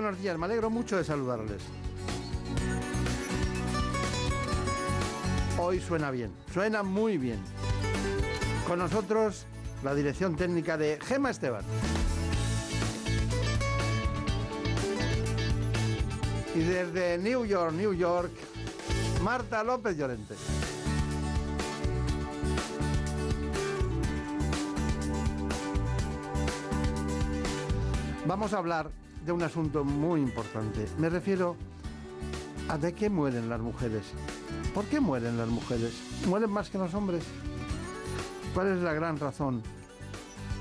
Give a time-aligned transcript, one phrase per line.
[0.00, 0.38] Buenos días.
[0.38, 1.60] Me alegro mucho de saludarles.
[5.58, 7.40] Hoy suena bien, suena muy bien.
[8.68, 9.44] Con nosotros
[9.82, 11.64] la dirección técnica de Gema Esteban.
[16.54, 18.30] Y desde New York, New York,
[19.24, 20.36] Marta López Llorente.
[28.26, 28.92] Vamos a hablar
[29.24, 30.86] de un asunto muy importante.
[30.98, 31.56] Me refiero
[32.68, 34.04] a de qué mueren las mujeres.
[34.74, 35.92] ¿Por qué mueren las mujeres?
[36.26, 37.24] ¿Mueren más que los hombres?
[38.54, 39.62] ¿Cuál es la gran razón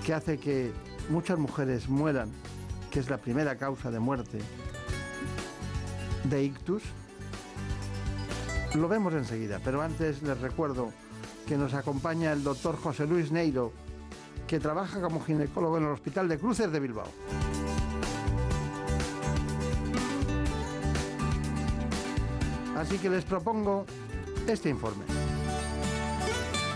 [0.06, 0.72] que hace que
[1.10, 2.32] muchas mujeres mueran,
[2.92, 4.40] que es la primera causa de muerte
[6.26, 6.84] de ictus?
[8.76, 10.92] Lo vemos enseguida, pero antes les recuerdo
[11.48, 13.72] que nos acompaña el doctor José Luis Neiro,
[14.48, 17.08] que trabaja como ginecólogo en el Hospital de Cruces de Bilbao.
[22.78, 23.88] Así que les propongo
[24.48, 25.04] este informe.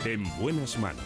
[0.04, 1.06] En buenas manos.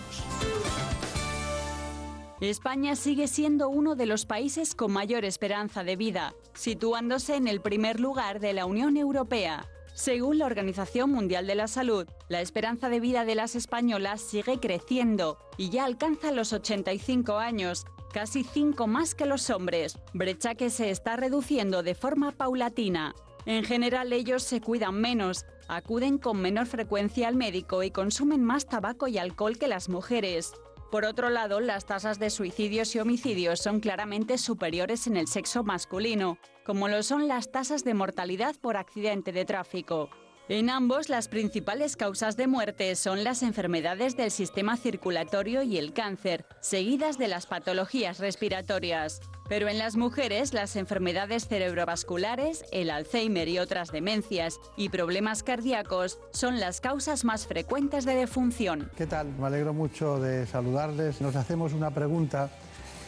[2.39, 7.59] España sigue siendo uno de los países con mayor esperanza de vida, situándose en el
[7.59, 9.67] primer lugar de la Unión Europea.
[9.94, 14.62] Según la Organización Mundial de la Salud, la esperanza de vida de las españolas sigue
[14.62, 20.69] creciendo y ya alcanza los 85 años, casi 5 más que los hombres, brecha que
[20.69, 23.13] se está reduciendo de forma paulatina.
[23.45, 28.66] En general ellos se cuidan menos, acuden con menor frecuencia al médico y consumen más
[28.66, 30.53] tabaco y alcohol que las mujeres.
[30.91, 35.63] Por otro lado, las tasas de suicidios y homicidios son claramente superiores en el sexo
[35.63, 40.09] masculino, como lo son las tasas de mortalidad por accidente de tráfico.
[40.47, 45.91] En ambos, las principales causas de muerte son las enfermedades del sistema circulatorio y el
[45.91, 49.22] cáncer, seguidas de las patologías respiratorias.
[49.50, 56.19] Pero en las mujeres, las enfermedades cerebrovasculares, el Alzheimer y otras demencias y problemas cardíacos
[56.31, 58.91] son las causas más frecuentes de defunción.
[58.95, 59.29] ¿Qué tal?
[59.39, 61.22] Me alegro mucho de saludarles.
[61.22, 62.51] Nos hacemos una pregunta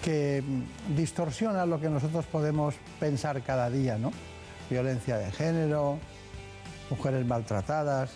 [0.04, 4.12] que mm, distorsiona lo que nosotros podemos pensar cada día, ¿no?
[4.72, 6.00] Violencia de género,
[6.90, 8.12] mujeres maltratadas.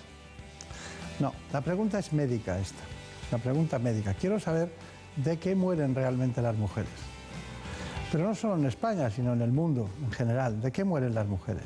[1.20, 2.84] No, la pregunta es médica esta,
[3.32, 4.14] la pregunta médica.
[4.14, 4.72] Quiero saber
[5.16, 6.92] de qué mueren realmente las mujeres.
[8.12, 10.62] Pero no solo en España, sino en el mundo en general.
[10.62, 11.66] ¿De qué mueren las mujeres?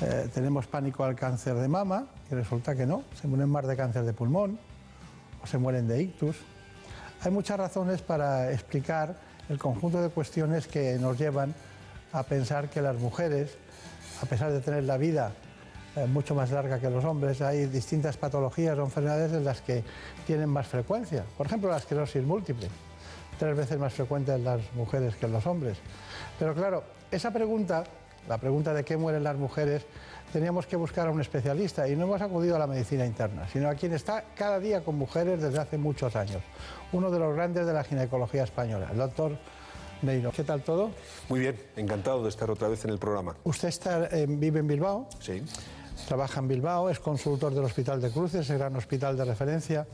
[0.00, 3.76] Eh, tenemos pánico al cáncer de mama, y resulta que no, se mueren más de
[3.76, 4.58] cáncer de pulmón,
[5.42, 6.36] o se mueren de ictus.
[7.20, 9.16] Hay muchas razones para explicar
[9.48, 11.54] el conjunto de cuestiones que nos llevan
[12.12, 13.56] a pensar que las mujeres,
[14.22, 15.32] a pesar de tener la vida
[16.06, 17.40] mucho más larga que los hombres.
[17.40, 19.82] Hay distintas patologías o enfermedades en las que
[20.26, 21.24] tienen más frecuencia.
[21.36, 22.68] Por ejemplo, la esclerosis múltiple,
[23.38, 25.78] tres veces más frecuente en las mujeres que en los hombres.
[26.38, 27.84] Pero claro, esa pregunta,
[28.28, 29.86] la pregunta de qué mueren las mujeres,
[30.32, 33.68] teníamos que buscar a un especialista y no hemos acudido a la medicina interna, sino
[33.68, 36.42] a quien está cada día con mujeres desde hace muchos años,
[36.92, 39.38] uno de los grandes de la ginecología española, el doctor
[40.02, 40.30] Neiro.
[40.30, 40.90] ¿Qué tal todo?
[41.28, 43.36] Muy bien, encantado de estar otra vez en el programa.
[43.44, 45.08] Usted está, eh, vive en Bilbao.
[45.18, 45.42] Sí.
[46.08, 49.86] Trabaja en Bilbao, es consultor del Hospital de Cruces, el gran hospital de referencia.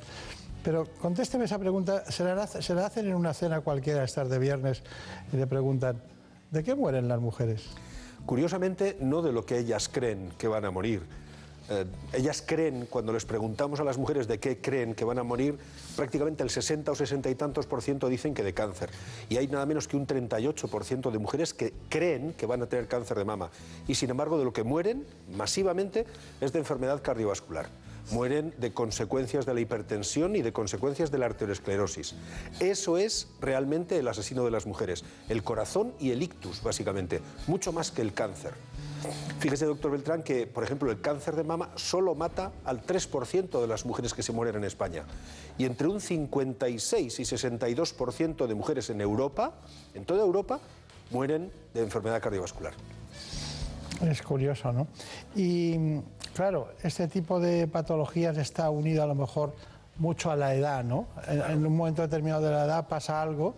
[0.63, 2.45] Pero contésteme esa pregunta, ¿se la,
[2.87, 4.85] hacen en una cena cualquiera estar de viernes
[5.33, 6.01] y le preguntan,
[6.53, 7.65] ¿de qué mueren las mujeres?
[8.27, 11.03] Curiosamente, no de lo que ellas creen que van a morir.
[11.71, 15.23] Eh, ellas creen, cuando les preguntamos a las mujeres de qué creen que van a
[15.23, 15.59] morir,
[15.97, 18.91] prácticamente el 60 o 60 y tantos por ciento dicen que de cáncer.
[19.29, 22.63] Y hay nada menos que un 38 por ciento de mujeres que creen que van
[22.63, 23.51] a tener cáncer de mama.
[23.89, 25.07] Y sin embargo, de lo que mueren
[25.37, 26.07] masivamente
[26.41, 27.69] es de enfermedad cardiovascular
[28.11, 32.15] mueren de consecuencias de la hipertensión y de consecuencias de la arteriosclerosis.
[32.61, 37.73] Eso es realmente el asesino de las mujeres, el corazón y el ictus, básicamente, mucho
[37.73, 38.53] más que el cáncer.
[39.39, 43.67] Fíjese, doctor Beltrán, que, por ejemplo, el cáncer de mama solo mata al 3% de
[43.67, 45.05] las mujeres que se mueren en España.
[45.59, 49.53] Y entre un 56 y 62% de mujeres en Europa,
[49.95, 50.61] en toda Europa,
[51.11, 52.73] mueren de enfermedad cardiovascular.
[54.03, 54.89] Es curioso, ¿no?
[55.37, 56.01] Y
[56.35, 59.55] claro, este tipo de patologías está unido a lo mejor
[59.97, 61.07] mucho a la edad, ¿no?
[61.29, 63.55] En, en un momento determinado de la edad pasa algo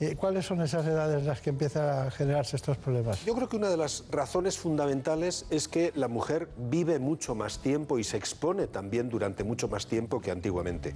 [0.00, 3.24] Eh, ¿Cuáles son esas edades en las que empiezan a generarse estos problemas?
[3.24, 7.60] Yo creo que una de las razones fundamentales es que la mujer vive mucho más
[7.60, 10.94] tiempo y se expone también durante mucho más tiempo que antiguamente.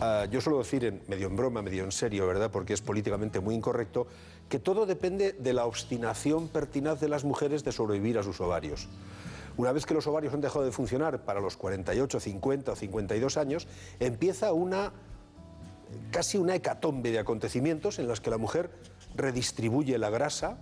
[0.00, 2.50] Ah, yo suelo decir, en, medio en broma, medio en serio, ¿verdad?
[2.50, 4.06] Porque es políticamente muy incorrecto,
[4.50, 8.86] que todo depende de la obstinación pertinaz de las mujeres de sobrevivir a sus ovarios.
[9.56, 13.36] Una vez que los ovarios han dejado de funcionar para los 48, 50 o 52
[13.38, 13.66] años,
[13.98, 14.92] empieza una
[16.10, 18.70] casi una hecatombe de acontecimientos en las que la mujer
[19.14, 20.58] redistribuye la grasa,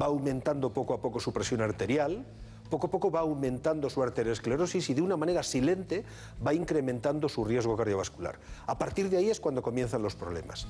[0.00, 2.24] va aumentando poco a poco su presión arterial,
[2.70, 6.04] poco a poco va aumentando su arteriosclerosis y de una manera silente
[6.44, 8.38] va incrementando su riesgo cardiovascular.
[8.66, 10.66] A partir de ahí es cuando comienzan los problemas.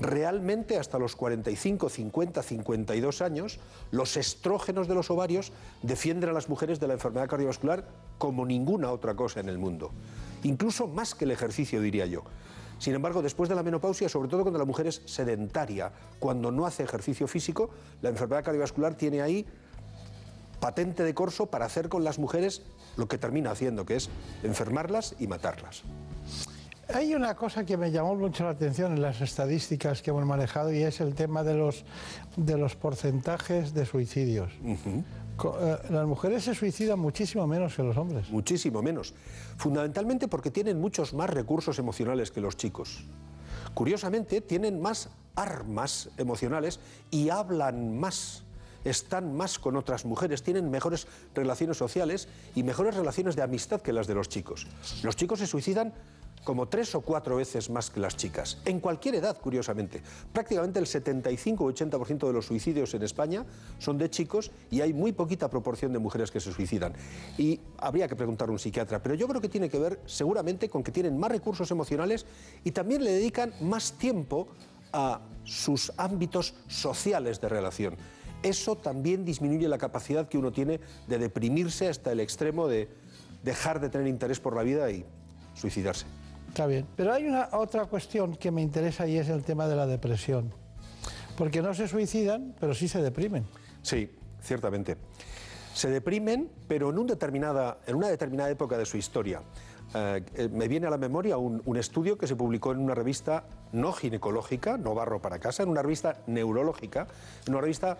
[0.00, 3.58] Realmente hasta los 45, 50, 52 años,
[3.90, 5.52] los estrógenos de los ovarios
[5.82, 7.84] defienden a las mujeres de la enfermedad cardiovascular
[8.16, 9.90] como ninguna otra cosa en el mundo.
[10.44, 12.22] Incluso más que el ejercicio, diría yo.
[12.78, 16.66] Sin embargo, después de la menopausia, sobre todo cuando la mujer es sedentaria, cuando no
[16.66, 17.70] hace ejercicio físico,
[18.02, 19.46] la enfermedad cardiovascular tiene ahí
[20.60, 22.62] patente de corso para hacer con las mujeres
[22.96, 24.10] lo que termina haciendo, que es
[24.42, 25.82] enfermarlas y matarlas.
[26.92, 30.72] Hay una cosa que me llamó mucho la atención en las estadísticas que hemos manejado
[30.72, 31.84] y es el tema de los,
[32.36, 34.50] de los porcentajes de suicidios.
[35.90, 38.28] Las mujeres se suicidan muchísimo menos que los hombres.
[38.30, 39.14] Muchísimo menos.
[39.56, 43.04] Fundamentalmente porque tienen muchos más recursos emocionales que los chicos.
[43.74, 46.80] Curiosamente, tienen más armas emocionales
[47.10, 48.44] y hablan más
[48.84, 53.92] están más con otras mujeres, tienen mejores relaciones sociales y mejores relaciones de amistad que
[53.92, 54.66] las de los chicos.
[55.02, 55.92] Los chicos se suicidan
[56.44, 60.02] como tres o cuatro veces más que las chicas, en cualquier edad, curiosamente.
[60.32, 63.44] Prácticamente el 75 o 80% de los suicidios en España
[63.78, 66.94] son de chicos y hay muy poquita proporción de mujeres que se suicidan.
[67.36, 70.68] Y habría que preguntar a un psiquiatra, pero yo creo que tiene que ver seguramente
[70.68, 72.26] con que tienen más recursos emocionales
[72.64, 74.48] y también le dedican más tiempo
[74.92, 77.96] a sus ámbitos sociales de relación.
[78.42, 82.88] Eso también disminuye la capacidad que uno tiene de deprimirse hasta el extremo de
[83.42, 85.04] dejar de tener interés por la vida y
[85.54, 86.06] suicidarse.
[86.58, 86.88] Está bien.
[86.96, 90.52] Pero hay una otra cuestión que me interesa y es el tema de la depresión.
[91.36, 93.46] Porque no se suicidan, pero sí se deprimen.
[93.80, 94.10] Sí,
[94.40, 94.96] ciertamente.
[95.72, 99.40] Se deprimen, pero en, determinada, en una determinada época de su historia.
[99.94, 102.96] Eh, eh, me viene a la memoria un, un, estudio que se publicó en una
[102.96, 107.06] revista no ginecológica, no barro para casa, en una revista neurológica,
[107.46, 107.98] en una revista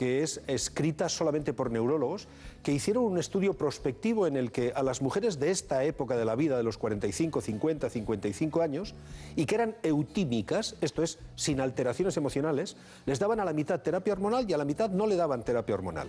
[0.00, 2.26] que es escrita solamente por neurólogos,
[2.62, 6.24] que hicieron un estudio prospectivo en el que a las mujeres de esta época de
[6.24, 8.94] la vida, de los 45, 50, 55 años,
[9.36, 14.14] y que eran eutímicas, esto es, sin alteraciones emocionales, les daban a la mitad terapia
[14.14, 16.08] hormonal y a la mitad no le daban terapia hormonal.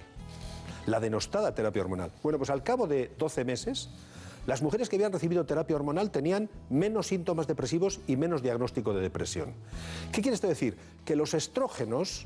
[0.86, 2.14] La denostada terapia hormonal.
[2.24, 3.90] Bueno, pues al cabo de 12 meses,
[4.48, 9.02] las mujeres que habían recibido terapia hormonal tenían menos síntomas depresivos y menos diagnóstico de
[9.02, 9.54] depresión.
[10.14, 10.78] ¿Qué quiere esto decir?
[11.04, 12.26] Que los estrógenos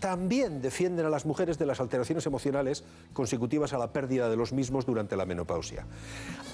[0.00, 4.52] también defienden a las mujeres de las alteraciones emocionales consecutivas a la pérdida de los
[4.52, 5.86] mismos durante la menopausia.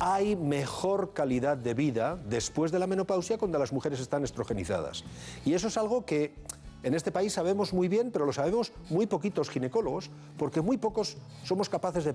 [0.01, 5.05] Hay mejor calidad de vida después de la menopausia cuando las mujeres están estrogenizadas.
[5.45, 6.35] Y eso es algo que
[6.83, 11.17] en este país sabemos muy bien, pero lo sabemos muy poquitos ginecólogos, porque muy pocos
[11.45, 12.15] somos capaces de,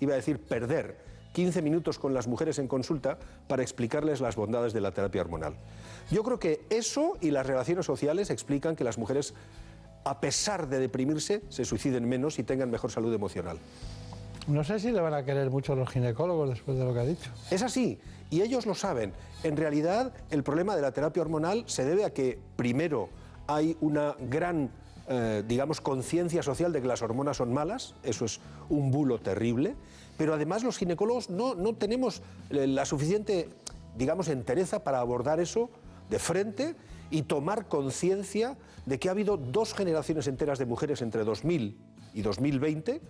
[0.00, 3.18] iba a decir, perder 15 minutos con las mujeres en consulta
[3.48, 5.54] para explicarles las bondades de la terapia hormonal.
[6.10, 9.34] Yo creo que eso y las relaciones sociales explican que las mujeres
[10.04, 13.58] a pesar de deprimirse, se suiciden menos y tengan mejor salud emocional.
[14.48, 17.04] No sé si le van a querer mucho los ginecólogos después de lo que ha
[17.04, 17.30] dicho.
[17.50, 19.12] Es así, y ellos lo saben.
[19.44, 23.08] En realidad, el problema de la terapia hormonal se debe a que, primero,
[23.46, 24.70] hay una gran,
[25.08, 29.76] eh, digamos, conciencia social de que las hormonas son malas, eso es un bulo terrible,
[30.16, 33.48] pero además los ginecólogos no, no tenemos eh, la suficiente,
[33.96, 35.70] digamos, entereza para abordar eso
[36.10, 36.74] de frente
[37.12, 41.78] y tomar conciencia de que ha habido dos generaciones enteras de mujeres entre 2000
[42.14, 43.00] y 2020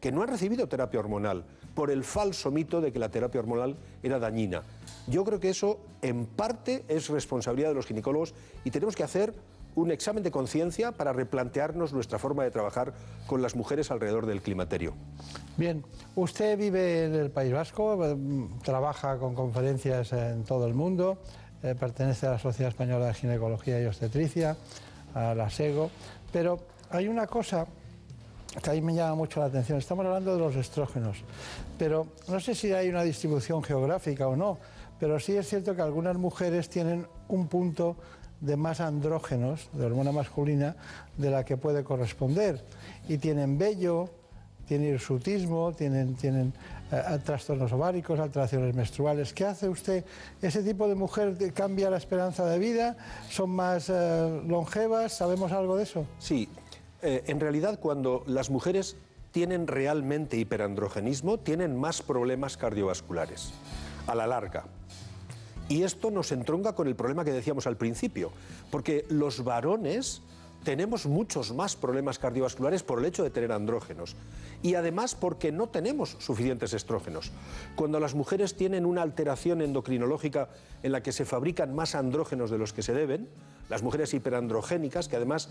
[0.00, 3.76] que no han recibido terapia hormonal por el falso mito de que la terapia hormonal
[4.02, 4.62] era dañina.
[5.06, 9.34] Yo creo que eso en parte es responsabilidad de los ginecólogos y tenemos que hacer
[9.74, 12.94] un examen de conciencia para replantearnos nuestra forma de trabajar
[13.26, 14.94] con las mujeres alrededor del climaterio.
[15.56, 15.84] Bien,
[16.16, 18.16] usted vive en el País Vasco, eh,
[18.64, 21.18] trabaja con conferencias en todo el mundo,
[21.62, 24.56] eh, pertenece a la Sociedad Española de Ginecología y Obstetricia,
[25.14, 25.90] a la SEGO,
[26.32, 27.66] pero hay una cosa
[28.62, 29.78] que ahí me llama mucho la atención.
[29.78, 31.18] Estamos hablando de los estrógenos,
[31.78, 34.58] pero no sé si hay una distribución geográfica o no,
[34.98, 37.96] pero sí es cierto que algunas mujeres tienen un punto
[38.40, 40.76] de más andrógenos, de hormona masculina,
[41.16, 42.64] de la que puede corresponder.
[43.08, 44.10] Y tienen vello,
[44.66, 46.52] tienen hirsutismo, tienen, tienen
[46.92, 49.32] eh, trastornos ováricos, alteraciones menstruales.
[49.32, 50.04] ¿Qué hace usted?
[50.42, 52.96] ¿Ese tipo de mujer cambia la esperanza de vida?
[53.28, 55.16] ¿Son más eh, longevas?
[55.16, 56.06] ¿Sabemos algo de eso?
[56.18, 56.48] Sí,
[57.02, 58.96] eh, en realidad cuando las mujeres
[59.30, 63.52] tienen realmente hiperandrogenismo, tienen más problemas cardiovasculares
[64.06, 64.64] a la larga.
[65.68, 68.32] Y esto nos entronca con el problema que decíamos al principio,
[68.72, 70.22] porque los varones
[70.64, 74.16] tenemos muchos más problemas cardiovasculares por el hecho de tener andrógenos
[74.62, 77.32] y además porque no tenemos suficientes estrógenos.
[77.76, 80.48] Cuando las mujeres tienen una alteración endocrinológica
[80.82, 83.28] en la que se fabrican más andrógenos de los que se deben,
[83.68, 85.48] las mujeres hiperandrogénicas que además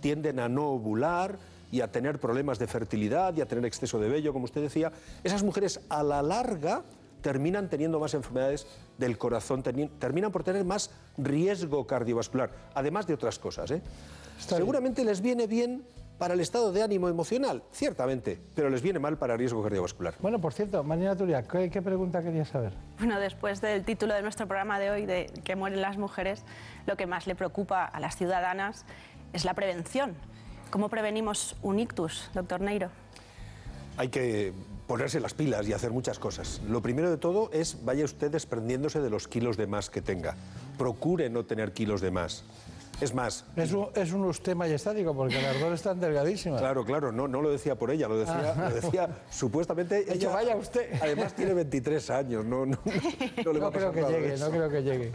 [0.00, 1.38] tienden a no ovular
[1.70, 4.92] y a tener problemas de fertilidad y a tener exceso de vello, como usted decía,
[5.24, 6.84] esas mujeres a la larga
[7.22, 8.66] terminan teniendo más enfermedades
[8.98, 13.70] del corazón, terminan por tener más riesgo cardiovascular, además de otras cosas.
[13.70, 13.80] ¿eh?
[14.38, 15.84] Seguramente les viene bien
[16.18, 20.14] para el estado de ánimo emocional, ciertamente, pero les viene mal para el riesgo cardiovascular.
[20.20, 22.72] Bueno, por cierto, Marina Turia, ¿qué, ¿qué, pregunta querías saber?
[22.98, 26.44] Bueno, después del título de nuestro programa de hoy, de que mueren las mujeres,
[26.86, 28.84] lo que más le preocupa a las ciudadanas
[29.32, 30.14] es la prevención.
[30.70, 32.90] ¿Cómo prevenimos un ictus, doctor Neiro?
[33.96, 34.52] Hay que
[34.86, 36.60] ponerse las pilas y hacer muchas cosas.
[36.68, 40.36] Lo primero de todo es vaya usted desprendiéndose de los kilos de más que tenga.
[40.78, 42.44] Procure no tener kilos de más.
[43.00, 43.44] Es más.
[43.56, 46.60] Es un, es un usted majestático, porque las dos están delgadísimas.
[46.60, 50.04] Claro, claro, no, no lo decía por ella, lo decía, lo decía supuestamente.
[50.12, 50.88] Ella, vaya usted.
[51.02, 52.78] Además tiene 23 años, no, no,
[53.44, 55.12] no, le va no creo que llegue, no creo que llegue.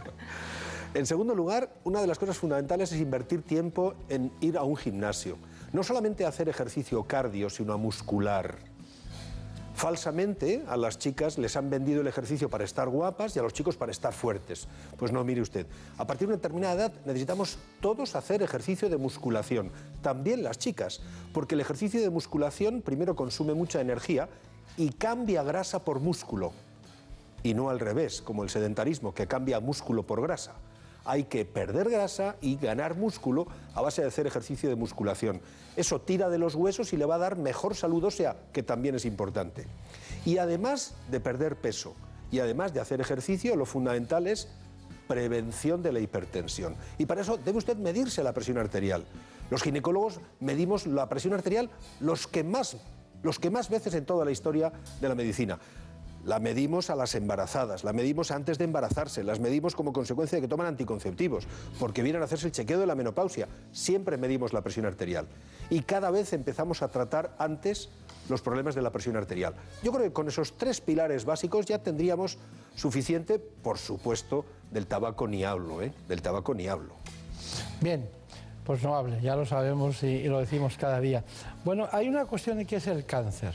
[0.92, 4.76] En segundo lugar, una de las cosas fundamentales es invertir tiempo en ir a un
[4.76, 5.38] gimnasio.
[5.72, 8.56] No solamente a hacer ejercicio cardio, sino a muscular.
[9.78, 13.52] Falsamente a las chicas les han vendido el ejercicio para estar guapas y a los
[13.52, 14.66] chicos para estar fuertes.
[14.96, 15.68] Pues no, mire usted,
[15.98, 19.70] a partir de una determinada edad necesitamos todos hacer ejercicio de musculación,
[20.02, 21.00] también las chicas,
[21.32, 24.28] porque el ejercicio de musculación primero consume mucha energía
[24.76, 26.50] y cambia grasa por músculo,
[27.44, 30.54] y no al revés, como el sedentarismo, que cambia músculo por grasa
[31.08, 35.40] hay que perder grasa y ganar músculo a base de hacer ejercicio de musculación.
[35.74, 38.94] Eso tira de los huesos y le va a dar mejor salud ósea, que también
[38.94, 39.66] es importante.
[40.26, 41.94] Y además de perder peso
[42.30, 44.48] y además de hacer ejercicio, lo fundamental es
[45.08, 46.76] prevención de la hipertensión.
[46.98, 49.06] Y para eso debe usted medirse la presión arterial.
[49.48, 52.76] Los ginecólogos medimos la presión arterial los que más,
[53.22, 55.58] los que más veces en toda la historia de la medicina.
[56.28, 60.42] La medimos a las embarazadas, la medimos antes de embarazarse, las medimos como consecuencia de
[60.42, 61.46] que toman anticonceptivos,
[61.80, 63.48] porque vienen a hacerse el chequeo de la menopausia.
[63.72, 65.26] Siempre medimos la presión arterial.
[65.70, 67.88] Y cada vez empezamos a tratar antes
[68.28, 69.54] los problemas de la presión arterial.
[69.82, 72.36] Yo creo que con esos tres pilares básicos ya tendríamos
[72.76, 75.94] suficiente, por supuesto, del tabaco ni hablo, ¿eh?
[76.08, 76.92] Del tabaco ni hablo.
[77.80, 78.06] Bien,
[78.66, 81.24] pues no hable, ya lo sabemos y, lo decimos cada día.
[81.64, 83.54] Bueno, hay una cuestión que es el cáncer.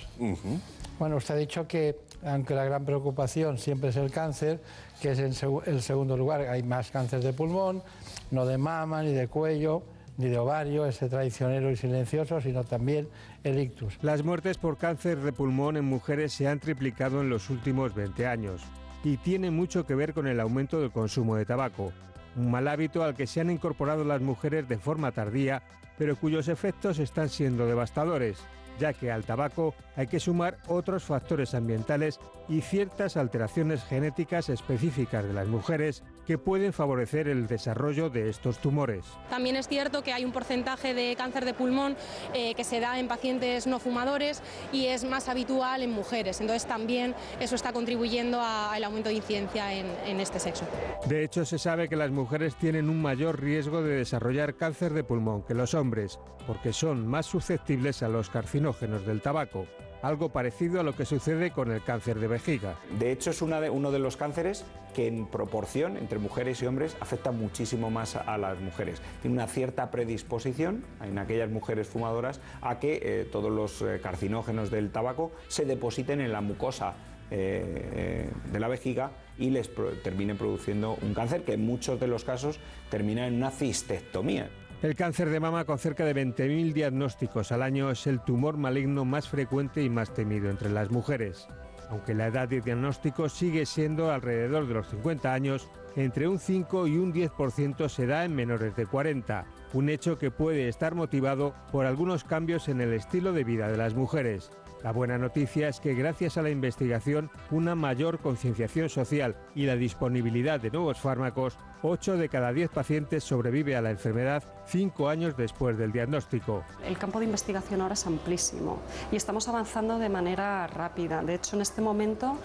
[0.97, 4.61] Bueno, usted ha dicho que, aunque la gran preocupación siempre es el cáncer,
[5.01, 5.33] que es en
[5.65, 7.83] el segundo lugar, hay más cáncer de pulmón,
[8.31, 9.83] no de mama, ni de cuello,
[10.17, 13.07] ni de ovario, ese traicionero y silencioso, sino también
[13.43, 13.97] el ictus.
[14.01, 18.27] Las muertes por cáncer de pulmón en mujeres se han triplicado en los últimos 20
[18.27, 18.61] años
[19.03, 21.91] y tiene mucho que ver con el aumento del consumo de tabaco
[22.35, 25.61] un mal hábito al que se han incorporado las mujeres de forma tardía,
[25.97, 28.37] pero cuyos efectos están siendo devastadores,
[28.79, 35.23] ya que al tabaco hay que sumar otros factores ambientales y ciertas alteraciones genéticas específicas
[35.25, 39.05] de las mujeres que pueden favorecer el desarrollo de estos tumores.
[39.29, 41.95] También es cierto que hay un porcentaje de cáncer de pulmón
[42.33, 46.41] eh, que se da en pacientes no fumadores y es más habitual en mujeres.
[46.41, 50.65] Entonces también eso está contribuyendo al aumento de incidencia en, en este sexo.
[51.07, 55.03] De hecho, se sabe que las mujeres tienen un mayor riesgo de desarrollar cáncer de
[55.03, 58.29] pulmón que los hombres, porque son más susceptibles a los
[58.63, 59.67] carcinógenos del tabaco
[60.01, 62.75] algo parecido a lo que sucede con el cáncer de vejiga.
[62.99, 67.31] De hecho, es uno de los cánceres que en proporción entre mujeres y hombres afecta
[67.31, 69.01] muchísimo más a, las mujeres.
[69.21, 74.69] Tiene una cierta predisposición en aquellas mujeres fumadoras a que eh, todos los eh, carcinógenos
[74.71, 76.95] del tabaco se depositen en la mucosa
[77.31, 79.69] eh, de la vejiga y les
[80.03, 84.49] termine produciendo un cáncer que en muchos de los casos termina en una cistectomía.
[84.83, 89.05] El cáncer de mama, con cerca de 20.000 diagnósticos al año, es el tumor maligno
[89.05, 91.47] más frecuente y más temido entre las mujeres.
[91.89, 96.87] Aunque la edad de diagnóstico sigue siendo alrededor de los 50 años, entre un 5
[96.87, 101.55] y un 10% se da en menores de 40, un hecho que puede estar motivado
[101.71, 104.51] por algunos cambios en el estilo de vida de las mujeres.
[104.83, 109.77] La buena noticia es que gracias a la investigación, una mayor concienciación social y la
[109.77, 115.35] disponibilidad de nuevos fármacos, 8 de cada 10 pacientes sobrevive a la enfermedad 5 años
[115.35, 116.63] después del diagnóstico.
[116.85, 118.79] El campo de investigación ahora es amplísimo
[119.11, 121.21] y estamos avanzando de manera rápida.
[121.21, 122.37] De hecho, en este momento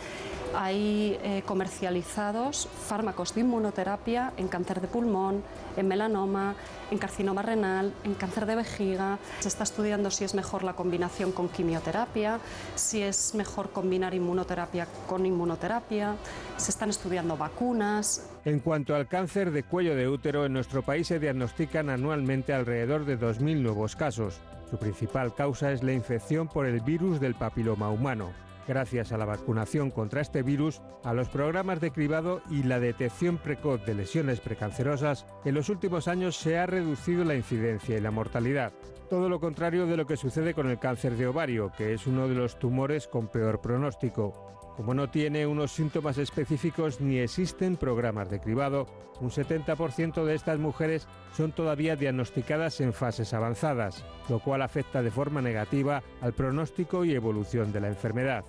[0.54, 5.44] hay eh, comercializados fármacos de inmunoterapia en cáncer de pulmón,
[5.76, 6.56] en melanoma,
[6.90, 9.18] en carcinoma renal, en cáncer de vejiga.
[9.38, 12.40] Se está estudiando si es mejor la combinación con quimioterapia,
[12.74, 16.16] si es mejor combinar inmunoterapia con inmunoterapia.
[16.56, 18.22] Se están estudiando vacunas.
[18.44, 23.04] En cuanto al cáncer de cuello de útero, en nuestro país se diagnostican anualmente alrededor
[23.04, 24.40] de 2.000 nuevos casos.
[24.70, 28.30] Su principal causa es la infección por el virus del papiloma humano.
[28.68, 33.38] Gracias a la vacunación contra este virus, a los programas de cribado y la detección
[33.38, 38.10] precoz de lesiones precancerosas, en los últimos años se ha reducido la incidencia y la
[38.10, 38.72] mortalidad.
[39.08, 42.28] Todo lo contrario de lo que sucede con el cáncer de ovario, que es uno
[42.28, 44.57] de los tumores con peor pronóstico.
[44.78, 48.86] Como no tiene unos síntomas específicos ni existen programas de cribado,
[49.20, 55.10] un 70% de estas mujeres son todavía diagnosticadas en fases avanzadas, lo cual afecta de
[55.10, 58.44] forma negativa al pronóstico y evolución de la enfermedad.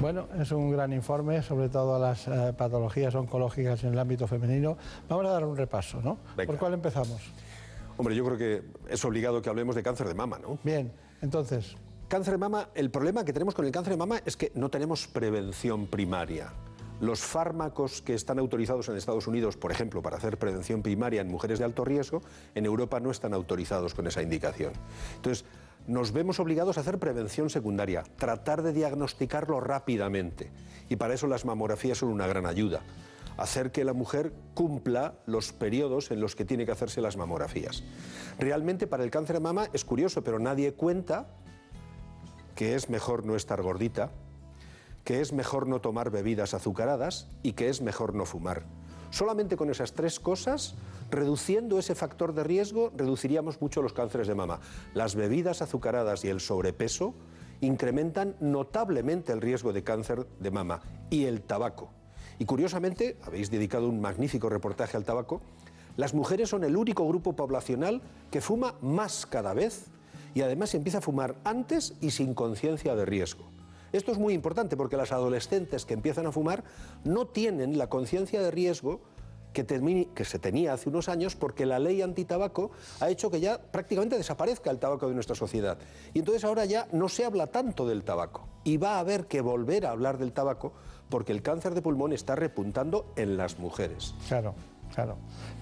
[0.00, 4.76] Bueno, es un gran informe sobre todas las eh, patologías oncológicas en el ámbito femenino.
[5.08, 6.18] Vamos a dar un repaso, ¿no?
[6.44, 7.32] ¿Por cuál empezamos?
[7.96, 10.58] Hombre, yo creo que es obligado que hablemos de cáncer de mama, ¿no?
[10.64, 11.76] Bien, entonces,
[12.12, 14.68] Cáncer de mama, el problema que tenemos con el cáncer de mama es que no
[14.68, 16.52] tenemos prevención primaria.
[17.00, 21.30] Los fármacos que están autorizados en Estados Unidos, por ejemplo, para hacer prevención primaria en
[21.30, 22.20] mujeres de alto riesgo,
[22.54, 24.74] en Europa no están autorizados con esa indicación.
[25.16, 25.46] Entonces,
[25.86, 30.50] nos vemos obligados a hacer prevención secundaria, tratar de diagnosticarlo rápidamente.
[30.90, 32.82] Y para eso las mamografías son una gran ayuda.
[33.38, 37.82] Hacer que la mujer cumpla los periodos en los que tiene que hacerse las mamografías.
[38.38, 41.26] Realmente para el cáncer de mama es curioso, pero nadie cuenta
[42.54, 44.10] que es mejor no estar gordita,
[45.04, 48.64] que es mejor no tomar bebidas azucaradas y que es mejor no fumar.
[49.10, 50.74] Solamente con esas tres cosas,
[51.10, 54.60] reduciendo ese factor de riesgo, reduciríamos mucho los cánceres de mama.
[54.94, 57.14] Las bebidas azucaradas y el sobrepeso
[57.60, 61.90] incrementan notablemente el riesgo de cáncer de mama y el tabaco.
[62.38, 65.42] Y curiosamente, habéis dedicado un magnífico reportaje al tabaco,
[65.96, 69.88] las mujeres son el único grupo poblacional que fuma más cada vez
[70.34, 73.50] y además empieza a fumar antes y sin conciencia de riesgo.
[73.92, 76.64] Esto es muy importante porque las adolescentes que empiezan a fumar
[77.04, 79.00] no tienen la conciencia de riesgo
[79.52, 79.66] que,
[80.14, 84.16] que, se tenía hace unos años porque la ley antitabaco ha hecho que ya prácticamente
[84.16, 85.78] desaparezca el tabaco de nuestra sociedad.
[86.14, 89.42] Y entonces ahora ya no se habla tanto del tabaco y va a haber que
[89.42, 90.72] volver a hablar del tabaco
[91.10, 94.14] porque el cáncer de pulmón está repuntando en las mujeres.
[94.28, 94.54] Claro.
[94.94, 95.16] Claro.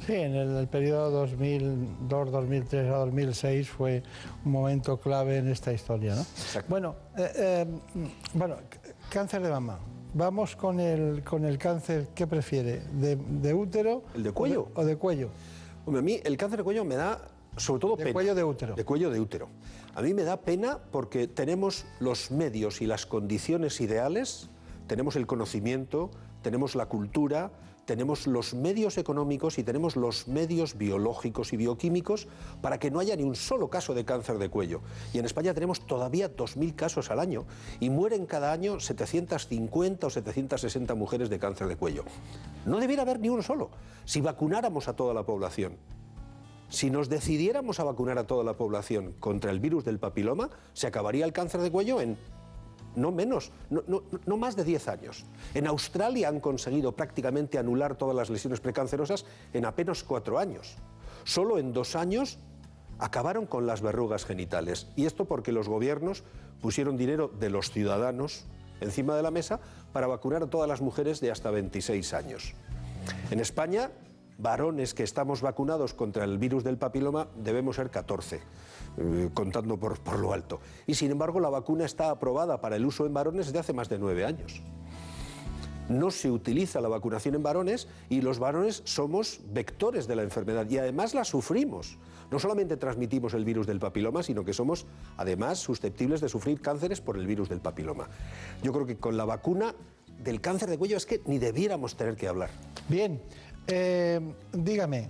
[0.07, 4.03] Sí, en el, periodo 2002, 2003 a 2006 fue
[4.45, 6.15] un momento clave en esta historia.
[6.15, 6.25] ¿no?
[6.69, 7.67] Bueno, eh, eh,
[8.35, 8.57] bueno,
[9.09, 9.79] cáncer de mama.
[10.13, 12.81] Vamos con el, con el cáncer, ¿qué prefiere?
[12.81, 14.03] ¿De, útero?
[14.15, 14.69] ¿El de cuello?
[14.75, 15.31] O de, cuello.
[15.87, 17.21] Hombre, a mí el cáncer de cuello me da
[17.57, 18.75] sobre todo de cuello de útero.
[18.75, 19.49] De cuello de útero.
[19.95, 24.51] A mí me da pena porque tenemos los medios y las condiciones ideales,
[24.87, 26.11] tenemos el conocimiento,
[26.43, 27.51] tenemos la cultura,
[27.91, 32.29] tenemos los medios económicos y tenemos los medios biológicos y bioquímicos
[32.63, 34.81] para que no haya ni un solo caso de cáncer de cuello.
[35.13, 37.47] Y en España tenemos todavía 2.000 casos al año
[37.81, 42.05] y mueren cada año 750 o 760 mujeres de cáncer de cuello.
[42.65, 43.71] No debiera haber ni uno solo.
[44.05, 45.77] Si vacunáramos a toda la población,
[46.69, 50.87] si nos decidiéramos a vacunar a toda la población contra el virus del papiloma, se
[50.87, 52.17] acabaría el cáncer de cuello en
[52.97, 55.25] no menos, no, más de 10 años.
[55.55, 60.77] En Australia han conseguido prácticamente anular todas las lesiones precancerosas en apenas 4 años.
[61.25, 62.39] Solo en dos años
[62.99, 64.89] acabaron con las verrugas genitales.
[64.97, 66.25] Y esto porque los gobiernos
[66.61, 68.45] pusieron dinero de los ciudadanos
[68.81, 69.61] encima de la mesa
[69.93, 72.55] para vacunar a todas las mujeres de hasta 26 años.
[73.31, 73.91] En España,
[74.39, 78.41] varones que estamos vacunados contra el virus del papiloma debemos ser 14.
[78.99, 80.61] Eh, contando por, por lo alto.
[80.87, 83.89] Y sin embargo, la vacuna está aprobada para el uso en varones desde hace más
[83.89, 84.63] de nueve años
[85.91, 90.69] no se utiliza la vacunación en varones y los varones somos vectores de la enfermedad
[90.71, 91.99] y además la sufrimos.
[92.31, 97.01] No solamente transmitimos el virus del papiloma, sino que somos además susceptibles de sufrir cánceres
[97.01, 98.09] por el virus del papiloma.
[98.63, 99.75] Yo creo que con la vacuna
[100.23, 102.51] del cáncer de cuello es que ni debiéramos tener que hablar.
[102.89, 103.21] Bien,
[103.67, 104.21] eh,
[104.53, 105.09] dígame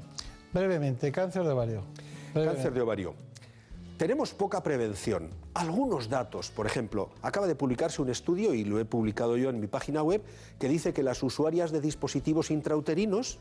[0.53, 1.83] brevemente, cáncer de ovario.
[2.33, 3.30] Cáncer de ovario.
[4.01, 5.29] Tenemos poca prevención.
[5.53, 9.61] Algunos datos, por ejemplo, acaba de publicarse un estudio, y lo he publicado yo en
[9.61, 10.23] mi página web,
[10.59, 13.41] que dice que las usuarias de dispositivos intrauterinos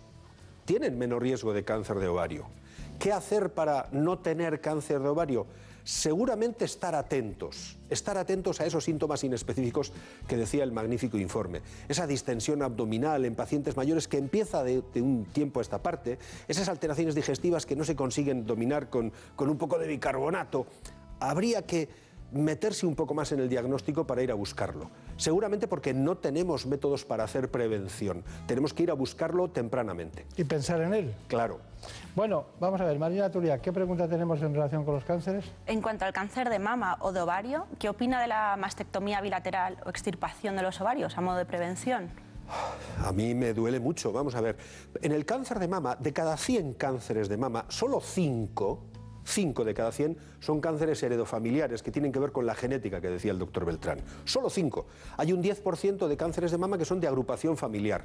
[0.66, 2.48] tienen menos riesgo de cáncer de ovario.
[3.00, 5.48] ¿Qué hacer para no tener cáncer de ovario?
[5.90, 9.92] Seguramente estar atentos, estar atentos a esos síntomas inespecíficos
[10.28, 11.64] que decía el magnífico informe.
[11.88, 16.70] Esa distensión abdominal en pacientes mayores que empieza de, un tiempo a esta parte, esas
[16.70, 20.68] alteraciones digestivas que no se consiguen dominar con, con un poco de bicarbonato.
[21.20, 21.90] Habría que
[22.32, 24.90] meterse un poco más en el diagnóstico para ir a buscarlo.
[25.18, 28.24] Seguramente porque no tenemos métodos para hacer prevención.
[28.48, 30.26] Tenemos que ir a buscarlo tempranamente.
[30.38, 31.16] Y pensar en él.
[31.28, 31.60] Claro.
[32.16, 35.46] Bueno, vamos a ver, Marina Turia, ¿qué pregunta tenemos en relación con los cánceres?
[35.66, 39.78] En cuanto al cáncer de mama o de ovario, ¿qué opina de la mastectomía bilateral
[39.86, 42.10] o extirpación de los ovarios a modo de prevención?
[43.04, 44.12] A mí me duele mucho.
[44.12, 44.58] Vamos a ver,
[45.02, 48.89] en el cáncer de mama, de cada 100 cánceres de mama, solo 5
[49.30, 53.10] 5 de cada 100 son cánceres heredofamiliares que tienen que ver con la genética que
[53.10, 54.00] decía el doctor Beltrán.
[54.26, 54.86] Solo 5.
[55.18, 58.04] Hay un 10% de cánceres de mama que son de agrupación familiar.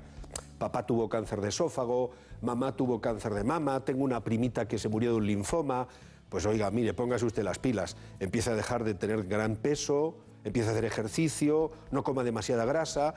[0.58, 2.10] Papá tuvo cáncer de esófago,
[2.42, 5.88] mamá tuvo cáncer de mama, tengo una primita que se murió de un linfoma.
[6.28, 7.96] Pues oiga, mire, póngase usted las pilas.
[8.20, 13.14] Empieza a dejar de tener gran peso, empieza a hacer ejercicio, no coma demasiada grasa,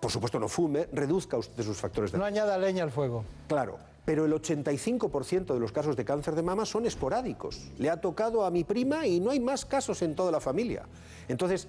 [0.00, 2.18] por supuesto no fume, reduzca usted sus factores de...
[2.18, 3.24] No añada leña al fuego.
[3.48, 7.70] Claro pero el 85% de los casos de cáncer de mama son esporádicos.
[7.78, 10.86] Le ha tocado a mi prima y no hay más casos en toda la familia.
[11.28, 11.68] Entonces,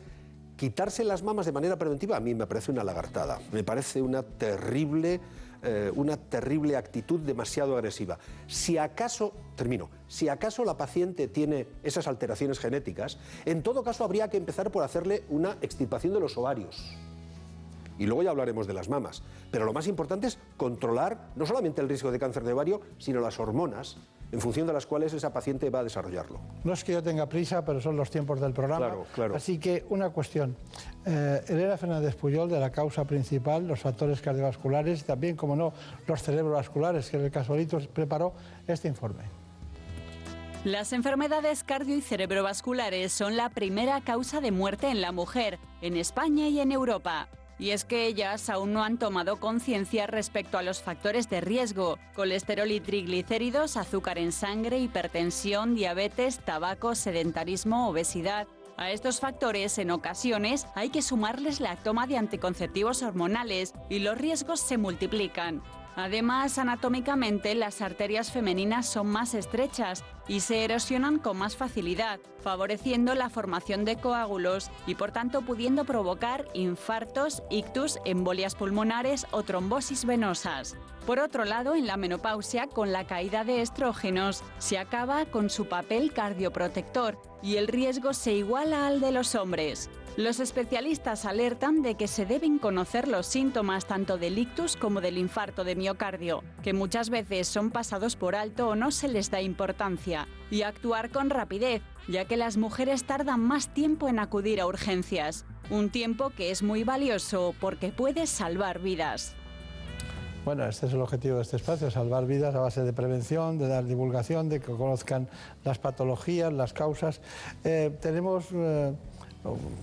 [0.57, 4.23] quitarse las mamas de manera preventiva a mí me parece una lagartada, me parece una
[4.23, 5.19] terrible,
[5.61, 8.17] eh, una terrible actitud demasiado agresiva.
[8.47, 14.29] Si acaso, termino, si acaso la paciente tiene esas alteraciones genéticas, en todo caso habría
[14.29, 16.97] que empezar por hacerle una extirpación de los ovarios
[17.97, 19.23] y luego ya hablaremos de las mamas.
[19.51, 23.21] Pero lo más importante es controlar no solamente el riesgo de cáncer de ovario, sino
[23.21, 23.97] las hormonas
[24.33, 26.39] en función de las cuales esa paciente va a desarrollarlo.
[26.63, 28.87] No es que yo tenga prisa, pero son los tiempos del programa.
[28.87, 29.35] Claro, claro.
[29.35, 30.57] Así que una cuestión.
[31.05, 35.71] Eh, Elena Fernández Puyol, de la causa principal, los factores cardiovasculares y también, como no,
[36.07, 38.33] los cerebrovasculares, que en el casualito preparó
[38.67, 39.23] este informe.
[40.63, 45.95] Las enfermedades cardio y cerebrovasculares son la primera causa de muerte en la mujer, en
[45.95, 47.27] España y en Europa.
[47.59, 51.99] Y es que ellas aún no han tomado conciencia respecto a los factores de riesgo,
[52.15, 58.47] colesterol y triglicéridos, azúcar en sangre, hipertensión, diabetes, tabaco, sedentarismo, obesidad.
[58.75, 64.17] A estos factores, en ocasiones, hay que sumarles la toma de anticonceptivos hormonales y los
[64.17, 65.61] riesgos se multiplican.
[65.95, 73.13] Además, anatómicamente, las arterias femeninas son más estrechas y se erosionan con más facilidad, favoreciendo
[73.13, 80.05] la formación de coágulos y por tanto pudiendo provocar infartos, ictus, embolias pulmonares o trombosis
[80.05, 80.75] venosas.
[81.05, 85.67] Por otro lado, en la menopausia, con la caída de estrógenos, se acaba con su
[85.67, 89.89] papel cardioprotector y el riesgo se iguala al de los hombres.
[90.15, 95.17] Los especialistas alertan de que se deben conocer los síntomas tanto del ictus como del
[95.17, 99.41] infarto de miocardio, que muchas veces son pasados por alto o no se les da
[99.41, 104.67] importancia, y actuar con rapidez, ya que las mujeres tardan más tiempo en acudir a
[104.67, 109.35] urgencias, un tiempo que es muy valioso porque puede salvar vidas.
[110.45, 113.69] Bueno, este es el objetivo de este espacio, salvar vidas a base de prevención, de
[113.69, 115.29] dar divulgación, de que conozcan
[115.63, 117.21] las patologías, las causas.
[117.63, 118.93] Eh, tenemos eh,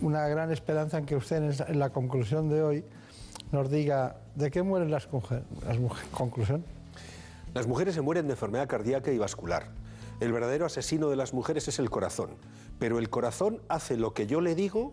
[0.01, 2.85] una gran esperanza en que usted en la conclusión de hoy
[3.53, 5.44] nos diga de qué mueren las, mujeres.
[6.12, 6.64] Conclusión.
[7.55, 9.68] Las mujeres se mueren de enfermedad cardíaca y vascular.
[10.20, 12.31] El verdadero asesino de las mujeres es el corazón,
[12.79, 14.92] pero el corazón hace lo que yo le digo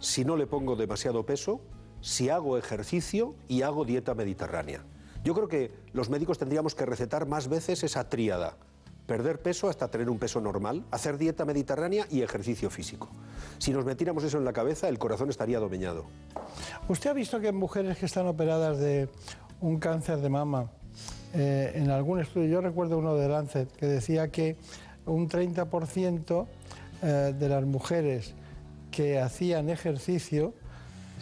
[0.00, 1.60] si no le pongo demasiado peso,
[2.00, 4.82] si hago ejercicio y hago dieta mediterránea.
[5.22, 8.56] Yo creo que los médicos tendríamos que recetar más veces esa tríada
[9.06, 13.08] perder peso hasta tener un peso normal, hacer dieta mediterránea y ejercicio físico.
[13.58, 16.04] Si nos metiéramos eso en la cabeza, el corazón estaría domeñado.
[16.88, 19.08] ¿Usted ha visto que en mujeres que están operadas de
[19.60, 20.70] un cáncer de mama,
[21.34, 24.56] eh, en algún estudio, yo recuerdo uno de Lancet, que decía que
[25.06, 26.46] un 30%
[27.02, 28.34] eh, de las mujeres
[28.90, 30.54] que hacían ejercicio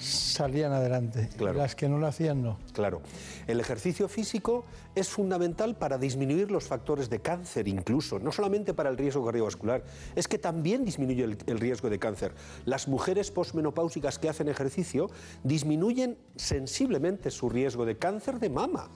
[0.01, 1.29] salían adelante.
[1.39, 2.59] Las que no lo hacían, no.
[2.73, 3.03] Claro.
[3.47, 8.91] El ejercicio físico es fundamental para disminuir los factores de cáncer, incluso, no solamente para
[8.91, 9.85] el riesgo cardiovascular,
[10.17, 12.33] es que también disminuye el, el riesgo de cáncer.
[12.65, 15.11] Las mujeres posmenopáusicas que hacen ejercicio
[15.45, 18.89] disminuyen sensiblemente su riesgo de cáncer de mama.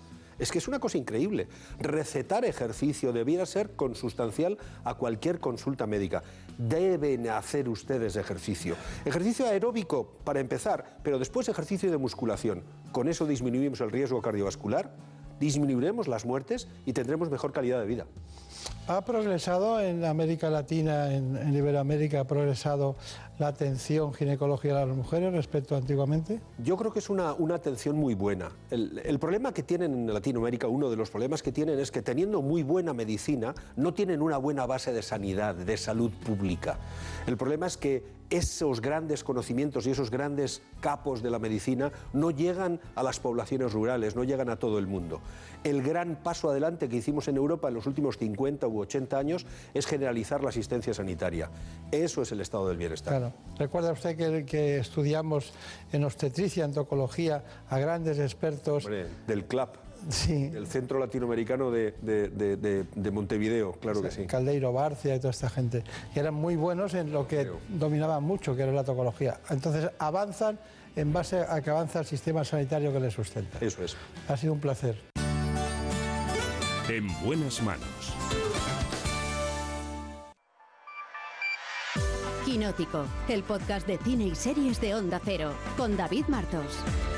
[0.44, 1.48] Es que es una cosa increíble.
[1.78, 6.22] Recetar ejercicio debiera ser consustancial a cualquier consulta médica.
[6.58, 8.76] Deben hacer ustedes ejercicio.
[9.06, 12.62] Ejercicio aeróbico para empezar, pero después ejercicio de musculación.
[12.92, 14.90] Con eso disminuimos el riesgo cardiovascular,
[15.40, 18.06] disminuiremos las muertes y tendremos mejor calidad de vida.
[18.86, 22.96] ¿Ha progresado en América Latina, en, en Iberoamérica, ha progresado
[23.38, 26.40] la atención ginecológica a las mujeres respecto a antiguamente?
[26.58, 28.50] Yo creo que es una, una atención muy buena.
[28.70, 32.02] El, el, problema que tienen en Latinoamérica, uno de los problemas que tienen es que
[32.02, 36.78] teniendo muy buena medicina, no tienen una buena base de sanidad, de salud pública.
[37.26, 42.30] El problema es que esos grandes conocimientos y esos grandes capos de la medicina no
[42.30, 45.20] llegan a las poblaciones rurales, no llegan a todo el mundo.
[45.62, 49.46] El gran paso adelante que hicimos en Europa en los últimos 50 u 80 años
[49.72, 51.50] es generalizar la asistencia sanitaria.
[51.90, 53.12] Eso es el estado del bienestar.
[53.12, 53.23] Claro.
[53.58, 55.52] Recuerda usted que, que estudiamos
[55.92, 58.84] en obstetricia, endocología, a grandes expertos.
[58.84, 59.76] Hombre, del CLAP.
[60.10, 60.50] Sí.
[60.54, 64.26] El Centro Latinoamericano de, de, de, de Montevideo, claro que sí.
[64.26, 65.82] Caldeiro Barcia y toda esta gente.
[66.14, 67.58] Y eran muy buenos en lo que Creo.
[67.68, 69.40] dominaban mucho, que era la tocología.
[69.48, 70.58] Entonces avanzan
[70.96, 73.58] en base a que avanza el sistema sanitario que les sustenta.
[73.60, 73.96] Eso es.
[74.28, 74.96] Ha sido un placer.
[76.88, 78.13] En buenas manos.
[82.44, 86.76] Quinótico, el podcast de cine y series de Onda Cero, con David Martos.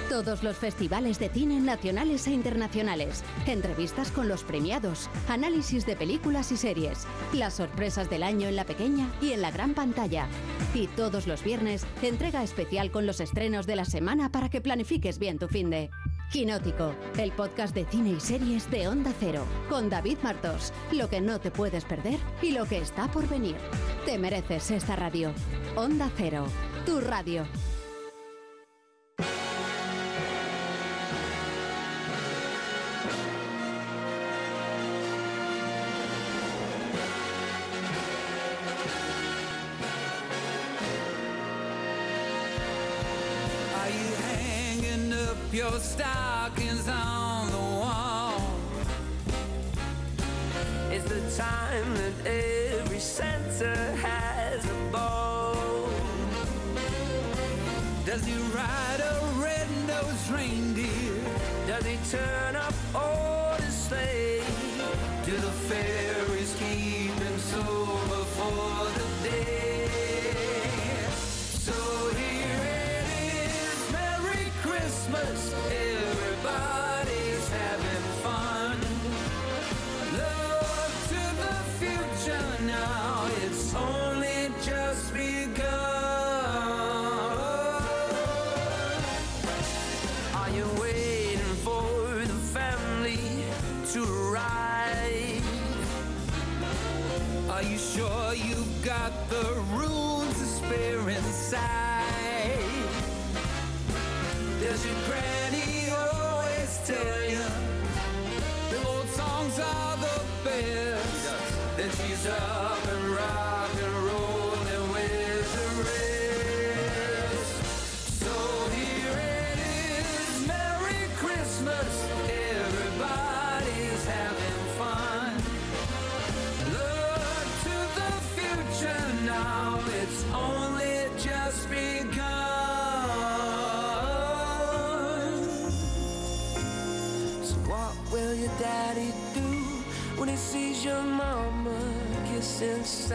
[0.09, 6.53] Todos los festivales de cine nacionales e internacionales, entrevistas con los premiados, análisis de películas
[6.53, 10.29] y series, las sorpresas del año en la pequeña y en la gran pantalla.
[10.75, 15.19] Y todos los viernes, entrega especial con los estrenos de la semana para que planifiques
[15.19, 15.91] bien tu fin de.
[16.31, 21.21] Quinótico, el podcast de cine y series de Onda Cero, con David Martos, lo que
[21.21, 23.57] no te puedes perder y lo que está por venir.
[24.05, 25.33] Te mereces esta radio.
[25.77, 26.47] Onda Cero,
[26.85, 27.47] tu radio.
[58.27, 61.15] Does he ride a red-nosed reindeer?
[61.69, 62.56] Does he turn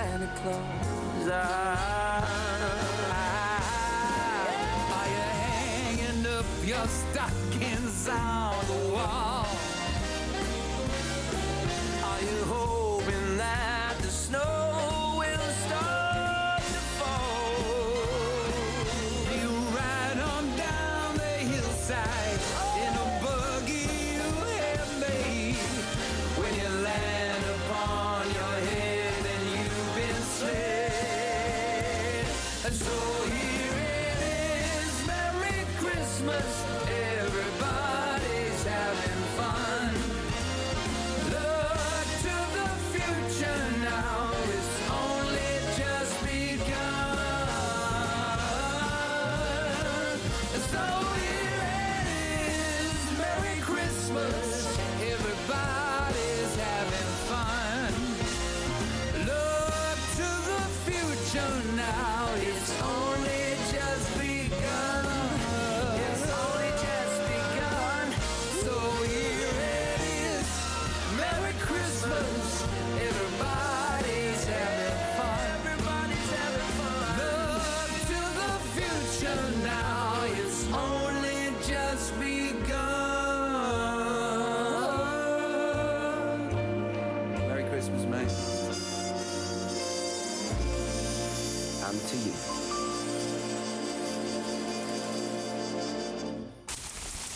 [0.02, 1.30] Santa Claus?
[1.32, 2.26] Ah,
[4.98, 9.31] are you hanging up your stockings on the wall?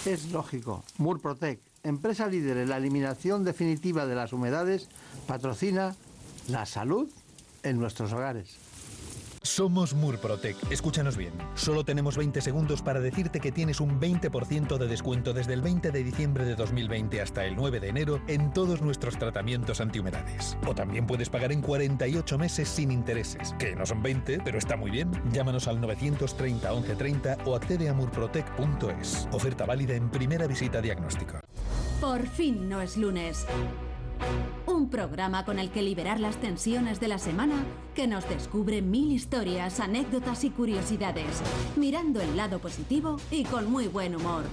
[0.05, 0.83] Es lógico.
[0.99, 4.87] Murprotec, empresa líder en la eliminación definitiva de las humedades,
[5.25, 5.95] patrocina
[6.47, 7.09] la salud
[7.63, 8.57] en nuestros hogares.
[9.45, 10.57] Somos Murprotec.
[10.71, 11.31] Escúchanos bien.
[11.53, 15.91] Solo tenemos 20 segundos para decirte que tienes un 20% de descuento desde el 20
[15.91, 20.57] de diciembre de 2020 hasta el 9 de enero en todos nuestros tratamientos antihumedades.
[20.65, 24.75] O también puedes pagar en 48 meses sin intereses, que no son 20, pero está
[24.75, 25.11] muy bien.
[25.31, 29.27] Llámanos al 930 1130 o accede a murprotec.es.
[29.31, 31.39] Oferta válida en primera visita diagnóstico.
[32.01, 33.45] Por fin no es lunes.
[34.67, 39.11] Un programa con el que liberar las tensiones de la semana que nos descubre mil
[39.11, 41.41] historias, anécdotas y curiosidades,
[41.75, 44.43] mirando el lado positivo y con muy buen humor.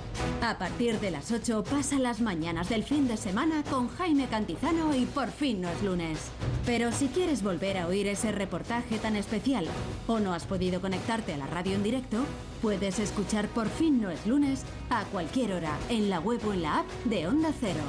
[0.43, 4.95] A partir de las 8 pasa las mañanas del fin de semana con Jaime Cantizano
[4.95, 6.31] y por fin no es lunes.
[6.67, 9.67] Pero si quieres volver a oír ese reportaje tan especial
[10.07, 12.19] o no has podido conectarte a la radio en directo,
[12.63, 16.63] puedes escuchar por fin no es lunes a cualquier hora en la web o en
[16.63, 17.83] la app de Onda Cero.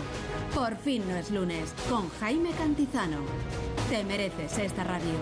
[0.54, 3.20] Por fin no es lunes con Jaime Cantizano.
[3.90, 5.14] Te mereces esta radio.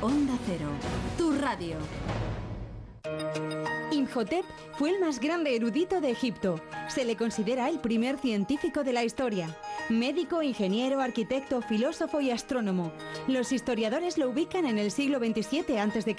[0.00, 0.70] Onda Cero,
[1.18, 1.76] tu radio.
[3.94, 4.44] Imhotep
[4.76, 6.60] fue el más grande erudito de Egipto.
[6.88, 9.56] Se le considera el primer científico de la historia.
[9.88, 12.92] Médico, ingeniero, arquitecto, filósofo y astrónomo.
[13.28, 16.16] Los historiadores lo ubican en el siglo XXVII a.C.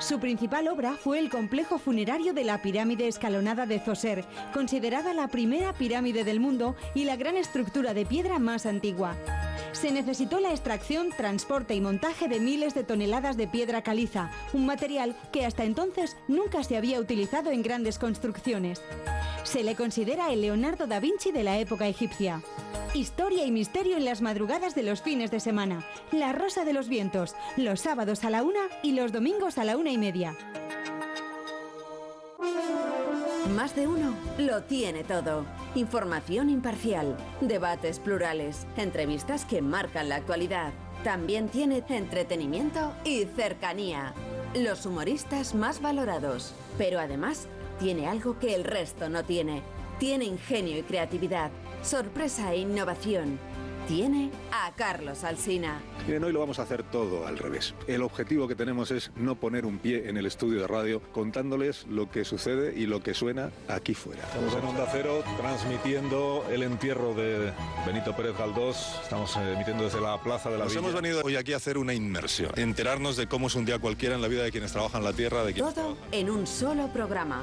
[0.00, 5.28] Su principal obra fue el complejo funerario de la pirámide escalonada de Zoser, considerada la
[5.28, 9.16] primera pirámide del mundo y la gran estructura de piedra más antigua.
[9.72, 14.66] Se necesitó la extracción, transporte y montaje de miles de toneladas de piedra caliza, un
[14.66, 18.80] material que hasta entonces nunca se había utilizado en grandes construcciones.
[19.44, 22.42] Se le considera el Leonardo da Vinci de la época egipcia.
[22.94, 25.86] Historia y misterio en las madrugadas de los fines de semana.
[26.10, 29.76] La Rosa de los Vientos, los sábados a la una y los domingos a la
[29.76, 30.36] una y media.
[33.54, 35.44] Más de uno lo tiene todo.
[35.74, 40.72] Información imparcial, debates plurales, entrevistas que marcan la actualidad.
[41.04, 44.14] También tiene entretenimiento y cercanía.
[44.54, 46.54] Los humoristas más valorados.
[46.76, 47.46] Pero además
[47.78, 49.62] tiene algo que el resto no tiene.
[50.00, 53.38] Tiene ingenio y creatividad, sorpresa e innovación.
[53.90, 55.80] Tiene a Carlos Alsina.
[56.06, 57.74] Miren, hoy lo vamos a hacer todo al revés.
[57.88, 61.88] El objetivo que tenemos es no poner un pie en el estudio de radio contándoles
[61.88, 64.22] lo que sucede y lo que suena aquí fuera.
[64.22, 67.52] Estamos en Onda Cero transmitiendo el entierro de
[67.84, 69.00] Benito Pérez Galdós.
[69.02, 70.86] Estamos eh, emitiendo desde la Plaza de la Nos Villa.
[70.86, 74.14] hemos venido hoy aquí a hacer una inmersión, enterarnos de cómo es un día cualquiera
[74.14, 77.42] en la vida de quienes trabajan la tierra, de quienes Todo en un solo programa.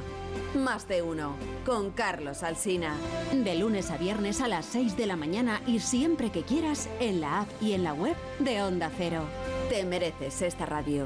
[0.56, 1.36] Más de uno.
[1.66, 2.96] Con Carlos Alsina.
[3.34, 7.22] De lunes a viernes a las 6 de la mañana y siempre que quieras en
[7.22, 9.24] la app y en la web de Onda Cero.
[9.70, 11.06] Te mereces esta radio.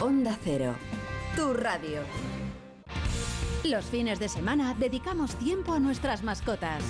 [0.00, 0.74] Onda Cero.
[1.36, 2.00] Tu radio.
[3.64, 6.82] Los fines de semana dedicamos tiempo a nuestras mascotas.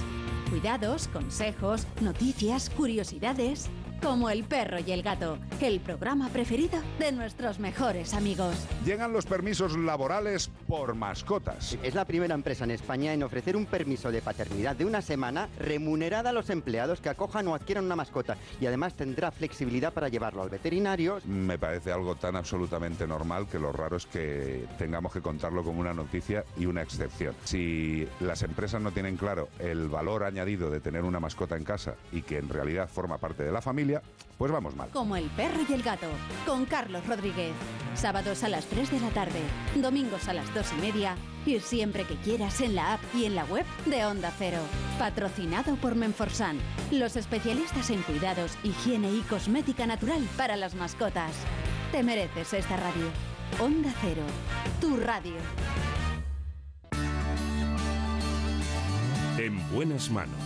[0.51, 3.71] Cuidados, consejos, noticias, curiosidades.
[4.03, 8.55] Como el perro y el gato, el programa preferido de nuestros mejores amigos.
[8.85, 11.77] Llegan los permisos laborales por mascotas.
[11.83, 15.49] Es la primera empresa en España en ofrecer un permiso de paternidad de una semana
[15.59, 20.09] remunerada a los empleados que acojan o adquieran una mascota y además tendrá flexibilidad para
[20.09, 21.19] llevarlo al veterinario.
[21.25, 25.81] Me parece algo tan absolutamente normal que lo raro es que tengamos que contarlo como
[25.81, 27.35] una noticia y una excepción.
[27.45, 31.95] Si las empresas no tienen claro el valor añadido de tener una mascota en casa
[32.13, 33.86] y que en realidad forma parte de la familia,
[34.39, 34.91] pues vamos mal.
[34.91, 36.09] Como el perro y el gato,
[36.45, 37.53] con Carlos Rodríguez.
[37.95, 39.41] Sábados a las 3 de la tarde,
[39.77, 43.35] domingos a las 2 y media y siempre que quieras en la app y en
[43.35, 44.59] la web de Onda Cero.
[44.99, 46.59] Patrocinado por Menforsan,
[46.91, 51.33] los especialistas en cuidados, higiene y cosmética natural para las mascotas.
[51.93, 53.07] Te mereces esta radio.
[53.61, 54.23] Onda Cero,
[54.81, 55.35] tu radio.
[59.39, 60.46] En buenas manos.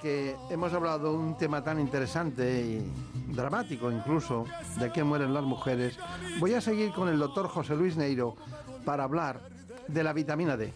[0.00, 4.46] Que hemos hablado de un tema tan interesante y dramático incluso,
[4.78, 5.98] de que mueren las mujeres,
[6.38, 8.36] voy a seguir con el doctor José Luis Neiro
[8.84, 9.40] para hablar
[9.88, 10.72] de la vitamina D.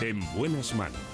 [0.00, 1.07] En buenas manos.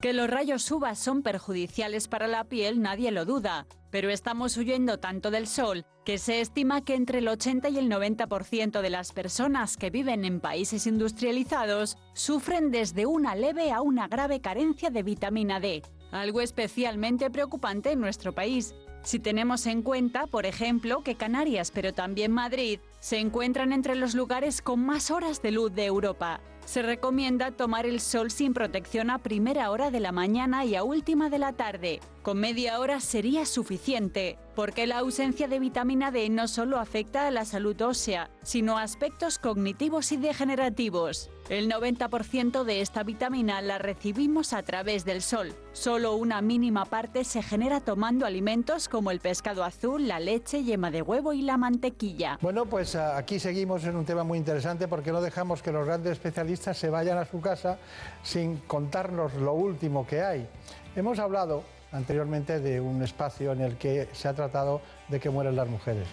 [0.00, 4.98] Que los rayos UVA son perjudiciales para la piel nadie lo duda, pero estamos huyendo
[4.98, 9.12] tanto del sol que se estima que entre el 80 y el 90% de las
[9.12, 15.02] personas que viven en países industrializados sufren desde una leve a una grave carencia de
[15.02, 15.82] vitamina D,
[16.12, 18.74] algo especialmente preocupante en nuestro país.
[19.02, 24.14] Si tenemos en cuenta, por ejemplo, que Canarias, pero también Madrid, se encuentran entre los
[24.14, 26.40] lugares con más horas de luz de Europa.
[26.70, 30.84] Se recomienda tomar el sol sin protección a primera hora de la mañana y a
[30.84, 31.98] última de la tarde.
[32.22, 37.30] Con media hora sería suficiente, porque la ausencia de vitamina D no solo afecta a
[37.30, 41.30] la salud ósea, sino a aspectos cognitivos y degenerativos.
[41.48, 45.54] El 90% de esta vitamina la recibimos a través del sol.
[45.72, 50.90] Solo una mínima parte se genera tomando alimentos como el pescado azul, la leche, yema
[50.90, 52.38] de huevo y la mantequilla.
[52.42, 55.86] Bueno, pues ah, aquí seguimos en un tema muy interesante porque no dejamos que los
[55.86, 57.78] grandes especialistas se vayan a su casa
[58.22, 60.46] sin contarnos lo último que hay.
[60.94, 65.56] Hemos hablado anteriormente de un espacio en el que se ha tratado de que mueren
[65.56, 66.06] las mujeres,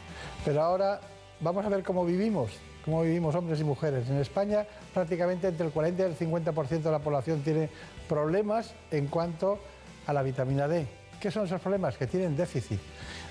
[0.44, 1.00] pero ahora
[1.40, 2.52] vamos a ver cómo vivimos,
[2.84, 4.10] cómo vivimos hombres y mujeres.
[4.10, 7.70] En España prácticamente entre el 40 y el 50% de la población tiene
[8.08, 9.60] problemas en cuanto
[10.08, 10.88] a la vitamina D.
[11.20, 11.98] ¿Qué son esos problemas?
[11.98, 12.80] Que tienen déficit.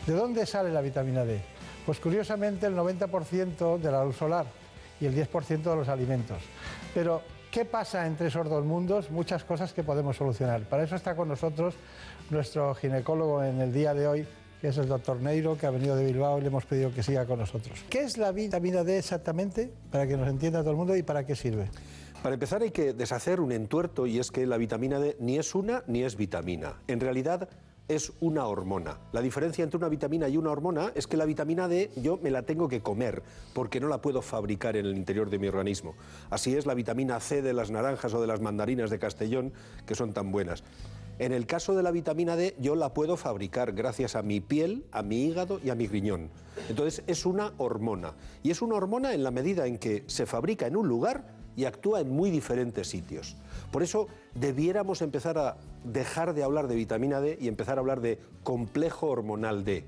[0.07, 1.40] ¿De dónde sale la vitamina D?
[1.84, 4.47] Pues curiosamente el 90% de la luz solar
[5.01, 6.38] y el 10% de los alimentos.
[6.92, 9.11] Pero, ¿qué pasa entre esos dos mundos?
[9.11, 10.62] Muchas cosas que podemos solucionar.
[10.62, 11.74] Para eso está con nosotros
[12.31, 14.27] nuestro ginecólogo en el día de hoy,
[14.61, 17.03] que es el doctor Neiro, que ha venido de Bilbao y le hemos pedido que
[17.03, 17.79] siga con nosotros.
[17.91, 19.70] ¿Qué es la vitamina D exactamente?
[19.91, 21.68] Para que nos entienda todo el mundo y para qué sirve.
[22.22, 25.55] Para empezar hay que deshacer un entuerto y es que la vitamina D ni es
[25.55, 26.74] una ni es vitamina.
[26.89, 27.49] En realidad
[27.89, 28.99] es una hormona.
[29.12, 32.31] La diferencia entre una vitamina y una hormona es que la vitamina D yo me
[32.31, 33.22] la tengo que comer
[33.53, 35.95] porque no la puedo fabricar en el interior de mi organismo.
[36.31, 39.53] Así es la vitamina C de las naranjas o de las mandarinas de Castellón
[39.87, 40.64] que son tan buenas.
[41.19, 44.85] En el caso de la vitamina D yo la puedo fabricar gracias a mi piel,
[44.93, 46.29] a mi hígado y a mi riñón.
[46.69, 48.14] Entonces es una hormona.
[48.43, 51.25] Y es una hormona en la medida en que se fabrica en un lugar
[51.57, 53.37] y actúa en muy diferentes sitios.
[53.73, 58.03] Por eso debiéramos empezar a dejar de hablar de vitamina D y empezar a hablar
[58.03, 59.85] de complejo hormonal D.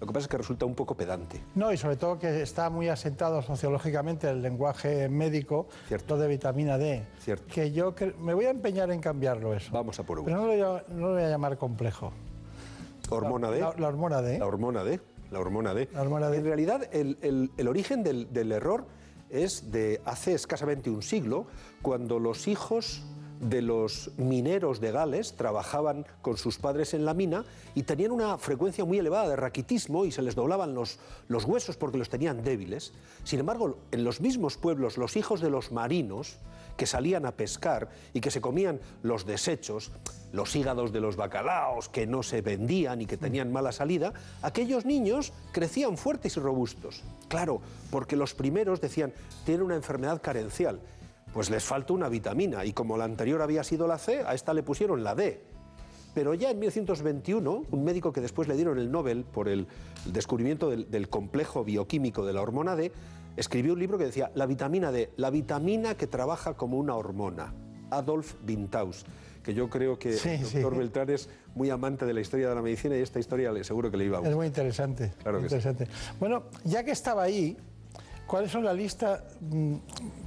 [0.00, 1.40] Lo que pasa es que resulta un poco pedante.
[1.54, 5.68] No, y sobre todo que está muy asentado sociológicamente el lenguaje médico,
[6.08, 7.06] lo de vitamina D.
[7.20, 7.46] Cierto.
[7.52, 9.70] Que yo me voy a empeñar en cambiarlo eso.
[9.72, 10.26] Vamos a por uno.
[10.26, 12.12] Pero no lo, voy a- no lo voy a llamar complejo.
[13.08, 13.60] ¿Hormona D?
[13.60, 14.38] La, la hormona D.
[14.38, 15.00] La hormona D.
[15.30, 15.88] La hormona D.
[15.92, 16.36] La hormona D.
[16.38, 18.84] En realidad, el, el- el origen del, del error
[19.30, 21.46] es de hace escasamente un siglo,
[21.82, 23.02] cuando los hijos
[23.40, 28.38] de los mineros de Gales trabajaban con sus padres en la mina y tenían una
[28.38, 32.42] frecuencia muy elevada de raquitismo y se les doblaban los, los huesos porque los tenían
[32.42, 32.92] débiles.
[33.24, 36.38] Sin embargo, en los mismos pueblos, los hijos de los marinos
[36.76, 39.90] que salían a pescar y que se comían los desechos,
[40.32, 44.12] los hígados de los bacalaos que no se vendían y que tenían mala salida,
[44.42, 47.02] aquellos niños crecían fuertes y robustos.
[47.28, 47.60] Claro,
[47.90, 49.12] porque los primeros decían,
[49.44, 50.80] tienen una enfermedad carencial,
[51.36, 54.54] pues les falta una vitamina y como la anterior había sido la C, a esta
[54.54, 55.42] le pusieron la D.
[56.14, 59.66] Pero ya en 1921, un médico que después le dieron el Nobel por el
[60.06, 62.90] descubrimiento del, del complejo bioquímico de la hormona D,
[63.36, 67.52] escribió un libro que decía La vitamina D, la vitamina que trabaja como una hormona.
[67.90, 69.04] Adolf Bintaus,
[69.42, 70.54] que yo creo que Sí, el sí.
[70.60, 73.62] doctor Beltrán es muy amante de la historia de la medicina y esta historia le
[73.62, 74.36] seguro que le iba a Es gustar.
[74.36, 75.12] muy interesante.
[75.22, 75.56] Claro muy que sí.
[75.68, 75.92] interesante.
[76.18, 77.58] Bueno, ya que estaba ahí,
[78.26, 79.24] ¿cuáles son la lista?
[79.40, 79.76] Mm,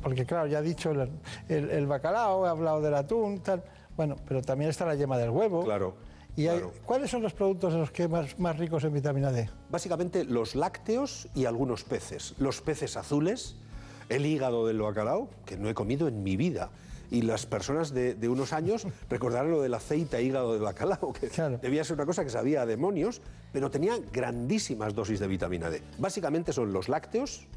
[0.01, 1.09] Porque claro, ya he dicho el,
[1.49, 3.63] el- el bacalao, he hablado del atún, tal.
[3.97, 5.63] Bueno, pero también está la yema del huevo.
[5.63, 5.95] Claro.
[6.35, 6.73] ¿Y hay- claro.
[6.85, 9.49] cuáles son los productos en los que más, más ricos en vitamina D?
[9.69, 12.33] Básicamente los lácteos y algunos peces.
[12.37, 13.57] Los peces azules,
[14.07, 16.69] el hígado del bacalao, que no he comido en mi vida.
[17.11, 21.11] Y las personas de, de unos años recordarán lo del aceite a hígado de bacalao,
[21.11, 21.27] que
[21.61, 23.21] debía ser una cosa que sabía a demonios,
[23.51, 25.81] pero tenía grandísimas dosis de vitamina D.
[25.97, 27.47] Básicamente son los lácteos,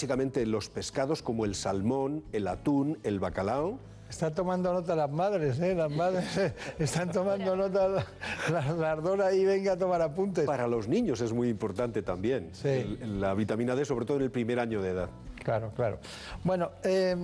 [0.00, 3.76] básicamente los pescados como el salmón, el atún, el bacalao.
[4.08, 5.74] Están tomando nota las madres, ¿eh?
[5.74, 10.44] Las madres eh, están tomando nota, la- las dos ahí, venga a tomar apuntes.
[10.46, 14.30] Para los niños es muy importante también el- la vitamina D, sobre todo en el
[14.30, 15.10] primer año de edad.
[15.44, 15.98] Claro, claro.
[16.44, 17.16] Bueno, eh,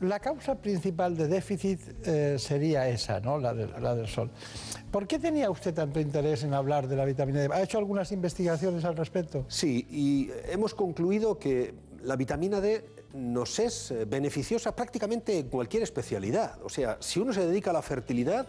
[0.00, 3.38] la causa principal de déficit eh, sería esa, ¿no?
[3.38, 4.30] La, del- la del sol.
[4.90, 7.48] ¿Por qué tenía usted tanto interés en hablar de la vitamina D?
[7.52, 9.44] ¿Ha hecho algunas investigaciones al respecto?
[9.48, 11.74] Sí, y hemos concluido que
[12.04, 12.84] la vitamina D
[13.14, 16.62] nos es eh, beneficiosa prácticamente en cualquier especialidad.
[16.62, 18.46] O sea, si uno se dedica a la fertilidad,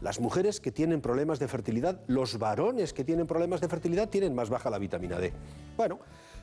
[0.00, 4.34] las mujeres que tienen problemas de fertilidad, los varones que tienen problemas de fertilidad tienen
[4.34, 5.32] más baja la vitamina D.
[5.76, 5.98] Bueno,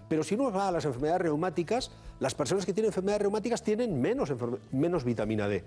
[0.10, 4.00] pero si uno va a las enfermedades reumáticas, las personas que tienen enfermedades reumáticas tienen
[4.02, 4.34] menos,
[4.72, 5.64] menos vitamina D.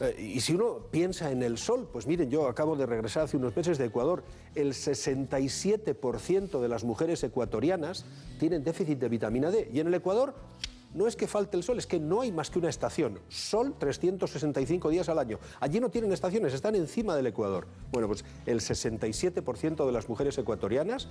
[0.00, 3.36] Eh, y si uno piensa en el sol, pues miren, yo acabo de regresar hace
[3.36, 4.22] unos meses de Ecuador,
[4.54, 8.04] el 67% de las mujeres ecuatorianas
[8.38, 9.70] tienen déficit de vitamina D.
[9.72, 10.34] Y en el Ecuador
[10.94, 13.18] no es que falte el sol, es que no hay más que una estación.
[13.28, 15.38] Sol 365 días al año.
[15.60, 17.66] Allí no tienen estaciones, están encima del Ecuador.
[17.92, 21.08] Bueno, pues el 67% de las mujeres ecuatorianas,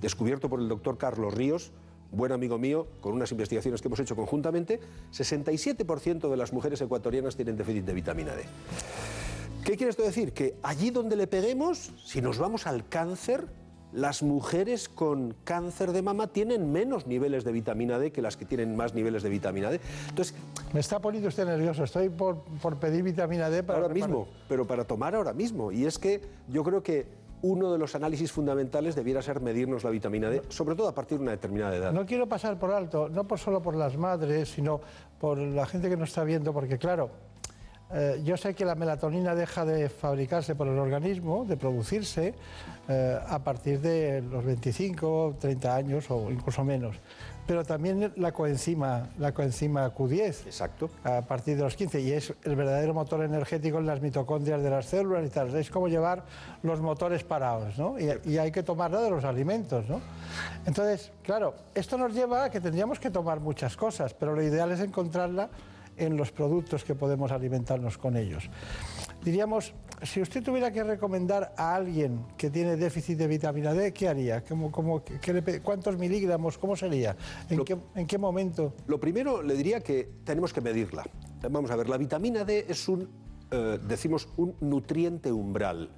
[0.00, 1.72] descubierto por el doctor Carlos Ríos,
[2.10, 4.80] buen amigo mío, con unas investigaciones que hemos hecho conjuntamente,
[5.12, 8.44] 67% de las mujeres ecuatorianas tienen déficit de vitamina D.
[9.64, 10.32] ¿Qué quiere esto decir?
[10.32, 13.48] Que allí donde le peguemos, si nos vamos al cáncer,
[13.92, 18.44] las mujeres con cáncer de mama tienen menos niveles de vitamina D que las que
[18.44, 19.80] tienen más niveles de vitamina D.
[20.08, 20.34] Entonces,
[20.72, 21.84] Me está poniendo usted nervioso.
[21.84, 23.80] Estoy por, por pedir vitamina D para...
[23.80, 25.72] ahora mismo, pero para tomar ahora mismo.
[25.72, 27.06] Y es que yo creo que
[27.42, 31.18] uno de los análisis fundamentales debiera ser medirnos la vitamina D, sobre todo a partir
[31.18, 31.92] de una determinada edad.
[31.92, 34.80] No quiero pasar por alto, no por solo por las madres, sino
[35.20, 37.10] por la gente que nos está viendo, porque claro,
[37.90, 42.34] eh, yo sé que la melatonina deja de fabricarse por el organismo, de producirse,
[42.88, 46.96] eh, a partir de los 25, 30 años o incluso menos.
[47.48, 50.44] Pero también la coenzima, la coenzima Q10.
[50.44, 50.90] Exacto.
[51.02, 51.98] A partir de los 15.
[51.98, 55.56] Y es el verdadero motor energético en las mitocondrias de las células y tal.
[55.56, 56.24] Es como llevar
[56.62, 57.98] los motores parados, ¿no?
[57.98, 59.98] Y, y hay que tomarla de los alimentos, ¿no?
[60.66, 64.70] Entonces, claro, esto nos lleva a que tendríamos que tomar muchas cosas, pero lo ideal
[64.70, 65.48] es encontrarla
[65.96, 68.50] en los productos que podemos alimentarnos con ellos.
[69.22, 74.08] Diríamos, si usted tuviera que recomendar a alguien que tiene déficit de vitamina D, ¿qué
[74.08, 74.44] haría?
[74.44, 76.56] ¿Cómo, cómo- qué le pe- ¿Cuántos miligramos?
[76.56, 77.16] ¿Cómo sería?
[77.50, 78.74] ¿En, qué, en qué momento?
[78.86, 81.04] Lo primero le diría que tenemos que medirla.
[81.50, 83.08] Vamos a ver, la vitamina D es un,
[83.50, 85.90] eh, decimos, un nutriente umbral.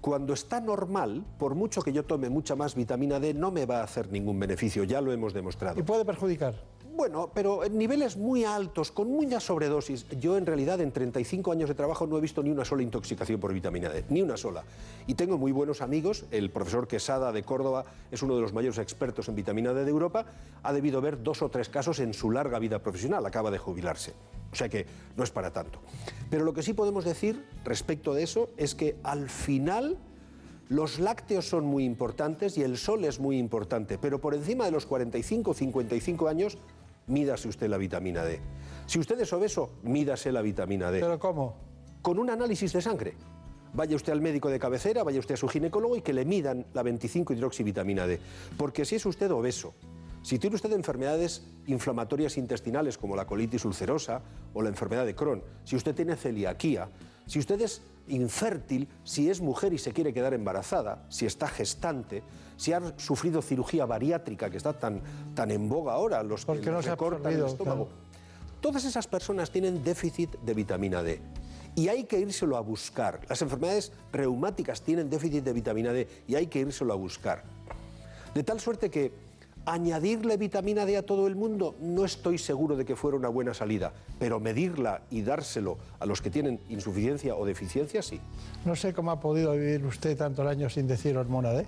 [0.00, 3.80] Cuando está normal, por mucho que yo tome mucha más vitamina D, no me va
[3.80, 5.78] a hacer ningún beneficio, ya lo hemos demostrado.
[5.80, 6.54] ¿Y puede perjudicar?
[6.96, 10.06] Bueno, pero en niveles muy altos, con mucha sobredosis.
[10.18, 13.38] Yo en realidad en 35 años de trabajo no he visto ni una sola intoxicación
[13.38, 14.64] por vitamina D, ni una sola.
[15.06, 18.78] Y tengo muy buenos amigos, el profesor Quesada de Córdoba es uno de los mayores
[18.78, 20.24] expertos en vitamina D de Europa,
[20.62, 24.14] ha debido ver dos o tres casos en su larga vida profesional, acaba de jubilarse.
[24.50, 24.86] O sea que
[25.18, 25.80] no es para tanto.
[26.30, 29.98] Pero lo que sí podemos decir respecto de eso es que al final
[30.68, 34.72] los lácteos son muy importantes y el sol es muy importante, pero por encima de
[34.72, 36.58] los 45 o 55 años,
[37.06, 38.40] mídase usted la vitamina D.
[38.86, 41.00] Si usted es obeso, mídase la vitamina D.
[41.00, 41.56] ¿Pero cómo?
[42.02, 43.14] Con un análisis de sangre.
[43.72, 46.66] Vaya usted al médico de cabecera, vaya usted a su ginecólogo y que le midan
[46.72, 48.18] la 25 hidroxivitamina D.
[48.56, 49.74] Porque si es usted obeso,
[50.22, 54.22] si tiene usted enfermedades inflamatorias intestinales como la colitis ulcerosa
[54.54, 56.88] o la enfermedad de Crohn, si usted tiene celiaquía,
[57.26, 62.22] si usted es infértil, si es mujer y se quiere quedar embarazada, si está gestante,
[62.56, 65.00] si ha sufrido cirugía bariátrica que está tan,
[65.34, 67.88] tan en boga ahora, los que no se ha recortan el estómago.
[68.60, 71.20] Todas esas personas tienen déficit de vitamina D.
[71.74, 73.20] Y hay que írselo a buscar.
[73.28, 77.44] Las enfermedades reumáticas tienen déficit de vitamina D y hay que írselo a buscar.
[78.34, 79.12] De tal suerte que
[79.66, 83.52] añadirle vitamina D a todo el mundo no estoy seguro de que fuera una buena
[83.52, 88.20] salida, pero medirla y dárselo a los que tienen insuficiencia o deficiencia sí.
[88.64, 91.66] No sé cómo ha podido vivir usted tantos años sin decir hormona D.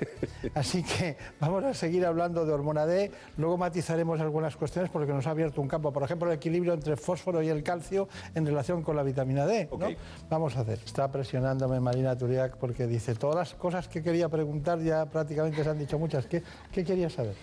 [0.54, 3.10] Así que vamos a seguir hablando de hormona D.
[3.36, 5.92] Luego matizaremos algunas cuestiones porque nos ha abierto un campo.
[5.92, 9.46] Por ejemplo, el equilibrio entre el fósforo y el calcio en relación con la vitamina
[9.46, 9.68] D.
[9.76, 9.88] ¿no?
[10.28, 10.78] Vamos a hacer.
[10.84, 15.70] Está presionándome Marina Turiak porque dice todas las cosas que quería preguntar ya prácticamente se
[15.70, 16.26] han dicho muchas.
[16.26, 16.42] ¿Qué,
[16.72, 17.34] qué quería saber?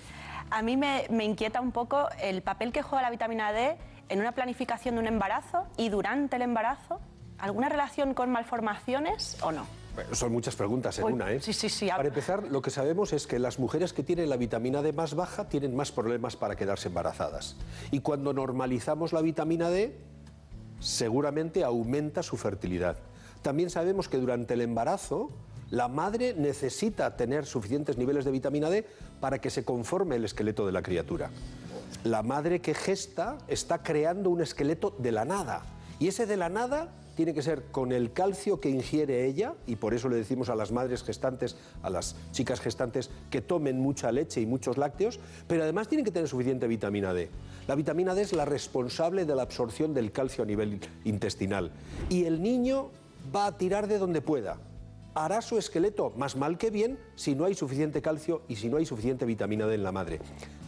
[0.49, 3.77] A mí me, me inquieta un poco el papel que juega la vitamina D
[4.09, 6.99] en una planificación de un embarazo y durante el embarazo.
[7.39, 9.65] ¿Alguna relación con malformaciones o no?
[10.11, 11.39] Son muchas preguntas en Uy, una, ¿eh?
[11.39, 11.87] sí, sí, sí.
[11.87, 15.15] Para empezar, lo que sabemos es que las mujeres que tienen la vitamina D más
[15.15, 17.55] baja tienen más problemas para quedarse embarazadas.
[17.91, 19.97] Y cuando normalizamos la vitamina D,
[20.79, 22.97] seguramente aumenta su fertilidad.
[23.41, 25.29] También sabemos que durante el embarazo
[25.69, 28.85] la madre necesita tener suficientes niveles de vitamina D
[29.19, 31.29] para que se conforme el esqueleto de la criatura.
[32.03, 35.63] La madre que gesta está creando un esqueleto de la nada.
[35.99, 39.77] Y ese de la nada tiene que ser con el calcio que ingiere ella, y
[39.77, 44.11] por eso le decimos a las madres gestantes, a las chicas gestantes, que tomen mucha
[44.11, 47.29] leche y muchos lácteos, pero además tienen que tener suficiente vitamina D.
[47.67, 51.71] La vitamina D es la responsable de la absorción del calcio a nivel intestinal.
[52.09, 52.91] Y el niño
[53.35, 54.59] va a tirar de donde pueda.
[55.17, 58.77] Hará su esqueleto más mal que bien si no hay suficiente calcio y si no
[58.77, 60.19] hay suficiente vitamina D en la madre.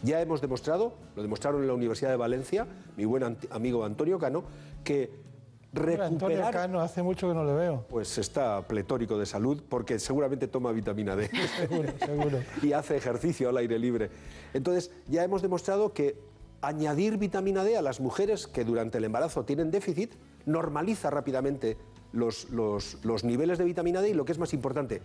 [0.02, 4.44] Ya hemos demostrado, lo demostraron en la Universidad de Valencia, mi buen amigo Antonio Cano,
[4.82, 5.30] que
[5.72, 6.52] Hombre, Antonio recuperar...
[6.52, 7.84] Cano, hace mucho que no le veo.
[7.88, 11.30] Pues está pletórico de salud porque seguramente toma vitamina D.
[11.56, 12.38] Seguro, seguro.
[12.60, 14.10] y hace ejercicio al aire libre.
[14.52, 16.16] Entonces, ya hemos demostrado que
[16.60, 21.76] añadir vitamina D a las mujeres que durante el embarazo tienen déficit normaliza rápidamente
[22.12, 25.00] los, los- los niveles de vitamina D y lo que es más importante,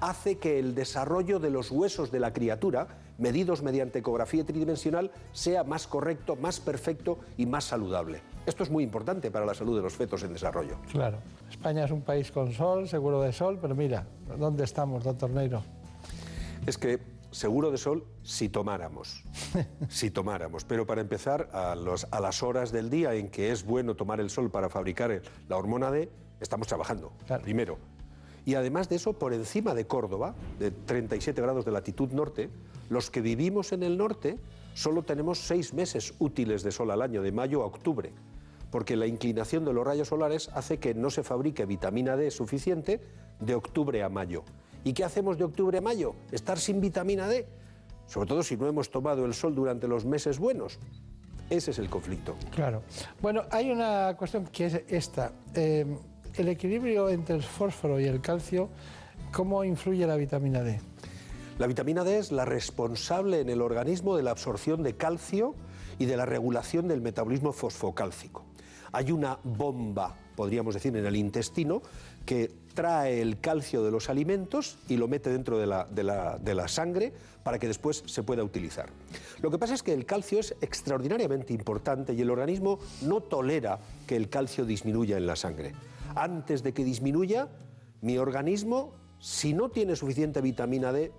[0.00, 5.64] hace que el desarrollo de los huesos de la criatura, medidos mediante ecografía tridimensional, sea
[5.64, 8.20] más correcto, más perfecto y más saludable.
[8.44, 10.76] Esto es muy importante para la salud de los fetos en desarrollo.
[10.90, 11.18] Claro.
[11.48, 14.04] España es un país con sol, seguro de sol, pero mira,
[14.38, 15.62] ¿dónde estamos, doctor Neiro?
[16.66, 16.98] Es que
[17.34, 19.22] seguro de sol si tomáramos,
[19.88, 20.64] si tomáramos.
[20.64, 24.20] Pero para empezar, a, los- a las horas del día en que es bueno tomar
[24.20, 26.08] el sol para fabricar el- la hormona D,
[26.40, 27.12] estamos trabajando,
[27.42, 27.78] primero.
[28.46, 32.50] Y además de eso, por encima de Córdoba, de 37 grados de latitud norte,
[32.90, 34.38] los que vivimos en el norte
[34.74, 38.12] solo tenemos seis meses útiles de sol al año, de mayo a octubre,
[38.70, 43.00] porque la inclinación de los rayos solares hace que no se fabrique vitamina D suficiente
[43.40, 44.44] de octubre a mayo.
[44.84, 46.14] ¿Y qué hacemos de octubre a mayo?
[46.30, 47.46] Estar sin vitamina D,
[48.06, 50.78] sobre todo si no hemos tomado el sol durante los meses buenos.
[51.50, 52.36] Ese es el conflicto.
[52.50, 52.82] Claro.
[53.20, 55.32] Bueno, hay una cuestión que es esta.
[55.54, 55.86] Eh,
[56.36, 58.68] el equilibrio entre el fósforo y el calcio,
[59.32, 60.80] ¿cómo influye la vitamina D?
[61.58, 65.54] La vitamina D es la responsable en el organismo de la absorción de calcio
[65.98, 68.44] y de la regulación del metabolismo fosfocálcico.
[68.92, 71.82] Hay una bomba, podríamos decir, en el intestino
[72.26, 76.38] que trae el calcio de los alimentos y lo mete dentro de la, de la-
[76.38, 77.12] de la sangre
[77.42, 78.88] para que después se pueda utilizar.
[79.42, 83.78] Lo que pasa es que el calcio es extraordinariamente importante y el organismo no tolera
[84.06, 85.72] que el calcio disminuya en la sangre.
[86.16, 87.48] Antes de que disminuya,
[88.02, 91.12] mi organismo, si no tiene suficiente vitamina D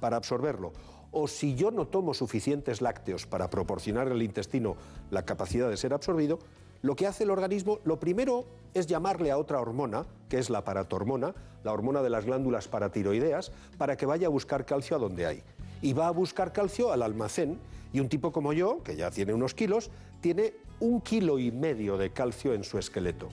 [0.00, 0.72] para absorberlo,
[1.12, 4.76] o si yo no tomo suficientes lácteos para proporcionar al intestino
[5.10, 6.38] la capacidad de ser absorbido,
[6.82, 10.64] lo que hace el organismo, lo primero es llamarle a otra hormona, que es la
[10.64, 15.26] paratormona, la hormona de las glándulas paratiroideas, para que vaya a buscar calcio a donde
[15.26, 15.42] hay.
[15.82, 17.58] Y va a buscar calcio al almacén,
[17.92, 21.98] y un tipo como yo, que ya tiene unos kilos, tiene un kilo y medio
[21.98, 23.28] de calcio en su esqueleto.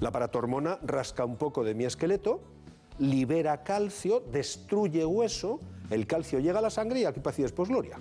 [0.00, 2.40] La paratormona rasca un poco de mi esqueleto,
[2.98, 5.60] libera calcio, destruye hueso,
[5.90, 7.98] el calcio llega a la sangre y aquí paz y después gloria.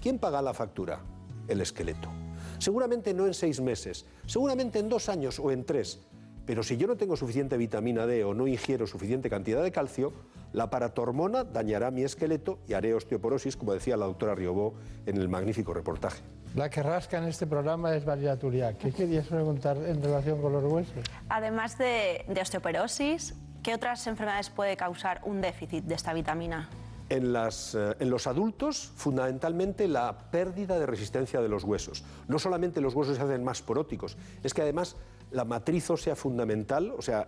[0.00, 1.00] ¿Quién paga la factura?
[1.48, 2.19] El esqueleto.
[2.60, 5.98] Seguramente no en seis meses, seguramente en dos años o en tres.
[6.44, 10.12] Pero si yo no tengo suficiente vitamina D o no ingiero suficiente cantidad de calcio,
[10.52, 14.74] la paratormona dañará mi esqueleto y haré osteoporosis, como decía la doctora Riobó
[15.06, 16.22] en el magnífico reportaje.
[16.54, 18.76] La que rasca en este programa es María Turia.
[18.76, 21.04] ¿Qué querías preguntar en relación con los huesos?
[21.30, 26.68] Además de, de osteoporosis, ¿qué otras enfermedades puede causar un déficit de esta vitamina?
[27.12, 32.04] Eh, en los adultos, fundamentalmente la pérdida de resistencia de los huesos.
[32.28, 34.94] No solamente los huesos se hacen más poróticos, es que además
[35.32, 37.26] la matriz ósea fundamental, o sea,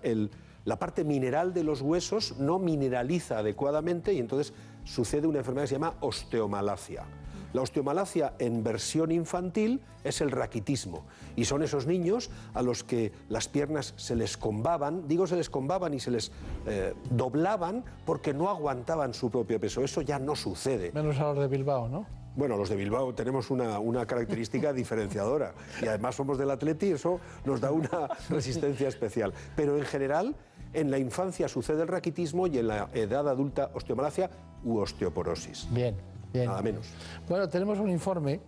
[0.64, 4.52] la parte mineral de los huesos no mineraliza adecuadamente y entonces
[4.84, 7.04] sucede una enfermedad que se llama osteomalacia.
[7.52, 11.04] La osteomalacia en versión infantil es el raquitismo
[11.36, 15.50] y son esos niños a los que las piernas se les combaban, digo se les
[15.50, 16.32] combaban y se les
[16.66, 19.82] eh, doblaban porque no aguantaban su propio peso.
[19.82, 20.92] Eso ya no sucede.
[20.92, 22.06] Menos a los de Bilbao, ¿no?
[22.34, 26.92] Bueno, los de Bilbao tenemos una, una característica diferenciadora y además somos del Atleti y
[26.92, 29.34] eso nos da una resistencia especial.
[29.54, 30.34] Pero en general,
[30.72, 34.30] en la infancia sucede el raquitismo y en la edad adulta osteomalacia
[34.64, 35.68] u osteoporosis.
[35.70, 35.94] Bien,
[36.32, 36.46] bien.
[36.46, 36.86] Nada menos.
[37.28, 38.40] Bueno, tenemos un informe,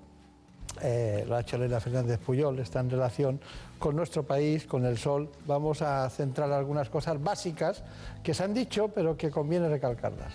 [0.83, 3.41] eh, lo ha hecho Elena Fernández Puyol, está en relación
[3.79, 5.31] con nuestro país, con el sol.
[5.47, 7.83] Vamos a centrar algunas cosas básicas
[8.23, 10.33] que se han dicho, pero que conviene recalcarlas.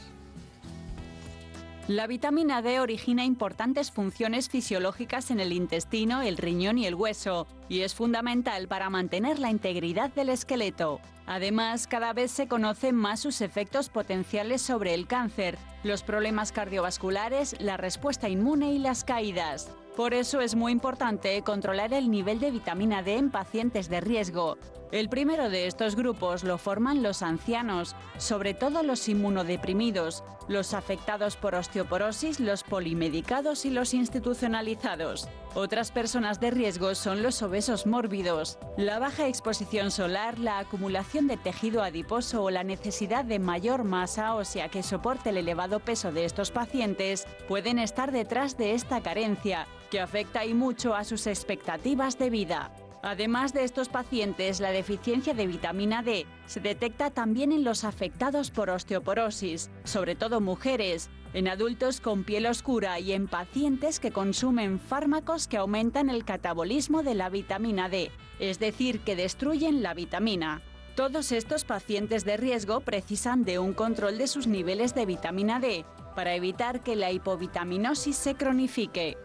[1.89, 7.47] La vitamina D origina importantes funciones fisiológicas en el intestino, el riñón y el hueso,
[7.67, 10.99] y es fundamental para mantener la integridad del esqueleto.
[11.25, 17.59] Además, cada vez se conocen más sus efectos potenciales sobre el cáncer, los problemas cardiovasculares,
[17.59, 19.71] la respuesta inmune y las caídas.
[19.95, 24.59] Por eso es muy importante controlar el nivel de vitamina D en pacientes de riesgo.
[24.91, 31.35] El primero de estos grupos lo forman los ancianos, sobre todo los inmunodeprimidos, los afectados
[31.35, 35.29] por osteoporosis, los polimedicados y los institucionalizados.
[35.53, 38.57] Otras personas de riesgo son los obesos mórbidos.
[38.77, 44.33] La baja exposición solar, la acumulación de tejido adiposo o la necesidad de mayor masa
[44.33, 49.67] ósea que soporte el elevado peso de estos pacientes pueden estar detrás de esta carencia,
[49.91, 52.71] que afecta y mucho a sus expectativas de vida.
[53.01, 58.51] Además de estos pacientes, la deficiencia de vitamina D se detecta también en los afectados
[58.51, 64.79] por osteoporosis, sobre todo mujeres, en adultos con piel oscura y en pacientes que consumen
[64.79, 70.61] fármacos que aumentan el catabolismo de la vitamina D, es decir, que destruyen la vitamina.
[70.95, 75.85] Todos estos pacientes de riesgo precisan de un control de sus niveles de vitamina D
[76.15, 79.15] para evitar que la hipovitaminosis se cronifique.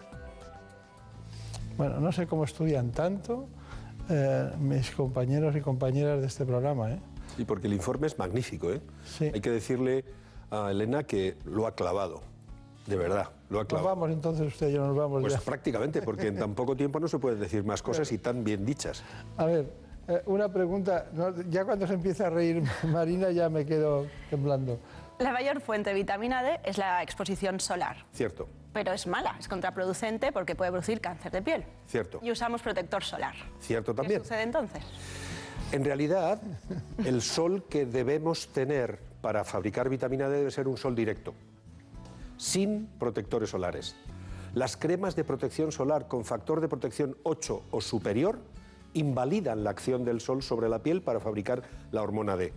[1.77, 3.49] Bueno, no sé cómo estudian tanto
[4.09, 6.93] eh, mis compañeros y compañeras de este programa.
[6.93, 6.99] ¿eh?
[7.39, 8.81] Y porque el informe es magnífico, ¿eh?
[9.21, 10.05] Hay que decirle
[10.51, 12.23] a Elena que lo ha clavado.
[12.87, 13.89] De verdad, lo ha Nos clavado.
[13.89, 15.41] vamos entonces usted y yo nos vamos Pues ya.
[15.41, 18.65] prácticamente, porque en tan poco tiempo no se pueden decir más cosas y tan bien
[18.67, 19.03] dichas.
[19.39, 19.71] A ver,
[20.07, 21.07] eh, una pregunta.
[21.15, 24.79] no, ya cuando se empieza a reír Marina ya me quedo temblando.
[25.19, 29.47] La mayor fuente de vitamina D es la exposición solar, Cierto, pero es mala, es
[29.49, 31.65] contraproducente porque puede producir cáncer de piel.
[31.87, 33.35] cierto, Y usamos protector solar.
[33.61, 34.21] cierto ¿Qué también.
[34.23, 34.83] sucede entonces?
[35.73, 36.41] En realidad,
[37.05, 41.33] el sol que debemos tener para fabricar vitamina D debe ser un sol directo,
[42.37, 43.95] sin protectores solares.
[44.53, 48.39] Las cremas de protección solar con factor de protección 8 o superior
[48.93, 52.53] invalidan la acción del sol sobre la piel para fabricar la hormona D.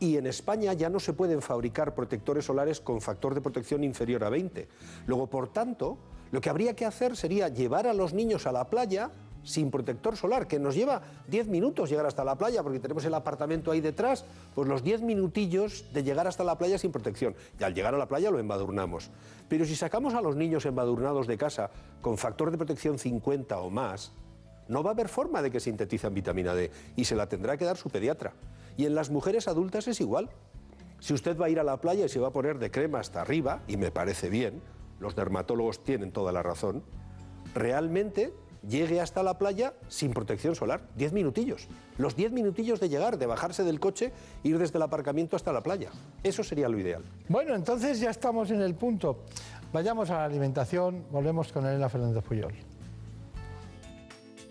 [0.00, 4.24] Y en España ya no se pueden fabricar protectores solares con factor de protección inferior
[4.24, 4.66] a 20.
[5.06, 5.98] Luego, por tanto,
[6.32, 9.10] lo que habría que hacer sería llevar a los niños a la playa
[9.42, 13.14] sin protector solar, que nos lleva 10 minutos llegar hasta la playa, porque tenemos el
[13.14, 14.24] apartamento ahí detrás,
[14.54, 17.34] pues los 10 minutillos de llegar hasta la playa sin protección.
[17.58, 19.10] Y al llegar a la playa lo embadurnamos.
[19.48, 21.70] Pero si sacamos a los niños embadurnados de casa
[22.00, 24.12] con factor de protección 50 o más,
[24.68, 27.64] no va a haber forma de que sintetizan vitamina D y se la tendrá que
[27.64, 28.32] dar su pediatra.
[28.80, 30.30] Y en las mujeres adultas es igual.
[31.00, 32.98] Si usted va a ir a la playa y se va a poner de crema
[32.98, 34.62] hasta arriba, y me parece bien,
[35.00, 36.82] los dermatólogos tienen toda la razón,
[37.54, 38.32] realmente
[38.66, 41.68] llegue hasta la playa sin protección solar, 10 minutillos.
[41.98, 44.14] Los 10 minutillos de llegar, de bajarse del coche,
[44.44, 45.90] ir desde el aparcamiento hasta la playa.
[46.22, 47.04] Eso sería lo ideal.
[47.28, 49.24] Bueno, entonces ya estamos en el punto.
[49.74, 52.54] Vayamos a la alimentación, volvemos con Elena Fernández Puyol.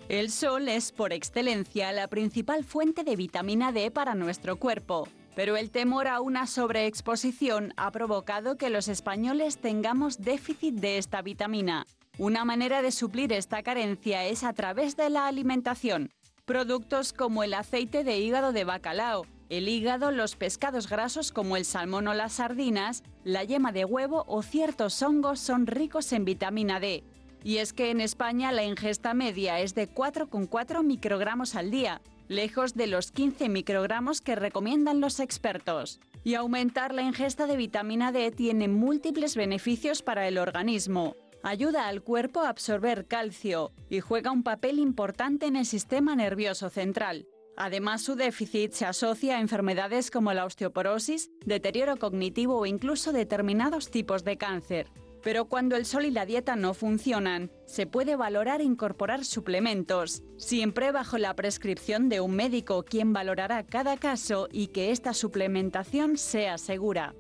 [0.10, 5.56] El sol es por excelencia la principal fuente de vitamina D para nuestro cuerpo, pero
[5.56, 11.86] el temor a una sobreexposición ha provocado que los españoles tengamos déficit de esta vitamina.
[12.18, 16.10] Una manera de suplir esta carencia es a través de la alimentación.
[16.44, 21.66] Productos como el aceite de hígado de bacalao, el hígado, los pescados grasos como el
[21.66, 26.80] salmón o las sardinas, la yema de huevo o ciertos hongos son ricos en vitamina
[26.80, 27.04] D.
[27.44, 32.76] Y es que en España la ingesta media es de 4,4 microgramos al día, lejos
[32.76, 36.00] de los 15 microgramos que recomiendan los expertos.
[36.24, 41.16] Y aumentar la ingesta de vitamina D tiene múltiples beneficios para el organismo.
[41.42, 46.70] Ayuda al cuerpo a absorber calcio y juega un papel importante en el sistema nervioso
[46.70, 47.28] central.
[47.56, 53.90] Además, su déficit se asocia a enfermedades como la osteoporosis, deterioro cognitivo o incluso determinados
[53.90, 54.88] tipos de cáncer.
[55.22, 60.92] Pero cuando el sol y la dieta no funcionan, se puede valorar incorporar suplementos, siempre
[60.92, 66.58] bajo la prescripción de un médico quien valorará cada caso y que esta suplementación sea
[66.58, 67.14] segura.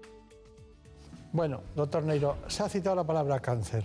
[1.34, 3.84] Bueno, doctor Neiro, se ha citado la palabra cáncer.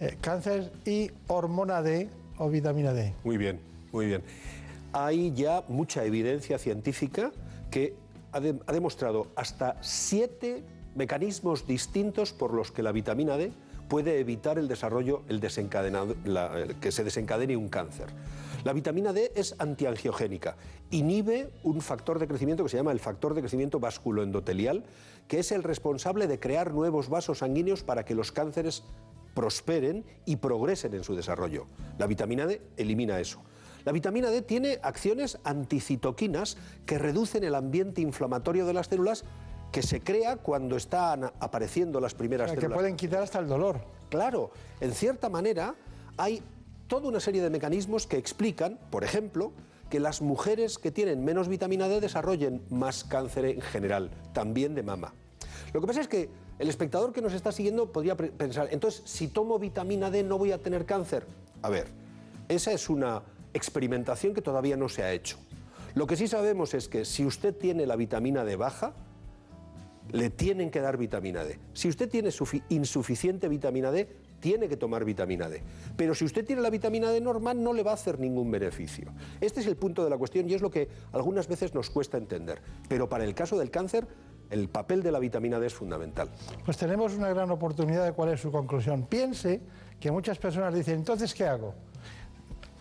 [0.00, 2.08] Eh, cáncer y hormona D
[2.38, 3.14] o vitamina D.
[3.24, 3.60] Muy bien,
[3.92, 4.22] muy bien.
[4.92, 7.32] Hay ya mucha evidencia científica
[7.70, 7.94] que
[8.32, 10.64] ha, de- ha demostrado hasta siete
[10.94, 13.52] mecanismos distintos por los que la vitamina D
[13.88, 16.14] puede evitar el desarrollo, el desencadenado,
[16.80, 18.06] que se desencadene un cáncer.
[18.64, 20.56] La vitamina D es antiangiogénica,
[20.90, 24.84] inhibe un factor de crecimiento que se llama el factor de crecimiento vasculoendotelial,
[25.28, 28.84] que es el responsable de crear nuevos vasos sanguíneos para que los cánceres
[29.34, 31.66] prosperen y progresen en su desarrollo.
[31.98, 33.42] La vitamina D elimina eso.
[33.84, 39.24] La vitamina D tiene acciones anticitoquinas que reducen el ambiente inflamatorio de las células
[39.74, 42.76] que se crea cuando están apareciendo las O primeras sea, que células.
[42.76, 43.80] pueden quitar hasta el dolor.
[44.08, 45.74] Claro, en cierta manera
[46.16, 46.40] hay
[46.86, 49.50] toda una serie de mecanismos que explican, por ejemplo,
[49.90, 54.84] que las mujeres que tienen menos vitamina D desarrollen más cáncer en general, también de
[54.84, 55.12] mama.
[55.72, 59.26] Lo que pasa es que el espectador que nos está siguiendo podría pensar, entonces, si
[59.26, 61.26] tomo vitamina D no voy a tener cáncer.
[61.62, 61.88] A ver,
[62.48, 65.36] esa es una experimentación que todavía no se ha hecho.
[65.96, 68.94] Lo que sí sabemos es que si usted tiene la vitamina D baja,
[70.12, 71.58] le tienen que dar vitamina D.
[71.72, 74.08] Si usted tiene sufi- insuficiente vitamina D,
[74.40, 75.62] tiene que tomar vitamina D.
[75.96, 79.10] Pero si usted tiene la vitamina D normal, no le va a hacer ningún beneficio.
[79.40, 82.18] Este es el punto de la cuestión y es lo que algunas veces nos cuesta
[82.18, 82.60] entender.
[82.88, 84.06] Pero para el caso del cáncer,
[84.50, 86.28] el papel de la vitamina D es fundamental.
[86.64, 89.06] Pues tenemos una gran oportunidad de cuál es su conclusión.
[89.06, 89.62] Piense
[89.98, 91.74] que muchas personas dicen, entonces, ¿qué hago?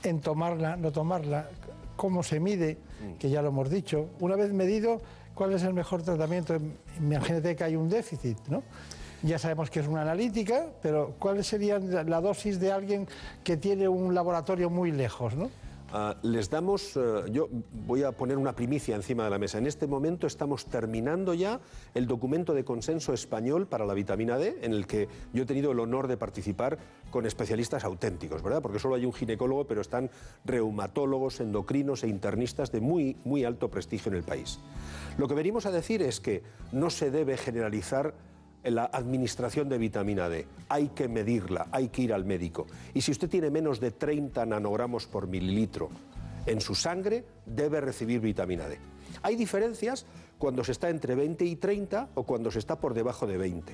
[0.03, 1.47] en tomarla, no tomarla,
[1.95, 2.77] cómo se mide,
[3.19, 4.09] que ya lo hemos dicho.
[4.19, 4.99] Una vez medido,
[5.33, 6.55] ¿cuál es el mejor tratamiento?
[6.99, 8.63] Imagínate que hay un déficit, ¿no?
[9.21, 13.07] Ya sabemos que es una analítica, pero ¿cuál sería la dosis de alguien
[13.43, 15.49] que tiene un laboratorio muy lejos, ¿no?
[15.95, 17.47] Ah, les damos, eh, yo
[17.85, 19.59] voy a poner una primicia encima de la mesa.
[19.59, 21.59] En este momento estamos terminando ya
[21.93, 25.71] el documento de consenso español para la vitamina D, en el que yo he tenido
[25.71, 26.79] el honor de participar
[27.11, 28.63] con especialistas auténticos, ¿verdad?
[28.63, 30.09] Porque solo hay un ginecólogo, pero están
[30.45, 34.59] reumatólogos, endocrinos e internistas de muy, muy alto prestigio en el país.
[35.19, 36.41] Lo que venimos a decir es que
[36.71, 38.15] no se debe generalizar
[38.63, 40.47] la administración de vitamina D.
[40.69, 42.67] Hay que medirla, hay que ir al médico.
[42.93, 45.89] Y si usted tiene menos de 30 nanogramos por mililitro
[46.45, 48.77] en su sangre, debe recibir vitamina D.
[49.21, 50.05] Hay diferencias
[50.37, 53.73] cuando se está entre 20 y 30 o cuando se está por debajo de 20.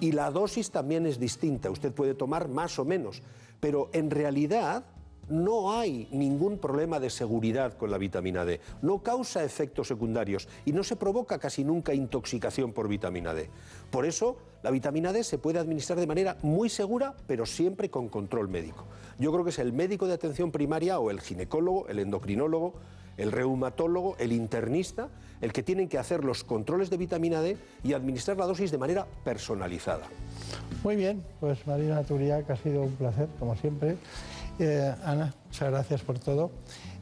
[0.00, 1.70] Y la dosis también es distinta.
[1.70, 3.22] Usted puede tomar más o menos,
[3.60, 4.84] pero en realidad
[5.28, 8.60] no hay ningún problema de seguridad con la vitamina D.
[8.82, 13.50] No causa efectos secundarios y no se provoca casi nunca intoxicación por vitamina D.
[13.90, 18.08] Por eso, la vitamina D se puede administrar de manera muy segura, pero siempre con
[18.08, 18.84] control médico.
[19.18, 22.74] Yo creo que es el médico de atención primaria o el ginecólogo, el endocrinólogo,
[23.16, 25.08] el reumatólogo, el internista,
[25.40, 28.78] el que tienen que hacer los controles de vitamina D y administrar la dosis de
[28.78, 30.06] manera personalizada.
[30.84, 33.96] Muy bien, pues Marina Turiac, ha sido un placer, como siempre.
[34.58, 36.50] Eh, Ana, muchas gracias por todo.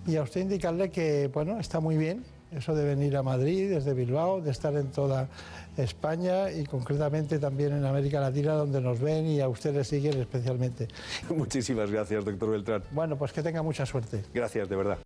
[0.07, 3.92] Y a usted indicarle que, bueno, está muy bien eso de venir a Madrid desde
[3.92, 5.28] Bilbao, de estar en toda
[5.76, 10.88] España y concretamente también en América Latina, donde nos ven y a ustedes siguen especialmente.
[11.28, 12.82] Muchísimas gracias, doctor Beltrán.
[12.92, 14.22] Bueno, pues que tenga mucha suerte.
[14.32, 14.98] Gracias, de verdad.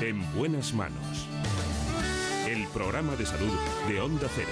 [0.00, 1.28] En buenas manos.
[2.48, 3.52] El programa de salud
[3.88, 4.48] de Onda Cero.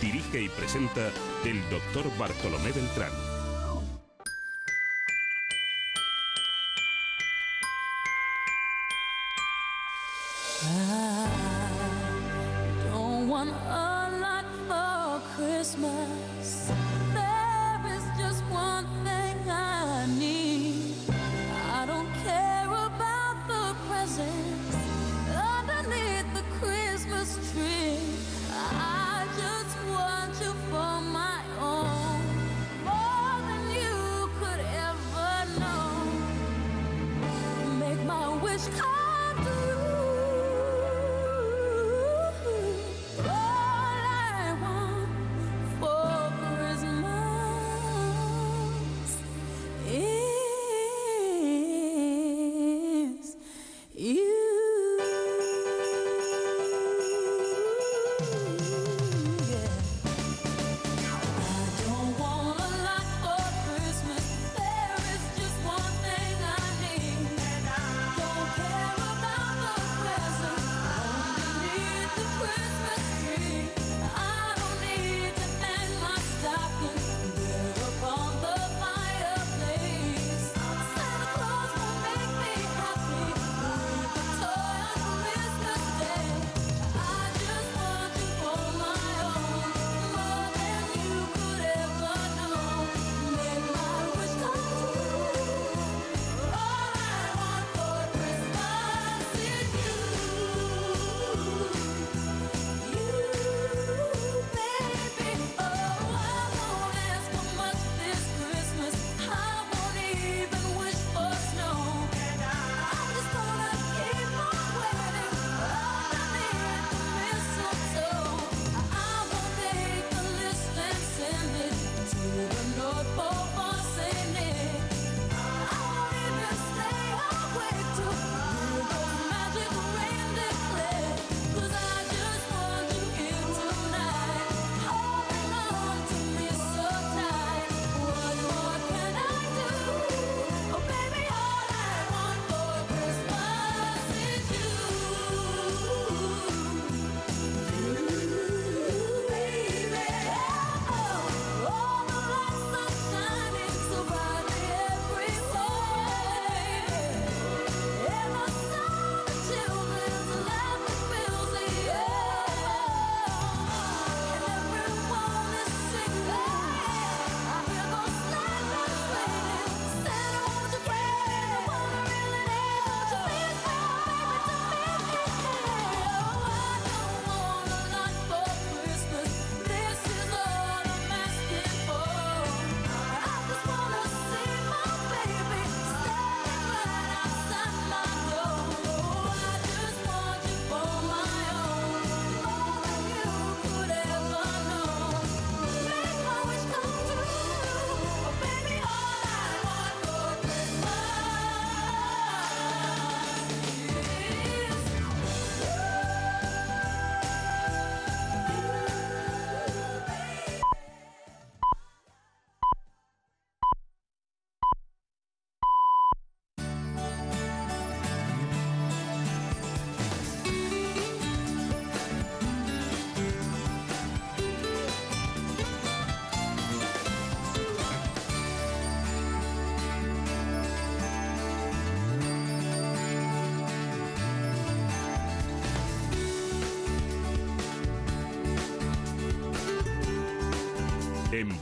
[0.00, 1.08] Dirige y presenta
[1.44, 3.29] el doctor Bartolomé Beltrán.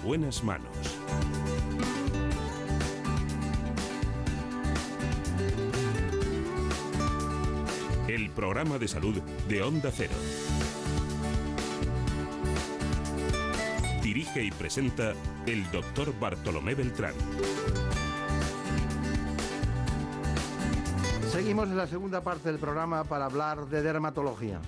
[0.09, 0.70] Buenas manos.
[8.09, 10.14] El programa de salud de Onda Cero.
[14.02, 15.12] Dirige y presenta
[15.44, 17.12] el doctor Bartolomé Beltrán.
[21.30, 24.59] Seguimos en la segunda parte del programa para hablar de dermatología.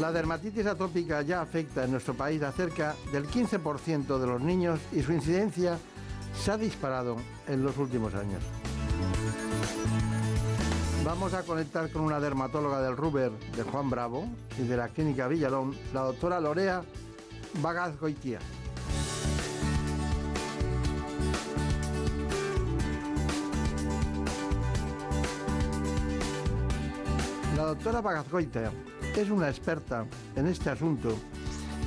[0.00, 4.78] La dermatitis atópica ya afecta en nuestro país a cerca del 15% de los niños
[4.92, 5.76] y su incidencia
[6.40, 7.16] se ha disparado
[7.48, 8.40] en los últimos años.
[11.04, 15.26] Vamos a conectar con una dermatóloga del Ruber de Juan Bravo y de la Clínica
[15.26, 16.84] Villalón, la doctora Lorea
[17.60, 18.38] Bagazgoitia.
[27.56, 28.70] La doctora Bagazgoitia
[29.20, 30.06] es una experta
[30.36, 31.12] en este asunto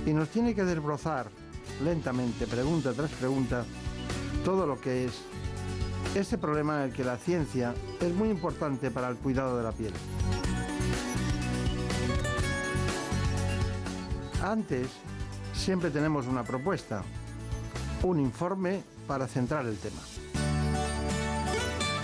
[0.05, 1.29] y nos tiene que desbrozar
[1.83, 3.63] lentamente, pregunta tras pregunta,
[4.43, 5.13] todo lo que es
[6.13, 9.71] este problema en el que la ciencia es muy importante para el cuidado de la
[9.71, 9.93] piel.
[14.43, 14.87] Antes,
[15.53, 17.03] siempre tenemos una propuesta,
[18.03, 20.01] un informe para centrar el tema.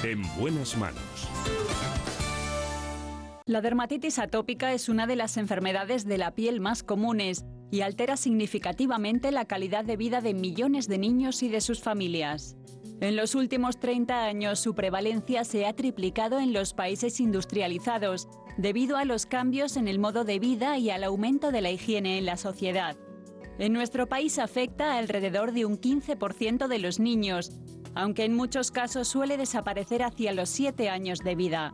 [0.04, 1.28] En buenas manos.
[3.48, 8.18] La dermatitis atópica es una de las enfermedades de la piel más comunes y altera
[8.18, 12.58] significativamente la calidad de vida de millones de niños y de sus familias.
[13.00, 18.28] En los últimos 30 años su prevalencia se ha triplicado en los países industrializados
[18.58, 22.18] debido a los cambios en el modo de vida y al aumento de la higiene
[22.18, 22.98] en la sociedad.
[23.60, 27.54] En nuestro país afecta alrededor de un 15% de los niños,
[27.96, 31.72] aunque en muchos casos suele desaparecer hacia los 7 años de vida.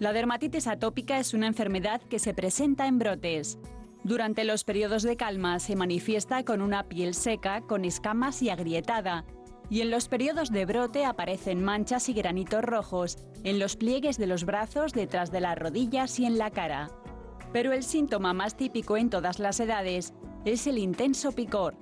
[0.00, 3.58] La dermatitis atópica es una enfermedad que se presenta en brotes.
[4.02, 9.24] Durante los periodos de calma se manifiesta con una piel seca, con escamas y agrietada,
[9.70, 14.26] y en los periodos de brote aparecen manchas y granitos rojos en los pliegues de
[14.26, 16.90] los brazos, detrás de las rodillas y en la cara.
[17.52, 20.12] Pero el síntoma más típico en todas las edades
[20.44, 21.76] es el intenso picor.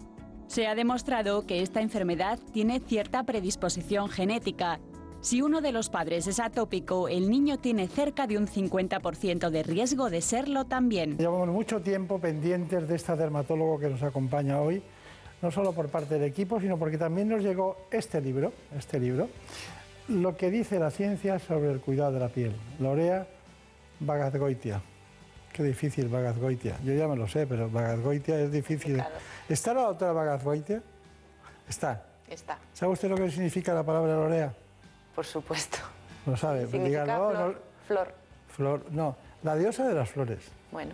[0.46, 4.80] Se ha demostrado que esta enfermedad tiene cierta predisposición genética.
[5.22, 9.62] Si uno de los padres es atópico, el niño tiene cerca de un 50% de
[9.62, 11.16] riesgo de serlo también.
[11.16, 14.82] Llevamos mucho tiempo pendientes de esta dermatólogo que nos acompaña hoy,
[15.40, 19.28] no solo por parte del equipo, sino porque también nos llegó este libro, este libro,
[20.08, 22.56] lo que dice la ciencia sobre el cuidado de la piel.
[22.80, 23.24] Lorea
[24.00, 24.82] Bagazgoitia.
[25.52, 26.80] Qué difícil Bagazgoitia.
[26.82, 29.00] Yo ya me lo sé, pero Bagazgoitia es difícil.
[29.48, 30.82] ¿Está la doctora Bagazgoitia?
[31.68, 32.06] Está.
[32.28, 34.52] Está, ¿Sabe usted lo que significa la palabra Lorea?
[35.14, 35.78] Por supuesto.
[36.26, 36.66] No sabe.
[36.66, 37.54] Pues dígalo, flor, no-
[37.86, 38.14] flor.
[38.48, 40.40] flor, no, la diosa de las flores.
[40.70, 40.92] Bueno,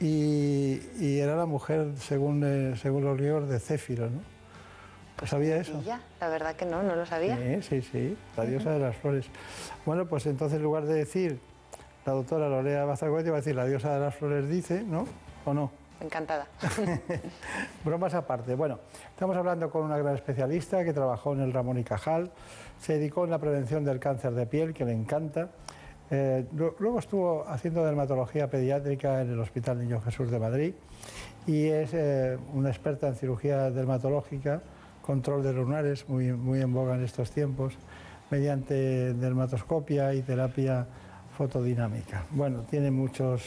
[0.00, 4.20] Y, y era la mujer, según, eh, según los griegos, de Céfiro, ¿no?
[5.26, 5.82] ¿Sabía eso?
[5.82, 7.38] ya, la verdad que no, no lo sabía.
[7.62, 9.24] Sí, sí, sí, la diosa de las flores.
[9.86, 11.40] Bueno, pues entonces en lugar de decir
[12.04, 15.06] la doctora Lorea Bazargoiti, va a decir la diosa de las flores dice, ¿no?
[15.46, 15.70] ¿O no?
[16.00, 16.46] Encantada.
[17.84, 18.54] Bromas aparte.
[18.54, 18.78] Bueno,
[19.10, 22.30] estamos hablando con una gran especialista que trabajó en el Ramón y Cajal,
[22.80, 25.48] se dedicó en la prevención del cáncer de piel, que le encanta.
[26.10, 30.74] Eh, lu- luego estuvo haciendo dermatología pediátrica en el Hospital Niño Jesús de Madrid
[31.48, 34.60] y es eh, una experta en cirugía dermatológica,
[35.02, 37.74] control de lunares, muy, muy en boga en estos tiempos,
[38.30, 40.86] mediante dermatoscopia y terapia
[41.36, 42.24] fotodinámica.
[42.30, 43.42] Bueno, tiene muchos,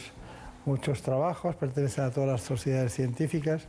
[0.66, 3.66] muchos trabajos, pertenece a todas las sociedades científicas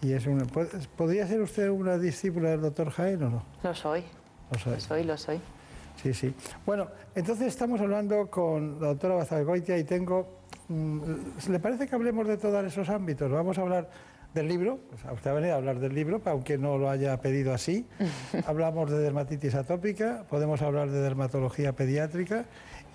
[0.00, 3.42] y es una, ¿pod- ¿Podría ser usted una discípula del doctor Jaén o no?
[3.62, 4.02] Lo soy.
[4.50, 4.72] Lo soy.
[4.74, 5.40] Lo soy, lo soy.
[6.02, 6.34] Sí, sí.
[6.66, 10.40] Bueno, entonces estamos hablando con la doctora Bazalgoitia y tengo...
[10.68, 11.00] mm,
[11.50, 13.30] ¿Le parece que hablemos de todos esos ámbitos?
[13.30, 13.90] Vamos a hablar
[14.34, 17.20] del libro, pues a usted ha venido a hablar del libro, aunque no lo haya
[17.20, 17.86] pedido así.
[18.46, 22.46] Hablamos de dermatitis atópica, podemos hablar de dermatología pediátrica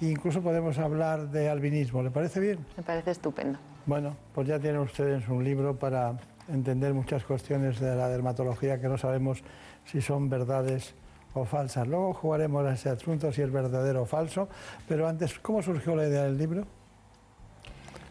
[0.01, 2.03] incluso podemos hablar de albinismo.
[2.03, 2.59] ¿Le parece bien?
[2.75, 3.59] Me parece estupendo.
[3.85, 6.17] Bueno, pues ya tienen ustedes un libro para
[6.49, 9.43] entender muchas cuestiones de la dermatología que no sabemos
[9.85, 10.93] si son verdades
[11.33, 11.87] o falsas.
[11.87, 14.49] Luego jugaremos a ese asunto si es verdadero o falso,
[14.87, 16.65] pero antes, ¿cómo surgió la idea del libro?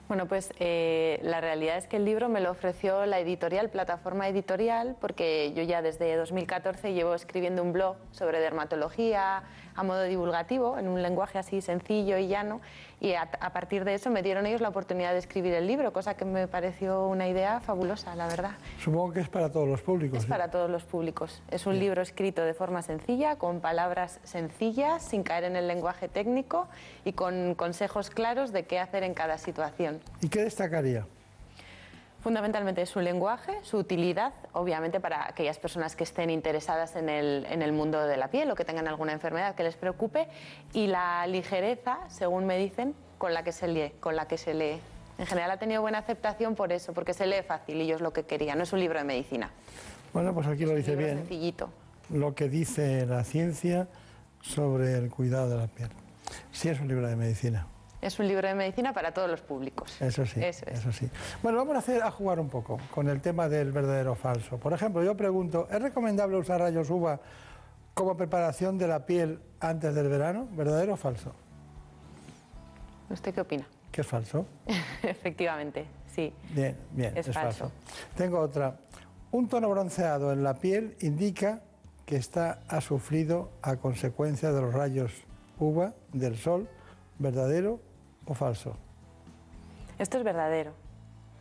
[0.09, 4.29] Bueno, pues eh, la realidad es que el libro me lo ofreció la editorial, plataforma
[4.29, 9.43] editorial, porque yo ya desde 2014 llevo escribiendo un blog sobre dermatología
[9.77, 12.61] a modo divulgativo, en un lenguaje así sencillo y llano,
[13.01, 15.93] y a, a partir de eso me dieron ellos la oportunidad de escribir el libro,
[15.93, 18.53] cosa que me pareció una idea fabulosa, la verdad.
[18.83, 20.19] Supongo que es para todos los públicos.
[20.19, 20.29] Es ¿sí?
[20.29, 21.43] para todos los públicos.
[21.51, 26.09] Es un libro escrito de forma sencilla, con palabras sencillas, sin caer en el lenguaje
[26.09, 26.69] técnico
[27.05, 30.01] y con consejos claros de qué hacer en cada situación.
[30.23, 31.07] ¿Y qué destacaría?
[32.27, 37.63] Fundamentalmente su lenguaje, su utilidad, obviamente para aquellas personas que estén interesadas en el, en
[37.63, 40.27] el mundo de la piel o que tengan alguna enfermedad que les preocupe,
[40.73, 43.93] y la ligereza, según me dicen, con la que se lee.
[44.01, 44.81] Con la que se lee.
[45.19, 48.03] En general ha tenido buena aceptación por eso, porque se lee fácil y yo es
[48.03, 48.57] lo que quería.
[48.57, 49.53] No es un libro de medicina.
[50.13, 51.19] Bueno, pues aquí lo dice bien.
[51.19, 51.71] sencillito.
[52.11, 53.87] Lo que dice la ciencia
[54.41, 55.91] sobre el cuidado de la piel.
[56.51, 57.69] Sí es un libro de medicina.
[58.03, 60.01] Es un libro de medicina para todos los públicos.
[60.01, 60.79] Eso sí, Eso es.
[60.81, 61.09] eso sí.
[61.43, 64.59] Bueno, vamos a, hacer, a jugar un poco con el tema del verdadero o falso.
[64.59, 67.19] Por ejemplo, yo pregunto, ¿es recomendable usar rayos uva
[67.95, 70.47] como preparación de la piel antes del verano?
[70.53, 71.33] ¿Verdadero o falso?
[73.09, 73.67] ¿Usted qué opina?
[73.91, 74.47] ¿Qué es falso?
[75.03, 76.33] Efectivamente, sí.
[76.51, 77.71] Bien, bien, Es es, falso.
[77.71, 77.73] falso.
[78.15, 78.77] Tengo otra.
[79.31, 81.63] Un tono bronceado en la piel indica
[82.05, 85.13] que está ha sufrido a consecuencia de los rayos
[85.59, 86.69] uva del sol,
[87.19, 87.81] ¿verdadero
[88.27, 88.77] o falso?
[89.99, 90.73] Esto es verdadero.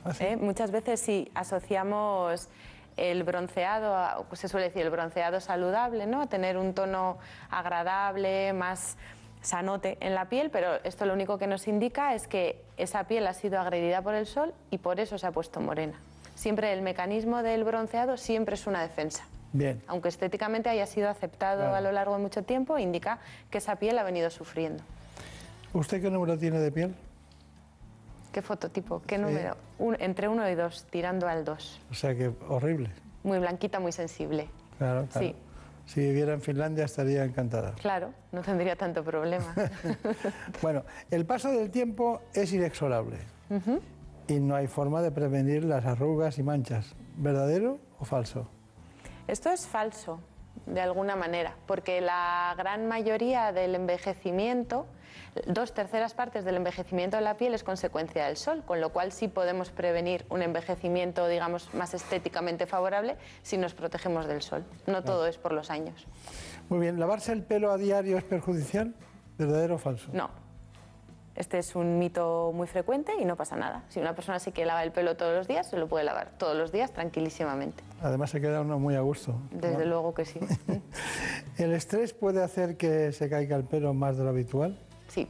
[0.05, 0.37] ¿Ah, ¿eh?
[0.37, 2.47] Muchas veces si asociamos
[2.95, 6.27] el bronceado, a- pues se suele decir el bronceado saludable, ¿no?
[6.27, 7.17] Tener un tono
[7.49, 8.97] agradable, más
[9.41, 13.27] sanote en la piel, pero esto lo único que nos indica es que esa piel
[13.27, 15.99] ha sido agredida por el sol y por eso se ha puesto morena.
[16.35, 19.25] Siempre el mecanismo del bronceado siempre es una defensa.
[19.53, 19.81] Bien.
[19.87, 21.75] Aunque estéticamente haya sido aceptado Claro.
[21.75, 23.19] a lo largo de mucho tiempo, indica
[23.49, 24.83] que esa piel ha venido sufriendo.
[25.75, 26.95] ¿Usted qué número tiene de piel?
[28.31, 29.01] ¿Qué fototipo?
[29.05, 29.57] ¿Qué número?
[29.77, 31.81] Un- entre uno y dos, tirando al dos.
[31.91, 32.91] O sea que horrible.
[33.23, 34.47] Muy blanquita, muy sensible.
[34.77, 35.27] Claro, claro.
[35.27, 35.35] Sí.
[35.85, 37.73] Si viviera en Finlandia estaría encantada.
[37.73, 39.53] Claro, no tendría tanto problema.
[40.61, 43.17] Bueno, el paso del tiempo es inexorable
[44.29, 46.95] y no hay forma de prevenir las arrugas y manchas.
[47.17, 48.47] ¿Verdadero o falso?
[49.27, 50.19] Esto es falso,
[50.65, 54.85] de alguna manera, porque la gran mayoría del envejecimiento,
[55.47, 59.11] dos terceras partes del envejecimiento de la piel es consecuencia del sol, con lo cual
[59.11, 64.63] sí podemos prevenir un envejecimiento, digamos, más estéticamente favorable si nos protegemos del sol.
[64.87, 66.07] No todo es por los años.
[66.69, 68.95] Muy bien, ¿lavarse el pelo a diario es perjudicial?
[69.37, 70.09] ¿Verdadero o falso?
[70.13, 70.44] No.
[71.35, 73.83] Este es un mito muy frecuente y no pasa nada.
[73.89, 76.29] Si una persona se quiere lavar el pelo todos los días, se lo puede lavar
[76.37, 77.83] todos los días tranquilísimamente.
[78.01, 79.35] Además se queda uno muy a gusto.
[79.51, 79.85] Desde ¿no?
[79.85, 80.39] luego que sí.
[81.57, 84.79] ¿El estrés puede hacer que se caiga el pelo más de lo habitual?
[85.09, 85.27] Sí,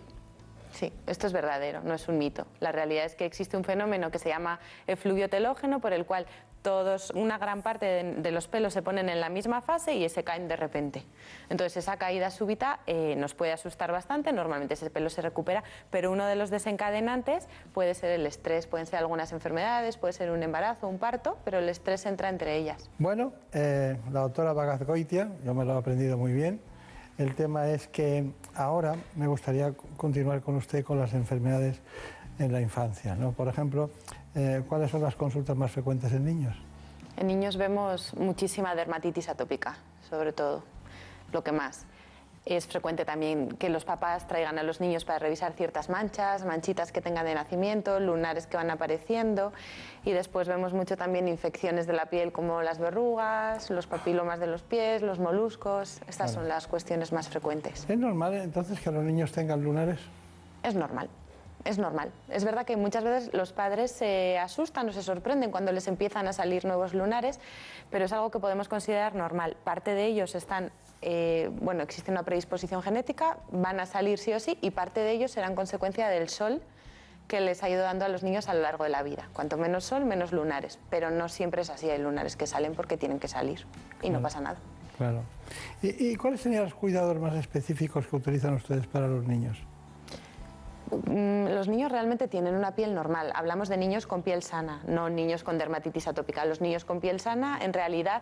[0.72, 2.45] sí, esto es verdadero, no es un mito.
[2.60, 6.28] La realidad es que existe un fenómeno que se llama efluvio telógeno, por el cual
[6.66, 7.86] todos, una gran parte
[8.18, 11.03] de, los pelos se ponen en la misma fase y se caen de repente.
[11.47, 16.12] Entonces esa caída súbita eh, nos puede asustar bastante, normalmente ese pelo se recupera, pero
[16.12, 20.42] uno de los desencadenantes puede ser el estrés, pueden ser algunas enfermedades, puede ser un
[20.42, 22.89] embarazo, un parto, pero el estrés entra entre ellas.
[22.97, 26.59] Bueno, eh, la doctora Bagazgoitia, yo me lo he aprendido muy bien.
[27.20, 31.79] El tema es que ahora me gustaría continuar con usted con las enfermedades
[32.39, 33.16] en la infancia.
[33.16, 33.33] ¿no?
[33.33, 33.92] Por ejemplo,
[34.36, 36.55] eh, ¿cuáles son las consultas más frecuentes en niños?
[37.17, 39.78] En niños vemos muchísima dermatitis atópica,
[40.09, 40.63] sobre todo,
[41.32, 41.86] lo que más.
[42.45, 46.91] Es frecuente también que los papás traigan a los niños para revisar ciertas manchas, manchitas
[46.91, 49.51] que tengan de nacimiento, lunares que van apareciendo
[50.03, 54.45] y después vemos mucho también infecciones de la piel como las verrugas, los papilomas de
[54.45, 56.01] los pies, los moluscos.
[56.07, 57.89] Estas son las cuestiones más frecuentes.
[57.89, 59.99] ¿Es normal entonces que los niños tengan lunares?
[60.62, 61.09] Es normal.
[61.66, 62.12] Es normal.
[62.29, 66.28] Es verdad que muchas veces los padres se asustan o se sorprenden cuando les empiezan
[66.28, 67.39] a salir nuevos lunares,
[67.89, 69.58] pero es algo que podemos considerar normal.
[69.63, 70.71] Parte de ellos están,
[71.01, 75.12] eh, bueno, existe una predisposición genética, van a salir sí o sí, y parte de
[75.12, 76.62] ellos serán consecuencia del sol
[77.28, 79.28] que les ha ido dando a los niños a lo largo de la vida.
[79.33, 80.78] Cuanto menos sol, menos lunares.
[80.92, 83.66] Pero no siempre es así, hay lunares que salen porque tienen que salir
[84.04, 84.21] y no Claro.
[84.21, 84.58] pasa nada.
[85.00, 85.24] Claro.
[85.82, 89.58] ¿Y, y cuáles serían los cuidados más específicos que utilizan ustedes para los niños?
[90.91, 93.32] Mm, Los niños realmente tienen una piel normal.
[93.36, 96.45] Hablamos de niños con piel sana, no niños con dermatitis atópica.
[96.45, 98.21] Los niños con piel sana, en realidad,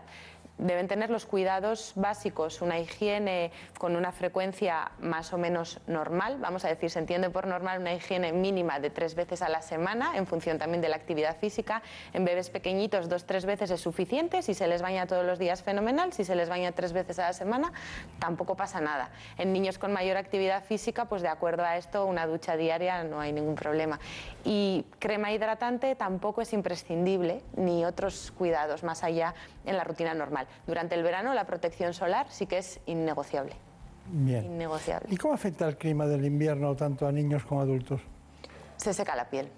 [0.57, 6.63] deben tener los cuidados básicos, una higiene con una frecuencia más o menos normal, vamos
[6.65, 10.15] a decir, se entiende por normal una higiene mínima de tres veces a la semana,
[10.15, 11.81] en función también de la actividad física.
[12.13, 15.63] En bebés pequeñitos, dos, tres veces es suficiente, si se les baña todos los días,
[15.63, 17.73] fenomenal, si se les baña tres veces a la semana,
[18.19, 19.09] tampoco pasa nada.
[19.37, 23.19] En niños con mayor actividad física, pues de acuerdo a esto, una ducha diaria no
[23.19, 23.99] hay ningún problema.
[24.43, 29.33] Y crema hidratante tampoco es imprescindible, ni otros cuidados más allá
[29.65, 30.42] en la rutina normal.
[30.67, 33.53] Durante el verano la protección solar sí que es innegociable.
[34.07, 34.45] Bien.
[34.45, 35.13] Innegociable.
[35.13, 38.01] ¿Y cómo afecta el clima del invierno tanto a niños como a adultos?
[38.77, 39.49] Se seca la piel.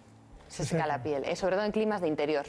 [0.48, 2.46] Se seca la piel, eh, sobre todo en climas de interior.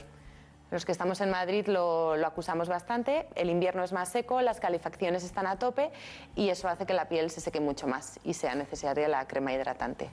[0.70, 3.28] Los que estamos en Madrid lo, lo acusamos bastante.
[3.36, 5.90] El invierno es más seco, las calefacciones están a tope
[6.34, 9.52] y eso hace que la piel se seque mucho más y sea necesaria la crema
[9.52, 10.10] hidratante.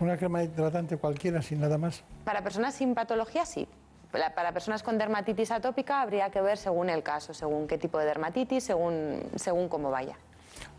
[0.00, 2.04] ¿Una crema hidratante cualquiera sin nada más?
[2.24, 3.66] Para personas sin patología, sí.
[4.14, 7.98] Para para personas con dermatitis atópica habría que ver según el caso, según qué tipo
[7.98, 10.16] de dermatitis, según, según cómo vaya.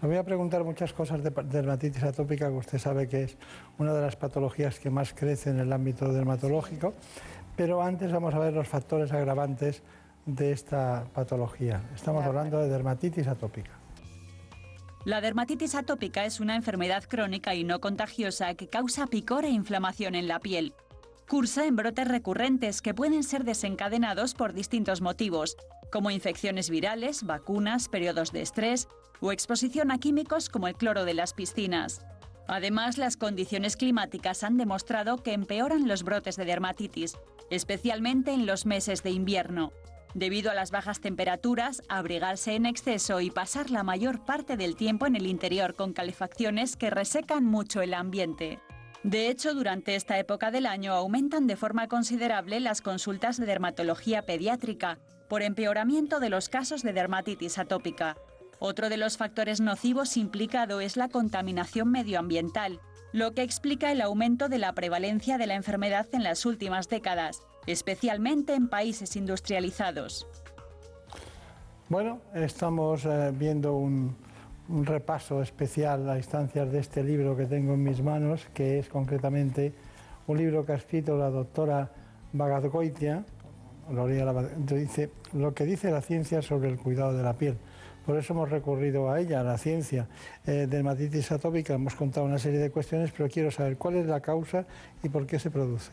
[0.02, 3.38] Le voy a preguntar muchas cosas de dermatitis atópica, que usted sabe que es
[3.78, 6.94] una de las patologías que más crece en el ámbito dermatológico,
[7.57, 9.84] pero antes vamos a ver los factores agravantes
[10.26, 11.82] de esta patología.
[11.94, 13.72] Estamos hablando de dermatitis atópica.
[15.03, 20.16] La dermatitis atópica es una enfermedad crónica y no contagiosa que causa picor e inflamación
[20.16, 20.74] en la piel.
[21.27, 25.57] Cursa en brotes recurrentes que pueden ser desencadenados por distintos motivos,
[25.91, 28.88] como infecciones virales, vacunas, periodos de estrés
[29.22, 32.06] o exposición a químicos como el cloro de las piscinas.
[32.47, 37.18] Además, las condiciones climáticas han demostrado que empeoran los brotes de dermatitis,
[37.49, 39.72] especialmente en los meses de invierno.
[40.14, 45.07] Debido a las bajas temperaturas, abrigarse en exceso y pasar la mayor parte del tiempo
[45.07, 48.60] en el interior con calefacciones que resecan mucho el ambiente.
[49.06, 54.23] De hecho, durante esta época del año aumentan de forma considerable las consultas de dermatología
[54.23, 54.98] pediátrica
[55.30, 58.18] por empeoramiento de los casos de dermatitis atópica.
[58.57, 62.80] Otro de los factores nocivos implicado es la contaminación medioambiental,
[63.14, 67.44] lo que explica el aumento de la prevalencia de la enfermedad en las últimas décadas,
[67.68, 70.26] especialmente en países industrializados.
[71.90, 74.18] Bueno, estamos eh, viendo un,
[74.69, 78.89] un repaso especial a instancias de este libro que tengo en mis manos, que es
[78.89, 79.73] concretamente
[80.27, 81.91] un libro que ha escrito la doctora
[82.33, 83.23] Bagadgoitia,
[84.67, 87.57] dice lo que dice la ciencia sobre el cuidado de la piel.
[88.05, 90.07] Por eso hemos recurrido a ella, a la ciencia.
[90.45, 94.19] Eh, dermatitis atópica, hemos contado una serie de cuestiones, pero quiero saber cuál es la
[94.19, 94.65] causa
[95.01, 95.91] y por qué se produce.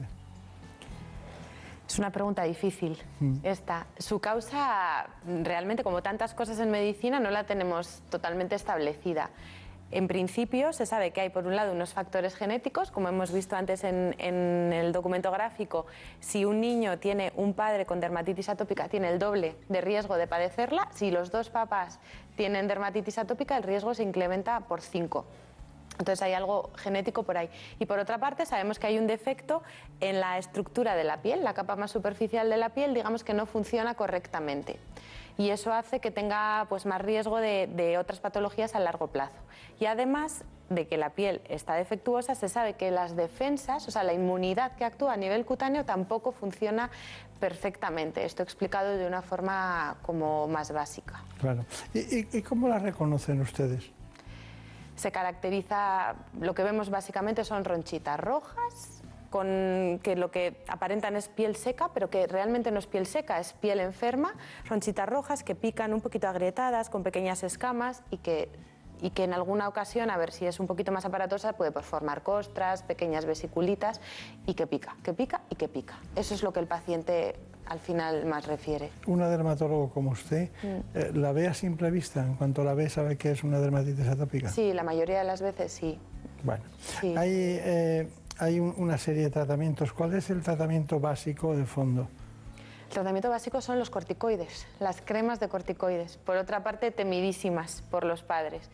[1.92, 2.96] Es una pregunta difícil
[3.42, 3.86] esta.
[3.98, 5.10] Su causa,
[5.42, 9.28] realmente, como tantas cosas en medicina, no la tenemos totalmente establecida.
[9.90, 13.56] En principio, se sabe que hay, por un lado, unos factores genéticos, como hemos visto
[13.56, 15.84] antes en, en el documento gráfico.
[16.18, 20.26] Si un niño tiene un padre con dermatitis atópica, tiene el doble de riesgo de
[20.26, 20.88] padecerla.
[20.94, 22.00] Si los dos papás
[22.36, 25.26] tienen dermatitis atópica, el riesgo se incrementa por 5.
[26.02, 27.48] Entonces hay algo genético por ahí.
[27.78, 29.62] Y por otra parte sabemos que hay un defecto
[30.00, 33.34] en la estructura de la piel, la capa más superficial de la piel, digamos que
[33.34, 34.80] no funciona correctamente.
[35.38, 39.36] Y eso hace que tenga pues, más riesgo de, otras patologías a largo plazo.
[39.78, 44.02] Y además de que la piel está defectuosa, se sabe que las defensas, o sea,
[44.02, 46.90] la inmunidad que actúa a nivel cutáneo tampoco funciona
[47.38, 48.24] perfectamente.
[48.24, 51.22] Esto explicado de una forma como más básica.
[51.40, 51.64] Claro.
[51.94, 53.92] ¿Y, y- y cómo la reconocen ustedes?
[54.96, 61.28] Se caracteriza, lo que vemos básicamente son ronchitas rojas, con, que lo que aparentan es
[61.28, 64.34] piel seca, pero que realmente no es piel seca, es piel enferma,
[64.66, 68.50] ronchitas rojas que pican un poquito agrietadas, con pequeñas escamas y que,
[69.00, 72.22] y que en alguna ocasión, a ver si es un poquito más aparatosa, puede formar
[72.22, 74.00] costras, pequeñas vesiculitas
[74.46, 75.98] y que pica, que pica y que pica.
[76.14, 77.34] Eso es lo que el paciente
[77.66, 78.90] al final más refiere.
[79.06, 80.66] Una dermatólogo como usted Mm.
[80.98, 82.24] eh, la ve a simple vista.
[82.24, 84.48] En cuanto la ve, sabe que es una dermatitis atópica.
[84.48, 85.98] Sí, la mayoría de las veces sí.
[86.42, 86.64] Bueno,
[87.00, 87.14] Sí.
[87.16, 88.08] hay, eh,
[88.38, 89.92] hay un- una serie de tratamientos.
[89.92, 92.08] ¿Cuál es el tratamiento básico de fondo?
[92.88, 96.18] El tratamiento básico son los corticoides, las cremas de corticoides.
[96.18, 98.68] Por otra parte, temidísimas por los padres.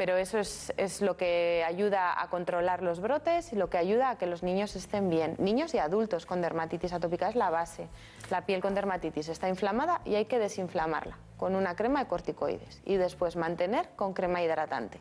[0.00, 4.08] Pero eso es, es lo que ayuda a controlar los brotes y lo que ayuda
[4.08, 5.34] a que los niños estén bien.
[5.38, 7.86] Niños y adultos con dermatitis atópica es la base.
[8.30, 12.80] La piel con dermatitis está inflamada y hay que desinflamarla con una crema de corticoides
[12.86, 14.98] y después mantener con crema hidratante.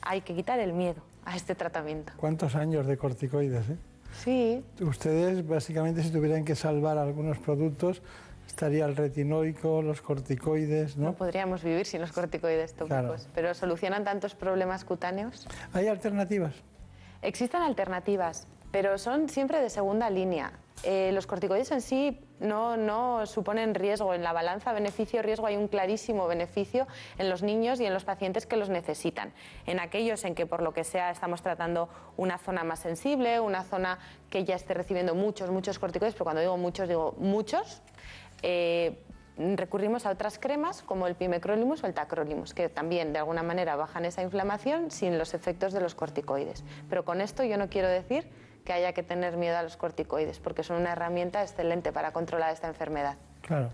[0.00, 2.14] Hay que quitar el miedo a este tratamiento.
[2.16, 3.68] ¿Cuántos años de corticoides?
[3.68, 3.76] eh?
[4.24, 8.00] Sí, Ustedes, básicamente, si tuvieran que salvar algunos productos,
[8.58, 11.10] estaría el retinoico, los corticoides, ¿no?
[11.10, 13.16] no podríamos vivir sin los corticoides tópicos, Claro.
[13.32, 15.46] pero solucionan tantos problemas cutáneos.
[15.72, 16.54] ¿Hay alternativas?
[17.22, 20.50] Existen alternativas, pero son siempre de segunda línea.
[20.84, 24.14] eh, los corticoides en sí no, no suponen riesgo.
[24.14, 26.86] En la balanza beneficio-riesgo hay un clarísimo beneficio
[27.18, 29.32] en los niños y en los pacientes que los necesitan.
[29.66, 33.64] En aquellos en que por lo que sea estamos tratando una zona más sensible, una
[33.64, 33.98] zona
[34.30, 37.82] que ya esté recibiendo muchos, muchos corticoides, pero cuando digo muchos digo muchos,
[38.42, 38.98] eh,
[39.56, 43.76] recurrimos a otras cremas como el pimecrolimus o el tacrolimus, que también de alguna manera
[43.76, 46.64] bajan esa inflamación sin los efectos de los corticoides.
[46.88, 48.28] Pero con esto yo no quiero decir
[48.64, 52.52] que haya que tener miedo a los corticoides, porque son una herramienta excelente para controlar
[52.52, 53.16] esta enfermedad.
[53.42, 53.70] Claro.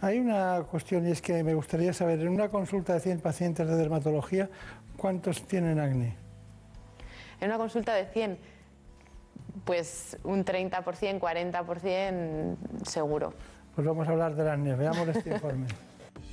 [0.00, 3.66] Hay una cuestión y es que me gustaría saber, en una consulta de 100 pacientes
[3.66, 4.48] de dermatología,
[4.96, 6.16] ¿cuántos tienen acné?
[7.40, 8.38] En una consulta de 100,
[9.64, 13.34] pues un 30%, 40% seguro.
[13.78, 14.74] Pues vamos a hablar del acné.
[14.74, 15.68] Veamos este informe.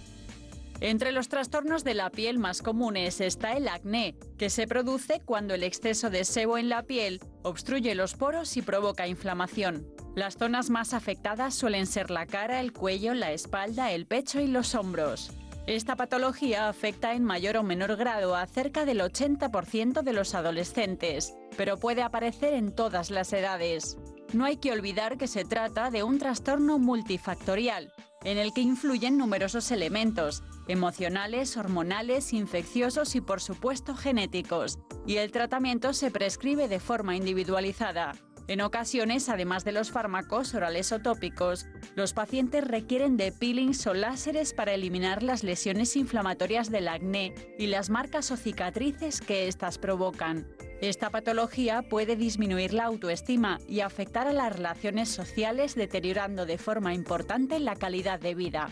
[0.79, 5.53] Entre los trastornos de la piel más comunes está el acné, que se produce cuando
[5.53, 9.85] el exceso de sebo en la piel obstruye los poros y provoca inflamación.
[10.15, 14.47] Las zonas más afectadas suelen ser la cara, el cuello, la espalda, el pecho y
[14.47, 15.31] los hombros.
[15.67, 21.35] Esta patología afecta en mayor o menor grado a cerca del 80% de los adolescentes,
[21.57, 23.99] pero puede aparecer en todas las edades.
[24.35, 27.93] No hay que olvidar que se trata de un trastorno multifactorial,
[28.25, 35.31] en el que influyen numerosos elementos, emocionales, hormonales, infecciosos y por supuesto genéticos, y el
[35.31, 38.11] tratamiento se prescribe de forma individualizada.
[38.49, 43.93] En ocasiones, además de los fármacos orales o tópicos, los pacientes requieren de peelings o
[43.93, 49.77] láseres para eliminar las lesiones inflamatorias del acné y las marcas o cicatrices que éstas
[49.77, 50.45] provocan.
[50.89, 56.93] Esta patología puede disminuir la autoestima y afectar a las relaciones sociales deteriorando de forma
[56.93, 58.69] importante la calidad de vida.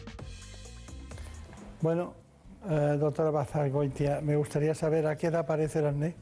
[1.82, 2.14] Bueno,
[2.70, 6.16] eh, doctora Bazargoitia, me gustaría saber a qué edad aparece el acné.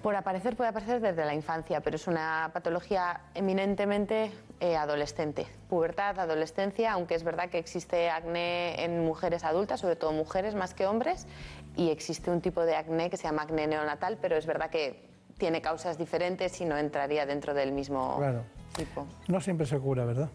[0.00, 5.46] Por aparecer puede aparecer desde la infancia, pero es una patología eminentemente eh, adolescente.
[5.68, 10.74] Pubertad, adolescencia, aunque es verdad que existe acné en mujeres adultas, sobre todo mujeres más
[10.74, 11.28] que hombres,
[11.76, 15.08] y existe un tipo de acné que se llama acné neonatal, pero es verdad que
[15.38, 18.42] tiene causas diferentes y no entraría dentro del mismo Claro.
[18.76, 19.06] tipo.
[19.28, 20.28] No siempre se cura, ¿verdad?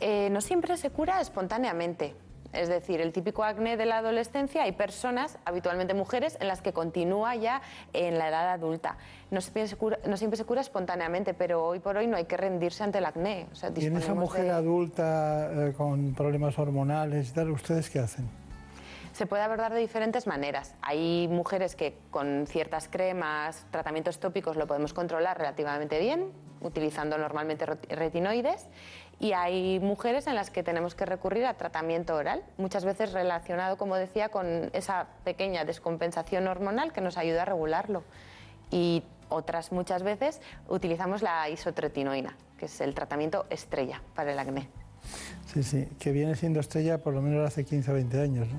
[0.00, 2.14] Eh, no siempre se cura espontáneamente.
[2.52, 6.72] Es decir, el típico acné de la adolescencia, hay personas, habitualmente mujeres, en las que
[6.72, 7.62] continúa ya
[7.92, 8.96] en la edad adulta.
[9.32, 12.26] No siempre se cura, no siempre se cura espontáneamente, pero hoy por hoy no hay
[12.26, 13.48] que rendirse ante el acné.
[13.50, 17.90] O sea, Y en esa mujer de- adulta eh, con problemas hormonales y tal, ¿ustedes
[17.90, 18.28] qué hacen?
[19.14, 20.74] Se puede abordar de diferentes maneras.
[20.82, 27.64] Hay mujeres que con ciertas cremas, tratamientos tópicos lo podemos controlar relativamente bien, utilizando normalmente
[27.64, 28.66] retinoides.
[29.20, 33.78] Y hay mujeres en las que tenemos que recurrir a tratamiento oral, muchas veces relacionado,
[33.78, 38.02] como decía, con esa pequeña descompensación hormonal que nos ayuda a regularlo.
[38.72, 44.68] Y otras muchas veces utilizamos la isotretinoína, que es el tratamiento estrella para el acné.
[45.52, 48.48] Sí, sí, que viene siendo estrella por lo menos hace 15 o 20 años.
[48.48, 48.58] ¿no?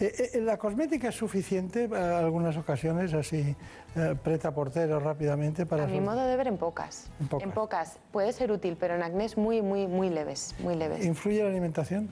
[0.00, 3.56] Eh, eh, ¿La cosmética es suficiente para algunas ocasiones, así,
[3.96, 5.84] eh, preta portero rápidamente para...
[5.84, 7.10] A mi modo de ver, en pocas.
[7.40, 7.98] En pocas.
[8.12, 11.04] puede ser útil, pero en acné es muy, muy, muy leves, muy leves.
[11.04, 12.08] ¿Influye la alimentación?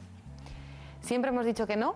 [1.00, 1.94] Siempre hemos dicho que no.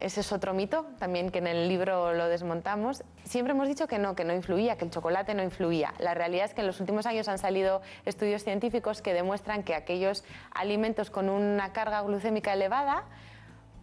[0.00, 3.02] Ese es otro mito, también que en el libro lo desmontamos.
[3.24, 5.92] Siempre hemos dicho que no, que no influía, que el chocolate no influía.
[5.98, 9.74] La realidad es que en los últimos años han salido estudios científicos que demuestran que
[9.74, 13.02] aquellos alimentos con una carga glucémica elevada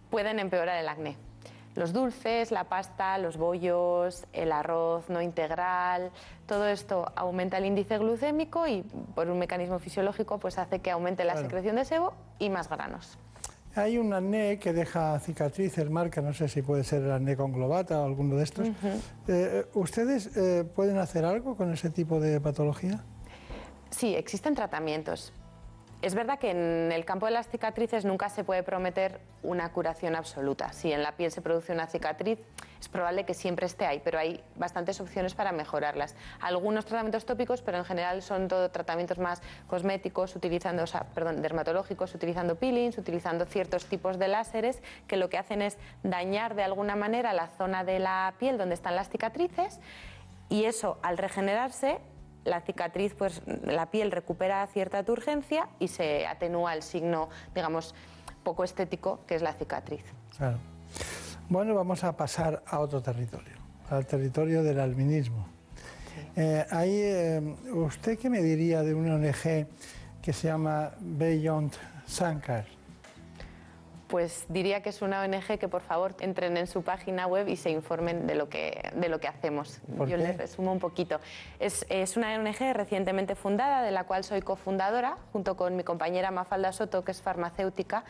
[0.10, 1.18] pueden empeorar el acné.
[1.76, 6.12] Los dulces, la pasta, los bollos, el arroz no integral,
[6.46, 8.84] todo esto aumenta el índice glucémico y
[9.14, 13.18] por un mecanismo fisiológico pues hace que aumente la secreción de sebo y más granos.
[13.76, 18.00] Hay un acné que deja cicatrices, marcas, no sé si puede ser el acné conglobata
[18.00, 18.68] o alguno de estos.
[19.28, 23.04] Eh, ¿Ustedes eh, pueden hacer algo con ese tipo de patología?
[23.90, 25.34] Sí, existen tratamientos.
[26.06, 30.16] Es verdad que en el campo de las cicatrices nunca se puede prometer una curación
[30.16, 30.72] absoluta.
[30.72, 32.38] Si en la piel se produce una cicatriz,
[32.80, 36.16] es probable que siempre esté ahí, pero hay bastantes opciones para mejorarlas.
[36.42, 41.42] Algunos tratamientos tópicos, pero en general son todo tratamientos más cosméticos, utilizando, o sea, perdón,
[41.42, 46.62] dermatológicos, utilizando peelings, utilizando ciertos tipos de láseres que lo que hacen es dañar de
[46.62, 49.80] alguna manera la zona de la piel donde están las cicatrices
[50.50, 51.98] y eso al regenerarse
[52.46, 57.94] la cicatriz, pues la piel recupera cierta turgencia y se atenúa el signo, digamos,
[58.44, 60.04] poco estético que es la cicatriz.
[60.38, 60.58] Claro.
[61.50, 63.54] Bueno, vamos a pasar a otro territorio,
[63.90, 65.48] al territorio del albinismo.
[66.36, 69.68] Eh, ahí, eh, ¿Usted qué me diría de una ONG
[70.22, 71.74] que se llama Beyond
[72.06, 72.75] Sankar?
[74.08, 77.56] Pues diría que es una ONG que por favor entren en su página web y
[77.56, 79.80] se informen de lo que, de lo que hacemos.
[79.98, 80.24] ¿Por Yo qué?
[80.24, 81.20] les resumo un poquito.
[81.60, 86.32] Es, es una ONG recientemente fundada, de la cual soy cofundadora, junto con mi compañera
[86.32, 88.04] Mafalda Soto, que es farmacéutica.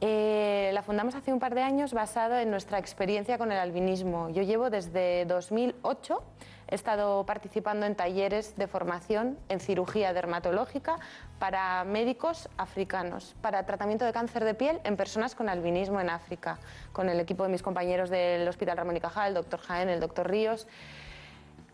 [0.00, 4.28] Eh, la fundamos hace un par de años basado en nuestra experiencia con el albinismo.
[4.30, 6.22] Yo llevo desde 2008,
[6.68, 10.96] he estado participando en talleres de formación en cirugía dermatológica
[11.38, 16.58] para médicos africanos, para tratamiento de cáncer de piel en personas con albinismo en África,
[16.92, 20.00] con el equipo de mis compañeros del Hospital Ramón y Cajal, el doctor Jaén, el
[20.00, 20.66] doctor Ríos.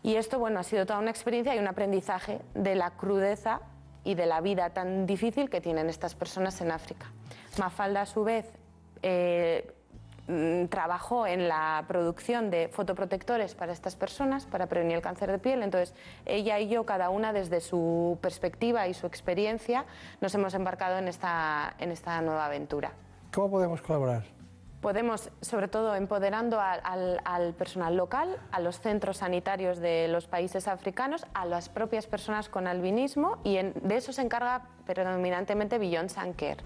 [0.03, 3.61] Y esto, bueno, ha sido toda una experiencia y un aprendizaje de la crudeza
[4.03, 7.11] y de la vida tan difícil que tienen estas personas en África.
[7.57, 8.51] Mafalda, a su vez,
[9.03, 9.73] eh,
[10.27, 15.39] mm, trabajó en la producción de fotoprotectores para estas personas, para prevenir el cáncer de
[15.39, 15.63] piel.
[15.63, 15.93] Entonces,
[16.25, 19.85] ella y yo, cada una desde su perspectiva y su experiencia,
[20.21, 22.91] nos hemos embarcado en esta, en esta nueva aventura.
[23.33, 24.23] ¿Cómo podemos colaborar?
[24.81, 30.25] Podemos, sobre todo, empoderando al, al- al personal local, a los centros sanitarios de los
[30.25, 35.77] países africanos, a las propias personas con albinismo y en- de eso se encarga predominantemente
[35.77, 36.57] Beyond Care.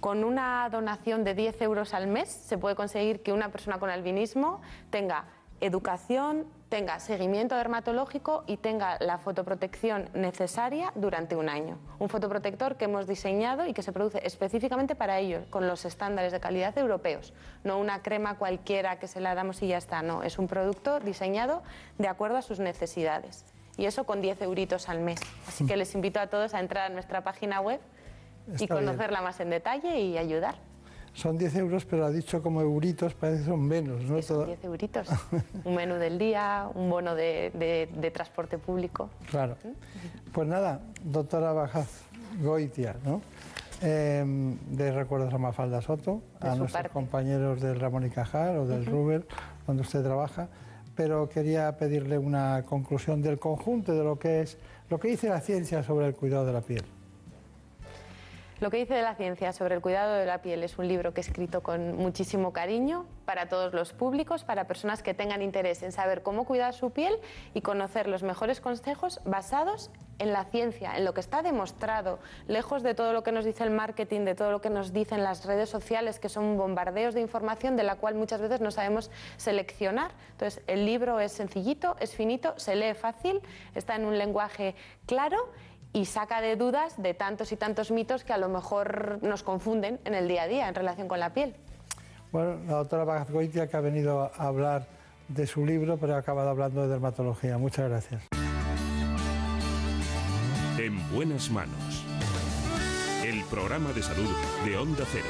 [0.00, 3.90] Con una donación de 10 euros al mes se puede conseguir que una persona con
[3.90, 4.60] albinismo
[4.90, 5.24] tenga
[5.60, 11.78] educación, tenga seguimiento dermatológico y tenga la fotoprotección necesaria durante un año.
[11.98, 16.30] Un fotoprotector que hemos diseñado y que se produce específicamente para ellos, con los estándares
[16.30, 17.32] de calidad europeos.
[17.64, 20.22] No una crema cualquiera que se la damos y ya está, no.
[20.22, 21.64] Es un producto diseñado
[21.98, 23.44] de acuerdo a sus necesidades.
[23.76, 25.20] Y eso con 10 euritos al mes.
[25.46, 27.80] Así que les invito a todos a entrar a nuestra página web
[28.54, 28.68] y bien.
[28.68, 30.54] conocerla más en detalle y ayudar.
[31.14, 34.20] Son 10 euros, pero ha dicho como euritos, parece que son menos, ¿no?
[34.20, 35.08] Todo- 10 euritos.
[35.64, 39.10] un menú del día, un bono de, de- de transporte público.
[39.30, 39.56] Claro.
[40.32, 42.02] Pues nada, doctora Bajaz
[42.40, 43.20] Goitia, ¿no?
[43.82, 44.24] Eh,
[44.70, 46.88] de Recuerdos a Mafalda Soto, a nuestros parte.
[46.90, 48.90] compañeros del Ramón y Cajal o del Ujú.
[48.90, 49.26] Ruber,
[49.66, 50.48] donde usted trabaja,
[50.96, 54.58] pero quería pedirle una conclusión del conjunto de lo que es
[54.90, 56.84] lo que dice la ciencia sobre el cuidado de la piel.
[58.60, 61.14] Lo que dice de la ciencia sobre el cuidado de la piel es un libro
[61.14, 65.84] que he escrito con muchísimo cariño para todos los públicos, para personas que tengan interés
[65.84, 67.14] en saber cómo cuidar su piel
[67.54, 72.18] y conocer los mejores consejos basados en la ciencia, en lo que está demostrado,
[72.48, 75.22] lejos de todo lo que nos dice el marketing, de todo lo que nos dicen
[75.22, 79.12] las redes sociales, que son bombardeos de información de la cual muchas veces no sabemos
[79.36, 80.10] seleccionar.
[80.32, 83.40] Entonces, el libro es sencillito, es finito, se lee fácil,
[83.76, 84.74] está en un lenguaje
[85.06, 85.48] claro
[85.92, 90.00] y saca de dudas de tantos y tantos mitos que a lo mejor nos confunden
[90.04, 91.54] en el día a día en relación con la piel.
[92.30, 94.86] Bueno, la doctora Bajaz Goitia que ha venido a hablar
[95.28, 97.58] de su libro, pero ha acabado hablando de dermatología.
[97.58, 98.22] Muchas gracias.
[100.78, 102.04] En buenas manos.
[103.24, 104.30] El programa de salud
[104.64, 105.26] de Onda Cero.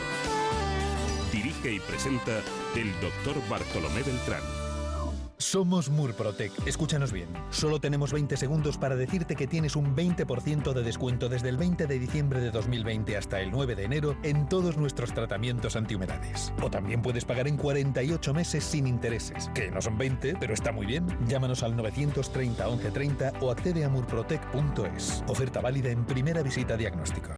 [1.32, 2.40] Dirige y presenta
[2.76, 4.57] el doctor Bartolomé Beltrán.
[5.38, 6.50] Somos Murprotec.
[6.66, 7.28] Escúchanos bien.
[7.50, 11.86] Solo tenemos 20 segundos para decirte que tienes un 20% de descuento desde el 20
[11.86, 16.52] de diciembre de 2020 hasta el 9 de enero en todos nuestros tratamientos antihumedades.
[16.60, 20.72] O también puedes pagar en 48 meses sin intereses, que no son 20, pero está
[20.72, 21.06] muy bien.
[21.28, 25.22] Llámanos al 930 1130 o accede a murprotec.es.
[25.28, 27.37] Oferta válida en primera visita diagnóstico.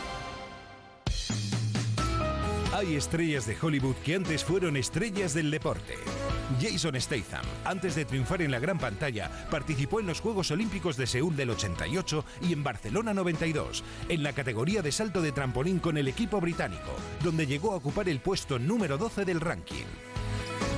[2.73, 5.95] Hay estrellas de Hollywood que antes fueron estrellas del deporte.
[6.61, 11.05] Jason Statham, antes de triunfar en la gran pantalla, participó en los Juegos Olímpicos de
[11.05, 15.97] Seúl del 88 y en Barcelona 92, en la categoría de salto de trampolín con
[15.97, 19.85] el equipo británico, donde llegó a ocupar el puesto número 12 del ranking.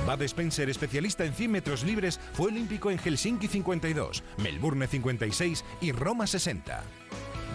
[0.04, 5.92] Bud Spencer, especialista en 100 metros libres, fue olímpico en Helsinki 52, Melbourne 56 y
[5.92, 6.82] Roma 60.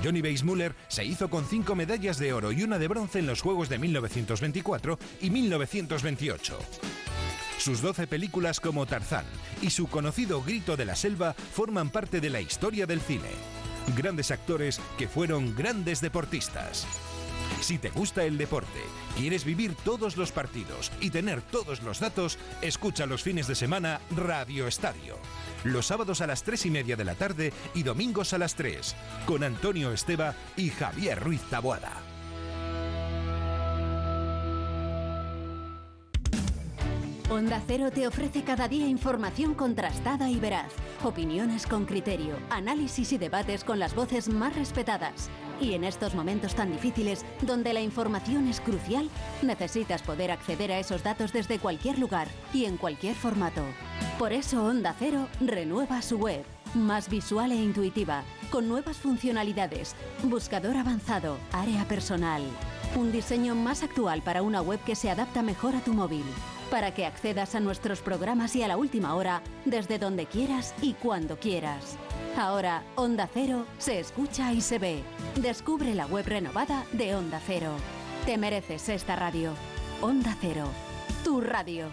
[0.03, 3.41] Johnny Weissmuller se hizo con cinco medallas de oro y una de bronce en los
[3.41, 6.59] Juegos de 1924 y 1928.
[7.57, 9.25] Sus 12 películas como Tarzán
[9.61, 13.29] y su conocido Grito de la Selva forman parte de la historia del cine.
[13.97, 16.87] Grandes actores que fueron grandes deportistas.
[17.61, 18.79] Si te gusta el deporte,
[19.17, 23.99] quieres vivir todos los partidos y tener todos los datos, escucha los fines de semana
[24.15, 25.17] Radio Estadio.
[25.63, 28.95] Los sábados a las 3 y media de la tarde y domingos a las 3,
[29.25, 31.91] con Antonio Esteba y Javier Ruiz Taboada.
[37.29, 40.71] Onda Cero te ofrece cada día información contrastada y veraz,
[41.03, 45.29] opiniones con criterio, análisis y debates con las voces más respetadas.
[45.61, 49.09] Y en estos momentos tan difíciles, donde la información es crucial,
[49.41, 53.63] necesitas poder acceder a esos datos desde cualquier lugar y en cualquier formato.
[54.17, 60.77] Por eso Onda Cero renueva su web, más visual e intuitiva, con nuevas funcionalidades, buscador
[60.77, 62.41] avanzado, área personal.
[62.95, 66.23] Un diseño más actual para una web que se adapta mejor a tu móvil,
[66.71, 70.93] para que accedas a nuestros programas y a la última hora desde donde quieras y
[70.93, 71.97] cuando quieras.
[72.39, 75.03] Ahora, Onda Cero se escucha y se ve.
[75.35, 77.73] Descubre la web renovada de Onda Cero.
[78.25, 79.51] Te mereces esta radio.
[80.01, 80.69] Onda Cero,
[81.25, 81.87] tu radio.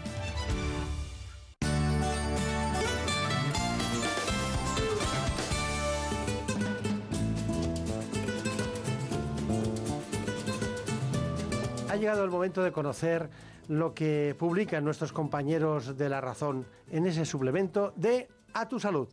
[11.89, 13.29] Ha llegado el momento de conocer
[13.67, 19.09] lo que publican nuestros compañeros de La Razón en ese suplemento de A tu Salud.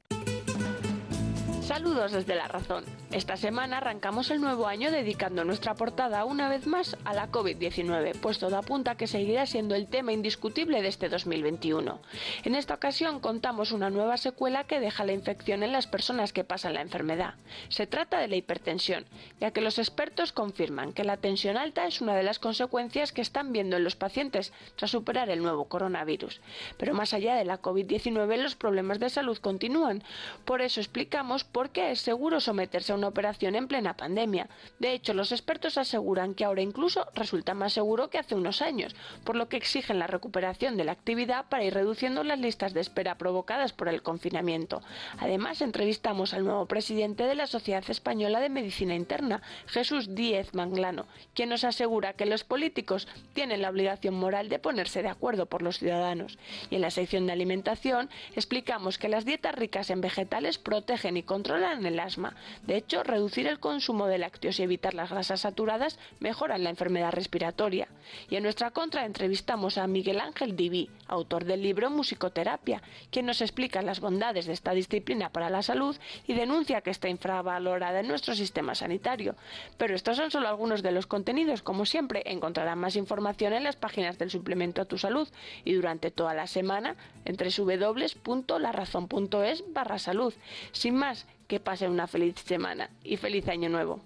[1.64, 2.84] Saludos desde La Razón.
[3.10, 8.20] Esta semana arrancamos el nuevo año dedicando nuestra portada una vez más a la COVID-19,
[8.20, 12.00] pues todo apunta que seguirá siendo el tema indiscutible de este 2021.
[12.42, 16.44] En esta ocasión contamos una nueva secuela que deja la infección en las personas que
[16.44, 17.34] pasan la enfermedad.
[17.70, 19.06] Se trata de la hipertensión,
[19.40, 23.22] ya que los expertos confirman que la tensión alta es una de las consecuencias que
[23.22, 26.42] están viendo en los pacientes tras superar el nuevo coronavirus.
[26.76, 30.02] Pero más allá de la COVID-19 los problemas de salud continúan.
[30.44, 34.48] Por eso explicamos por qué es seguro someterse a una operación en plena pandemia.
[34.80, 38.96] De hecho, los expertos aseguran que ahora incluso resulta más seguro que hace unos años,
[39.22, 42.80] por lo que exigen la recuperación de la actividad para ir reduciendo las listas de
[42.80, 44.82] espera provocadas por el confinamiento.
[45.20, 51.06] Además, entrevistamos al nuevo presidente de la Sociedad Española de Medicina Interna, Jesús Díez Manglano,
[51.34, 55.62] quien nos asegura que los políticos tienen la obligación moral de ponerse de acuerdo por
[55.62, 56.36] los ciudadanos.
[56.68, 61.22] Y en la sección de alimentación explicamos que las dietas ricas en vegetales protegen y
[61.22, 62.34] controlan el asma.
[62.66, 67.12] De hecho, reducir el consumo de lácteos y evitar las grasas saturadas mejoran la enfermedad
[67.12, 67.88] respiratoria.
[68.30, 73.42] Y en nuestra contra entrevistamos a Miguel Ángel Diví, autor del libro Musicoterapia, quien nos
[73.42, 75.96] explica las bondades de esta disciplina para la salud
[76.26, 79.36] y denuncia que está infravalorada en nuestro sistema sanitario.
[79.76, 81.62] Pero estos son solo algunos de los contenidos.
[81.62, 85.28] Como siempre, encontrarán más información en las páginas del suplemento a tu salud
[85.64, 90.34] y durante toda la semana en www.larazón.es barra salud.
[90.72, 94.00] Sin más, que pasen una feliz semana y feliz año nuevo.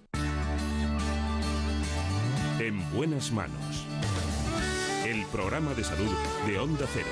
[2.59, 3.87] En buenas manos.
[5.03, 6.11] El programa de salud
[6.45, 7.07] de Onda Cero.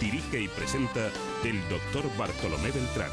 [0.00, 1.08] Dirige y presenta
[1.44, 3.12] el doctor Bartolomé Beltrán.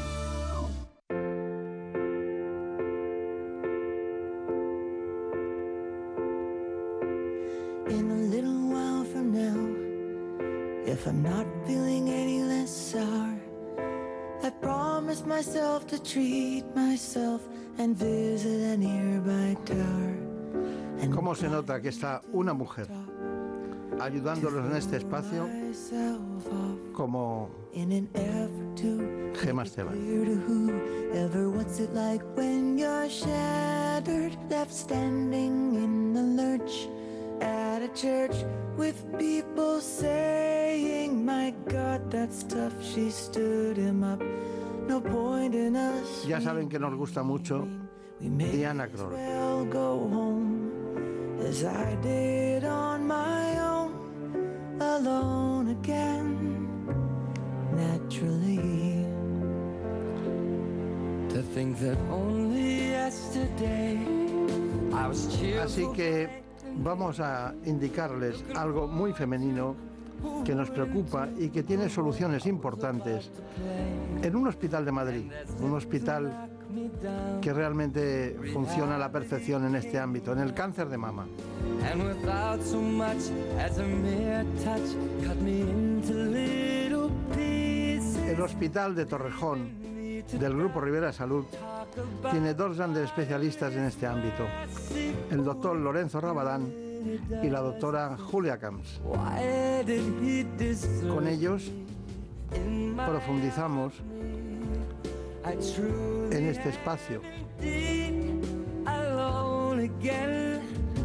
[7.88, 13.33] In a little while from now, if I'm not feeling any less sour,
[14.64, 17.42] I promise myself to treat myself
[17.76, 20.16] and visit a nearby tower.
[21.12, 22.88] ¿Cómo se nota que está una mujer
[24.00, 25.46] ayudándolos en este espacio
[26.94, 29.92] como Gemma Esteban?
[29.98, 36.88] Clear to whoever what's it like when you're shattered, left standing in the lurch
[37.42, 38.34] at a church
[38.78, 42.72] with people saying, My God, that's tough.
[42.82, 44.22] She stood him up.
[46.26, 47.66] Ya saben que nos gusta mucho
[48.20, 49.14] Diana Kroll.
[65.62, 66.42] Así que
[66.76, 69.74] vamos a indicarles algo muy femenino
[70.44, 73.30] que nos preocupa y que tiene soluciones importantes
[74.22, 75.30] en un hospital de Madrid,
[75.60, 76.48] un hospital
[77.40, 81.26] que realmente funciona a la perfección en este ámbito, en el cáncer de mama.
[88.26, 89.84] El hospital de Torrejón
[90.32, 91.44] del Grupo Rivera Salud,
[92.30, 94.46] tiene dos grandes especialistas en este ámbito,
[95.30, 96.72] el doctor Lorenzo Rabadán
[97.42, 99.00] y la doctora Julia Camps.
[101.08, 101.70] Con ellos
[103.06, 103.94] profundizamos
[105.44, 107.20] en este espacio.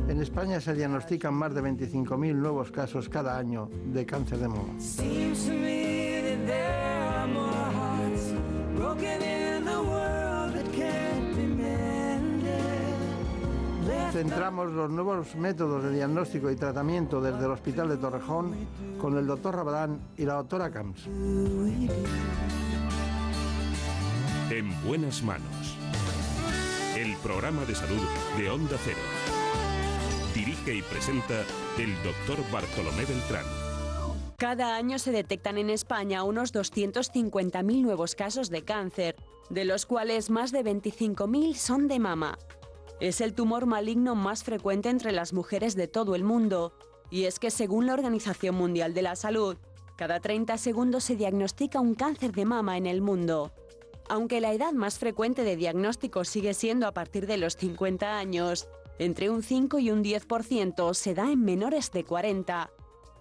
[0.07, 4.79] En España se diagnostican más de 25.000 nuevos casos cada año de cáncer de mama.
[4.79, 7.69] Seems to me that there are more
[14.11, 18.55] Centramos los nuevos métodos de diagnóstico y tratamiento desde el Hospital de Torrejón
[18.99, 21.05] con el doctor Rabadán y la doctora Camps.
[24.49, 25.77] En buenas manos.
[26.97, 28.01] El programa de salud
[28.37, 28.97] de Onda Cero.
[30.33, 31.43] Dirige y presenta
[31.77, 33.45] el doctor Bartolomé Beltrán.
[34.37, 39.15] Cada año se detectan en España unos 250.000 nuevos casos de cáncer,
[39.49, 42.37] de los cuales más de 25.000 son de mama.
[42.99, 46.73] Es el tumor maligno más frecuente entre las mujeres de todo el mundo,
[47.09, 49.57] y es que según la Organización Mundial de la Salud,
[49.95, 53.53] cada 30 segundos se diagnostica un cáncer de mama en el mundo.
[54.09, 58.67] Aunque la edad más frecuente de diagnóstico sigue siendo a partir de los 50 años,
[58.97, 62.69] entre un 5 y un 10% se da en menores de 40,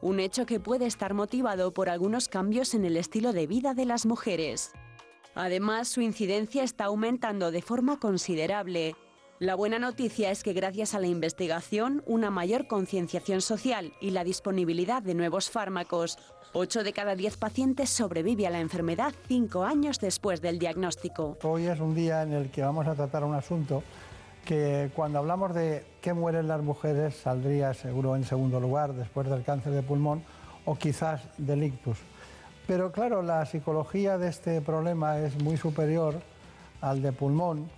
[0.00, 3.84] un hecho que puede estar motivado por algunos cambios en el estilo de vida de
[3.84, 4.72] las mujeres.
[5.34, 8.96] Además, su incidencia está aumentando de forma considerable.
[9.40, 14.24] La buena noticia es que gracias a la investigación, una mayor concienciación social y la
[14.24, 16.18] disponibilidad de nuevos fármacos,
[16.54, 21.38] 8 de cada 10 pacientes sobrevive a la enfermedad 5 años después del diagnóstico.
[21.44, 23.84] Hoy es un día en el que vamos a tratar un asunto
[24.44, 29.44] que cuando hablamos de qué mueren las mujeres saldría seguro en segundo lugar después del
[29.44, 30.24] cáncer de pulmón
[30.64, 31.98] o quizás del ictus.
[32.66, 36.16] Pero claro, la psicología de este problema es muy superior
[36.80, 37.77] al de pulmón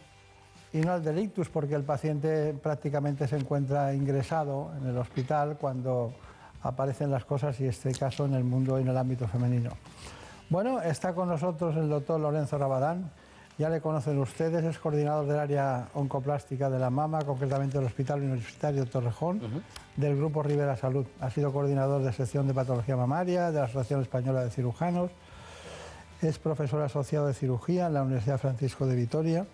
[0.72, 5.56] y no al del ictus porque el paciente prácticamente se encuentra ingresado en el hospital
[5.60, 6.12] cuando
[6.62, 9.70] aparecen las cosas y este caso en el mundo y en el ámbito femenino.
[10.48, 13.10] Bueno, está con nosotros el doctor Lorenzo Rabadán,
[13.58, 18.20] ya le conocen ustedes, es coordinador del área oncoplástica de la mama, concretamente del Hospital
[18.20, 19.62] Universitario Torrejón,
[19.96, 21.04] del Grupo Rivera Salud.
[21.20, 25.10] Ha sido coordinador de sección de patología mamaria de la Asociación Española de Cirujanos,
[26.22, 29.46] es profesor asociado de cirugía en la Universidad Francisco de Vitoria,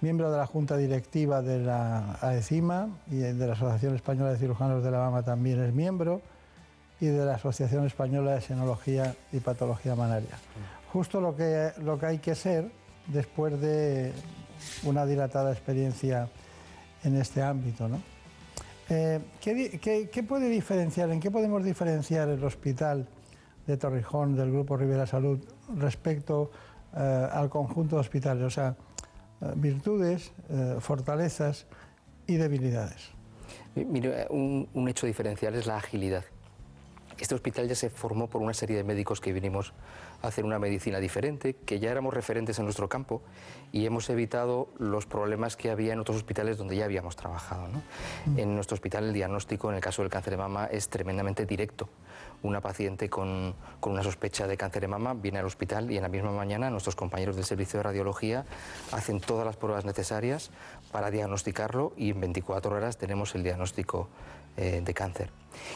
[0.00, 4.84] miembro de la Junta Directiva de la AECIMA y de la Asociación Española de Cirujanos
[4.84, 6.20] de la Mama también es miembro,
[7.00, 10.38] y de la Asociación Española de Senología y Patología Mamaria.
[10.92, 12.70] Justo lo que, lo que hay que ser
[13.08, 14.12] después de
[14.84, 16.28] una dilatada experiencia
[17.04, 17.88] en este ámbito.
[17.88, 18.00] ¿no?
[18.88, 23.06] Eh, ¿qué, puede diferenciar, en qué podemos diferenciar el hospital
[23.66, 25.40] de Torrijón del Grupo Rivera Salud
[25.76, 26.50] respecto
[26.96, 28.44] eh, al conjunto de hospitales?
[28.44, 28.74] O sea,
[29.56, 31.66] virtudes, eh, fortalezas
[32.26, 33.10] y debilidades.
[33.74, 36.24] Mire, un, hecho diferencial es la agilidad.
[37.18, 39.72] Este hospital ya se formó por una serie de médicos que vinimos
[40.22, 43.22] hacer una medicina diferente, que ya éramos referentes en nuestro campo
[43.72, 47.68] y hemos evitado los problemas que había en otros hospitales donde ya habíamos trabajado.
[47.68, 47.82] ¿no?
[48.36, 51.88] En nuestro hospital el diagnóstico en el caso del cáncer de mama es tremendamente directo.
[52.42, 56.02] Una paciente con, con una sospecha de cáncer de mama viene al hospital y en
[56.02, 58.44] la misma mañana nuestros compañeros del servicio de radiología
[58.92, 60.50] hacen todas las pruebas necesarias
[60.92, 64.08] para diagnosticarlo y en 24 horas tenemos el diagnóstico
[64.56, 65.30] eh, de cáncer.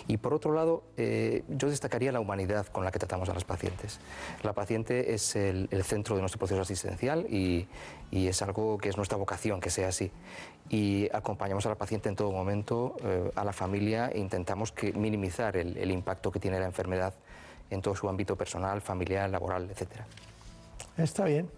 [0.07, 3.45] Y por otro lado, eh, yo destacaría la humanidad con la que tratamos a las
[3.45, 3.99] pacientes.
[4.43, 7.67] La paciente es el, el centro de nuestro proceso asistencial y,
[8.11, 10.11] y es algo que es nuestra vocación, que sea así.
[10.69, 14.93] Y acompañamos a la paciente en todo momento, eh, a la familia, e intentamos que,
[14.93, 17.15] minimizar el, el impacto que tiene la enfermedad
[17.71, 20.07] en todo su ámbito personal, familiar, laboral, etcétera.
[20.97, 21.49] Está bien.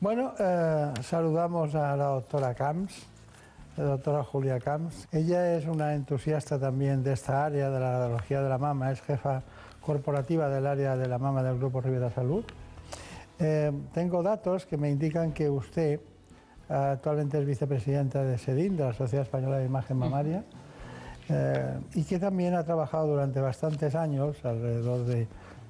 [0.00, 3.06] Bueno, eh, saludamos a la doctora Camps,
[3.76, 5.08] la doctora Julia Camps.
[5.12, 9.00] Ella es una entusiasta también de esta área, de la radiología de la mama, es
[9.02, 9.42] jefa
[9.80, 12.44] corporativa del área de la mama del Grupo Rivera Salud.
[13.38, 16.00] Eh, tengo datos que me indican que usted
[16.68, 20.44] actualmente es vicepresidenta de SEDIN, de la Sociedad Española de Imagen Mamaria,
[21.28, 25.26] eh, y que también ha trabajado durante bastantes años, alrededor de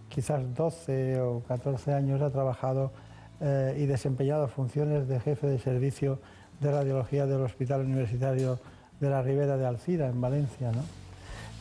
[0.09, 2.93] quizás 12 o 14 años, ha trabajado
[3.41, 6.19] eh, y desempeñado funciones de jefe de servicio
[6.61, 8.59] de radiología del Hospital Universitario
[9.01, 10.71] de la Ribera de Alcira, en Valencia.
[10.73, 10.83] ¿no?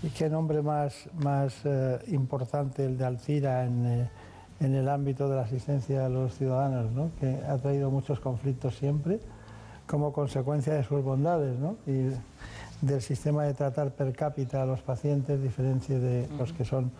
[0.03, 4.09] Y qué nombre más, más eh, importante el de Alcira en, eh,
[4.59, 7.11] en el ámbito de la asistencia a los ciudadanos, ¿no?
[7.19, 9.19] que ha traído muchos conflictos siempre
[9.88, 11.77] como consecuencia de sus bondades ¿no?
[11.88, 12.11] y
[12.81, 16.91] del sistema de tratar per cápita a los pacientes, diferencia de los que son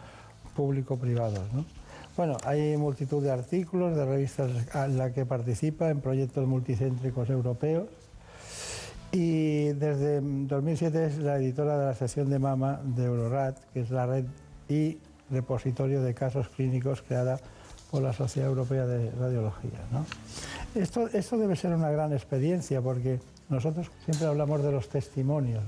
[0.56, 1.54] público-privados.
[1.54, 1.66] ¿no?
[2.20, 7.88] Bueno, hay multitud de artículos de revistas en la que participa en proyectos multicéntricos europeos
[9.14, 13.90] y desde 2007 es la editora de la sección de mama de Eurorat, que es
[13.90, 14.26] la red
[14.68, 14.98] y
[15.32, 17.40] repositorio de casos clínicos creada
[17.90, 19.80] por la Sociedad Europea de Radiología.
[20.76, 25.64] Esto, esto debe ser una gran experiencia porque nosotros siempre hablamos de los testimonios.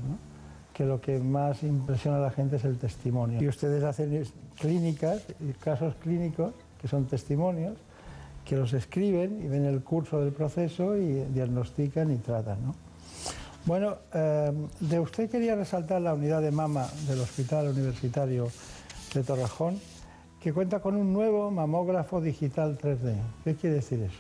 [0.82, 3.40] Que lo que más impresiona a la gente es el testimonio.
[3.40, 4.26] Y ustedes hacen
[4.60, 7.78] clínicas, y casos clínicos, que son testimonios,
[8.44, 12.66] que los escriben y ven el curso del proceso y diagnostican y tratan.
[12.66, 12.76] ¿no?
[13.66, 18.48] Bueno, eh, de usted quería resaltar la unidad de mama del Hospital Universitario
[19.14, 19.80] de Torrejón,
[20.40, 23.18] que cuenta con un nuevo mamógrafo digital 3D.
[23.44, 24.18] ¿Qué quiere decir eso?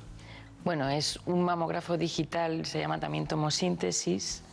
[0.63, 4.43] Bueno, es un mamógrafo digital, se llama también tomosíntesis,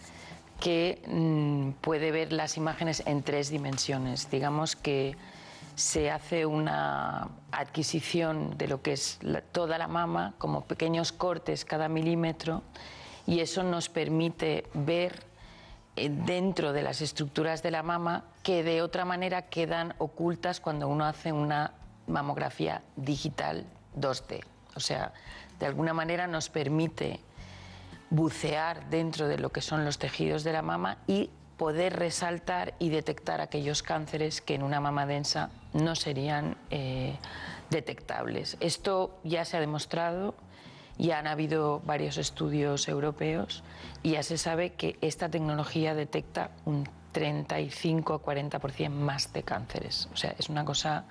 [0.60, 4.30] que mm, puede ver las imágenes en tres dimensiones.
[4.30, 5.16] Digamos que
[5.74, 9.20] se hace una adquisición de lo que es
[9.52, 12.62] toda la mama, como pequeños cortes cada milímetro,
[13.26, 15.22] y eso nos permite ver
[15.94, 20.88] eh, dentro de las estructuras de la mama que de otra manera quedan ocultas cuando
[20.88, 21.74] uno hace una
[22.08, 23.64] mamografía digital
[23.96, 24.42] 2D.
[24.74, 25.12] O sea,
[25.60, 27.20] de alguna manera nos permite
[28.10, 32.88] bucear dentro de lo que son los tejidos de la mama y poder resaltar y
[32.88, 37.18] detectar aquellos cánceres que en una mama densa no serían eh,
[37.70, 38.56] detectables.
[38.60, 40.34] Esto ya se ha demostrado,
[40.96, 43.64] ya han habido varios estudios europeos
[44.02, 50.08] y ya se sabe que esta tecnología detecta un 35 o 40% más de cánceres.
[50.12, 51.04] O sea, es una cosa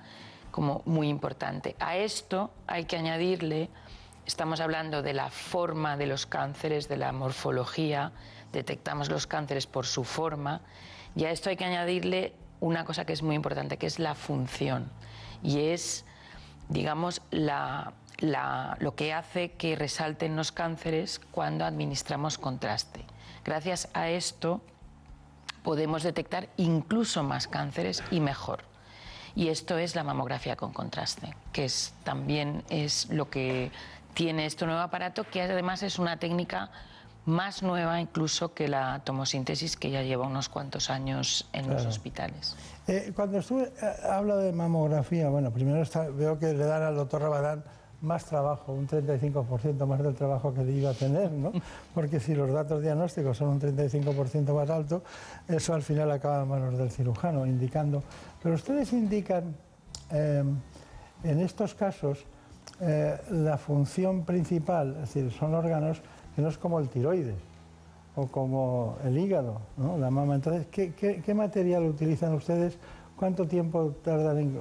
[0.50, 1.76] como muy importante.
[1.78, 3.68] A esto hay que añadirle
[4.28, 8.12] Estamos hablando de la forma de los cánceres, de la morfología,
[8.52, 10.60] detectamos los cánceres por su forma
[11.16, 14.14] y a esto hay que añadirle una cosa que es muy importante, que es la
[14.14, 14.90] función
[15.42, 16.04] y es,
[16.68, 23.06] digamos, lo que hace que resalten los cánceres cuando administramos contraste.
[23.46, 24.60] Gracias a esto
[25.62, 28.68] podemos detectar incluso más cánceres y mejor.
[29.34, 33.70] Y esto es la mamografía con contraste, que es, también es lo que
[34.14, 36.70] tiene este nuevo aparato, que además es una técnica
[37.24, 42.56] más nueva incluso que la tomosíntesis, que ya lleva unos cuantos años en los hospitales.
[42.86, 46.96] Eh, cuando estuve, eh, habla de mamografía, bueno, primero está- veo que le dan al
[46.96, 47.64] doctor Rabadán
[48.00, 51.52] más trabajo, un 35% más del trabajo que iba a tener, ¿no?
[51.94, 55.02] Porque si los datos diagnósticos son un 35% más alto,
[55.48, 58.02] eso al final acaba en manos del cirujano, indicando.
[58.42, 59.54] Pero ustedes indican
[60.10, 60.42] eh,
[61.24, 62.24] en estos casos
[62.80, 66.00] eh, la función principal, es decir, son órganos
[66.36, 67.34] que no es como el tiroides
[68.14, 69.98] o como el hígado, ¿no?
[69.98, 70.36] la mama.
[70.36, 72.78] Entonces, ¿qué, material utilizan ustedes?
[73.16, 74.56] ¿Cuánto tiempo tardan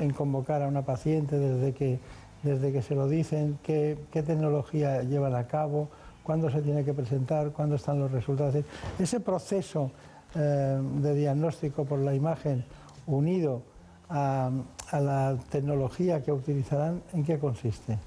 [0.00, 1.98] en, convocar a una paciente desde que,
[2.42, 3.58] desde que se lo dicen?
[3.62, 5.88] ¿Qué, tecnología llevan a cabo?
[6.22, 7.52] ¿Cuándo se tiene que presentar?
[7.52, 8.54] ¿Cuándo están los resultados?
[8.98, 9.90] Ese proceso
[10.34, 12.64] eh, de diagnóstico por la imagen
[13.06, 13.62] unido
[14.08, 14.50] a,
[14.92, 17.98] a la tecnología que utilizarán, ¿en qué consiste?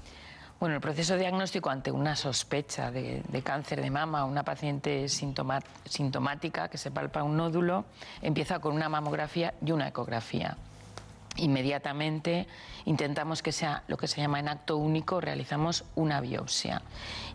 [0.58, 6.78] Bueno, el proceso diagnóstico ante una sospecha de, cáncer de mama, una paciente sintomática que
[6.78, 7.84] se palpa un nódulo,
[8.22, 10.56] empieza con una mamografía y una ecografía.
[11.36, 12.46] Inmediatamente
[12.86, 16.80] intentamos que sea lo que se llama en acto único, realizamos una biopsia.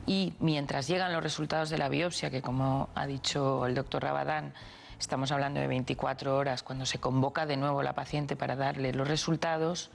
[0.07, 4.53] Y mientras llegan los resultados de la biopsia, que como ha dicho el doctor Rabadán,
[5.01, 9.07] estamos hablando de 24 horas cuando se convoca de nuevo la paciente para darle los
[9.07, 9.89] resultados,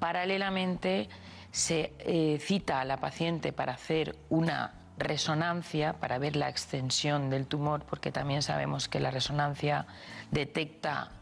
[0.00, 1.08] paralelamente
[1.52, 7.46] se eh, cita a la paciente para hacer una resonancia para ver la extensión del
[7.46, 9.86] tumor, porque también sabemos que la resonancia
[10.32, 11.12] detecta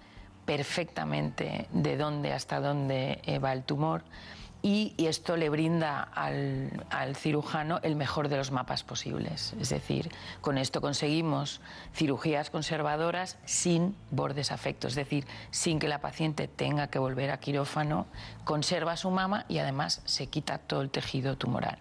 [0.46, 4.04] perfectamente de dónde hasta dónde eh, va el tumor
[4.62, 9.54] y, esto le brinda al, al cirujano el mejor de los mapas posibles.
[9.60, 10.10] Es decir,
[10.40, 11.60] con esto conseguimos
[11.94, 17.38] cirugías conservadoras sin bordes afectos, es decir, sin que la paciente tenga que volver a
[17.38, 18.06] quirófano,
[18.44, 21.78] conserva su mama y además se quita todo el tejido tumoral.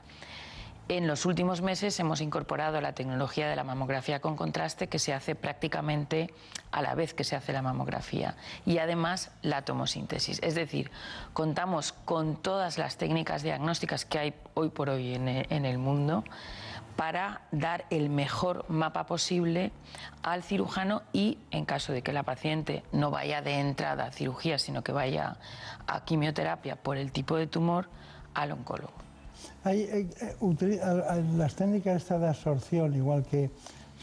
[0.89, 5.13] En los últimos meses hemos incorporado la tecnología de la mamografía con contraste que se
[5.13, 6.33] hace prácticamente
[6.71, 10.39] a la vez que se hace la mamografía y además la tomosíntesis.
[10.41, 10.89] Es decir,
[11.33, 16.23] contamos con todas las técnicas diagnósticas que hay hoy por hoy en el mundo
[16.95, 19.71] para dar el mejor mapa posible
[20.23, 24.57] al cirujano y en caso de que la paciente no vaya de entrada a cirugía,
[24.57, 25.37] sino que vaya
[25.85, 27.89] a quimioterapia por el tipo de tumor,
[28.33, 29.06] al oncólogo.
[29.65, 30.07] Eh,
[31.35, 33.49] las técnicas estas de absorción, igual que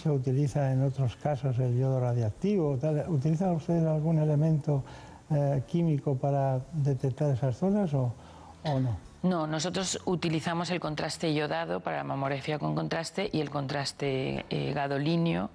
[0.03, 4.85] se utiliza en otros casos el yodo radiactivo, tal, ¿utilizan ustedes algún elemento
[5.31, 8.13] eh, químico para detectar esas zonas o,
[8.65, 8.97] no?
[9.23, 14.73] No, nosotros utilizamos el contraste iodado para la mamografía con contraste y el contraste eh,
[14.75, 15.49] gadolíneo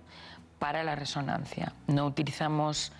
[0.58, 1.74] para la resonancia.
[1.88, 2.92] No utilizamos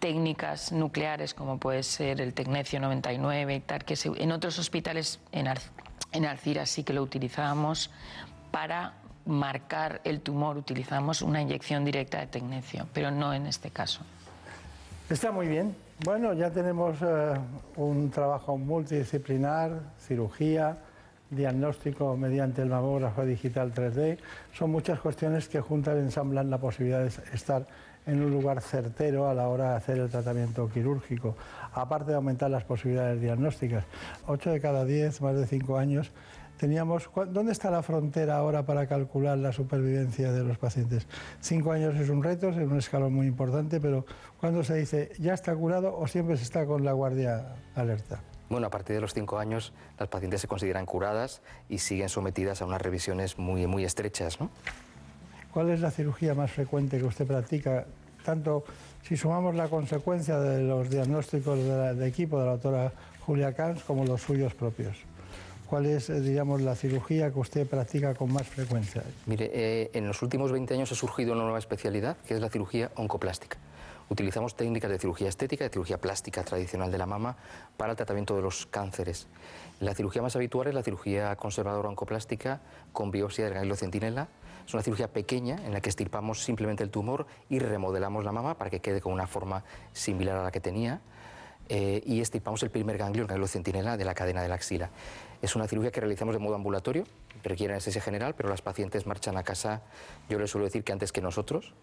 [0.00, 5.20] técnicas nucleares como puede ser el tecnecio 99 y tal, que se- en otros hospitales,
[5.32, 5.46] en,
[6.12, 7.90] en Alcira sí que lo utilizábamos
[8.50, 8.94] para
[9.26, 14.00] marcar el tumor, utilizamos una inyección directa de tecnecio, pero no en este caso.
[15.10, 15.74] Está muy bien.
[16.04, 17.34] Bueno, ya tenemos eh,
[17.76, 20.78] un trabajo multidisciplinar, cirugía,
[21.30, 24.18] diagnóstico mediante el mamógrafo digital 3D.
[24.52, 27.66] Son muchas cuestiones que juntas ensamblan la posibilidad de estar
[28.06, 31.36] en un lugar certero a la hora de hacer el tratamiento quirúrgico,
[31.80, 33.84] aparte de aumentar las posibilidades diagnósticas.
[34.26, 36.10] 8 de cada 10, más de 5 años,
[36.56, 37.08] teníamos...
[37.08, 41.06] ¿cu- ¿Dónde está la frontera ahora para calcular la supervivencia de los pacientes?
[41.40, 44.04] Cinco años es un reto, es un escalón muy importante, pero
[44.40, 48.20] cuando se dice ya está curado o siempre se está con la guardia alerta?
[48.50, 52.62] Bueno, a partir de los cinco años las pacientes se consideran curadas y siguen sometidas
[52.62, 54.40] a unas revisiones muy, muy estrechas.
[54.40, 54.50] ¿no?
[55.52, 57.84] ¿Cuál es la cirugía más frecuente que usted practica?
[58.24, 58.64] Tanto
[59.02, 64.04] si sumamos la consecuencia de los diagnósticos de, equipo de la doctora Julia Camps como
[64.04, 64.96] los suyos propios.
[65.66, 69.02] ¿Cuál es, eh, digamos, la cirugía que usted practica con más frecuencia?
[69.26, 72.48] Mire, eh, en los últimos 20 años ha surgido una nueva especialidad que es la
[72.48, 73.58] cirugía oncoplástica.
[74.10, 77.36] Utilizamos técnicas de cirugía estética, de cirugía plástica tradicional de la mama
[77.76, 79.26] para el tratamiento de los cánceres.
[79.80, 82.60] La cirugía más habitual es la cirugía conservadora oncoplástica
[82.92, 84.28] con biopsia del ganglio centinela.
[84.68, 88.58] Es una cirugía pequeña en la que estirpamos simplemente el tumor y remodelamos la mama
[88.58, 89.64] para que quede con una forma
[89.94, 91.00] similar a la que tenía.
[91.68, 94.90] eh, y estirpamos el primer ganglio, el ganglio centinela de la cadena de la axila.
[95.42, 97.04] Es una cirugía que realizamos de modo ambulatorio,
[97.44, 99.82] requiere anestesia general, pero las pacientes marchan a casa,
[100.28, 101.74] yo les suelo decir que antes que nosotros,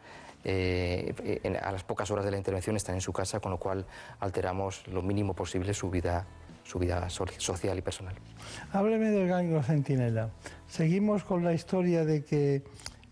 [0.43, 3.85] eh, a las pocas horas de la intervención están en su casa, con lo cual
[4.19, 6.25] alteramos lo mínimo posible su vida,
[6.65, 8.15] su vida so- social y personal.
[8.73, 10.31] Hábleme del ganglio centinela.
[10.67, 12.63] Seguimos con la historia de que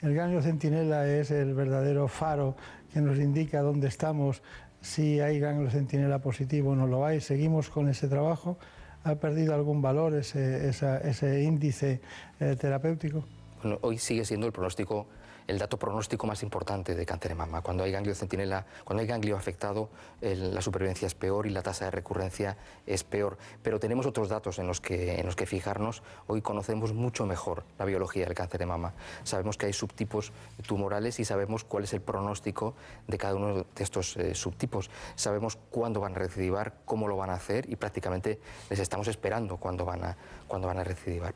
[0.01, 2.55] el ganglio centinela es el verdadero faro
[2.91, 4.41] que nos indica dónde estamos,
[4.81, 7.21] si hay ganglio centinela positivo o no lo hay.
[7.21, 8.57] Seguimos con ese trabajo.
[9.05, 12.01] ¿Ha perdido algún valor ese, esa- ese índice
[12.39, 13.23] eh, terapéutico?
[13.61, 15.07] Bueno, hoy sigue siendo el pronóstico,
[15.47, 17.61] el dato pronóstico más importante de cáncer de mama.
[17.61, 19.89] Cuando hay ganglio centinela, cuando hay ganglio afectado,
[20.21, 23.37] la supervivencia es peor y la tasa de recurrencia es peor.
[23.61, 26.03] Pero tenemos otros datos en los que, en los que fijarnos.
[26.27, 28.93] Hoy conocemos mucho mejor la biología del cáncer de mama.
[29.23, 30.31] Sabemos que hay subtipos
[30.67, 32.75] tumorales y sabemos cuál es el pronóstico
[33.07, 34.89] de cada uno de estos eh, subtipos.
[35.15, 38.39] Sabemos cuándo van a recidivar, cómo lo van a hacer y prácticamente
[38.69, 40.17] les estamos esperando cuándo van a,
[40.53, 41.33] cuándo van a recidivar.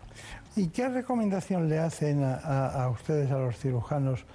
[0.56, 4.26] ¿Y qué recomendación le hacen a, a- a ustedes, a los cirujanos,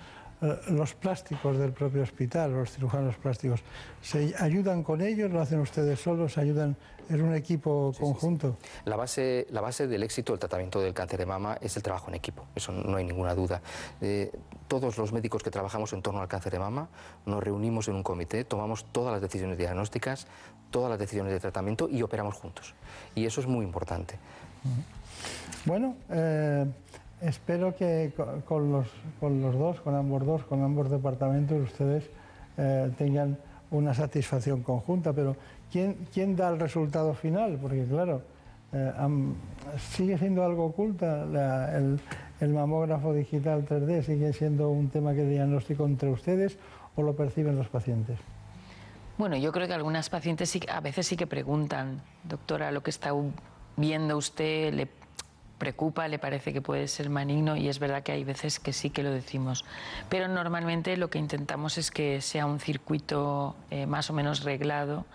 [0.40, 3.60] eh, los plásticos del propio hospital, los cirujanos plásticos?
[4.00, 5.30] ¿Se ayudan con ellos?
[5.30, 6.36] ¿Lo hacen ustedes solos?
[6.36, 6.76] ¿Ayudan
[7.08, 8.56] en un equipo conjunto?
[8.84, 12.08] La base, la base del éxito del tratamiento del cáncer de mama es el trabajo
[12.08, 13.62] en equipo, eso no hay ninguna duda.
[14.00, 14.32] Eh,
[14.66, 16.88] todos los médicos que trabajamos en torno al cáncer de mama
[17.24, 20.26] nos reunimos en un comité, tomamos todas las decisiones diagnósticas,
[20.72, 22.74] todas las decisiones de tratamiento y operamos juntos.
[23.14, 24.18] Y eso es muy importante.
[25.64, 26.66] Bueno, eh,
[27.20, 28.88] espero que co- con los,
[29.20, 32.04] con los dos, con ambos dos, con ambos departamentos, ustedes
[32.58, 33.38] eh, tengan
[33.70, 35.36] una satisfacción conjunta, pero
[35.70, 37.58] ¿quién, quién da el resultado final?
[37.62, 38.22] Porque claro,
[38.72, 38.92] eh,
[39.78, 41.22] sigue siendo algo oculta
[42.40, 46.58] el, mamógrafo digital 3D, sigue siendo un tema que diagnóstico entre ustedes
[46.96, 48.18] o lo perciben los pacientes.
[49.16, 52.90] Bueno, yo creo que algunas pacientes sí, a veces sí que preguntan, doctora, lo que
[52.90, 53.12] está
[53.76, 54.88] viendo usted le
[55.62, 58.90] preocupa, le parece que puede ser maligno y es verdad que hay veces que sí
[58.90, 59.64] que lo decimos.
[60.08, 65.06] Pero normalmente lo que intentamos es que sea un circuito eh, más o menos reglado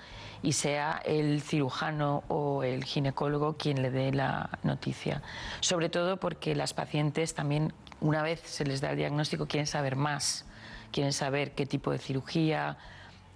[0.41, 5.21] y sea el cirujano o el ginecólogo quien le dé la noticia.
[5.59, 9.97] Sobre todo porque las pacientes también, una vez se les da el diagnóstico, quieren saber
[9.97, 10.45] más,
[10.93, 12.77] quieren saber qué tipo de cirugía,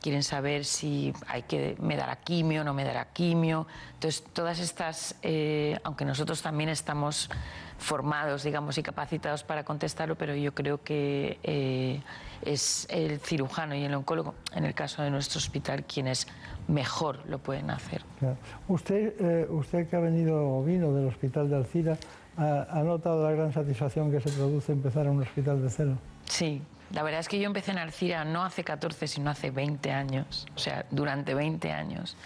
[0.01, 3.67] quieren saber si hay que me dará quimio, no me dará quimio.
[3.93, 7.29] Entonces, todas estas, eh, aunque nosotros también estamos
[7.77, 12.01] formados, digamos, y capacitados para contestarlo, pero yo creo que eh,
[12.43, 16.27] es el cirujano y el oncólogo, en el caso de nuestro hospital, quienes
[16.67, 18.01] mejor lo pueden hacer.
[18.19, 18.37] Claro.
[18.67, 21.97] Usted, eh, usted que ha venido o vino del hospital de Alcira,
[22.37, 25.97] ¿ha, ha notado la gran satisfacción que se produce empezar en un hospital de cero?
[26.25, 26.61] Sí,
[26.93, 30.47] la verdad es que yo empecé en Alcira no hace 14, sino hace 20 años,
[30.55, 32.17] o sea, durante 20 años.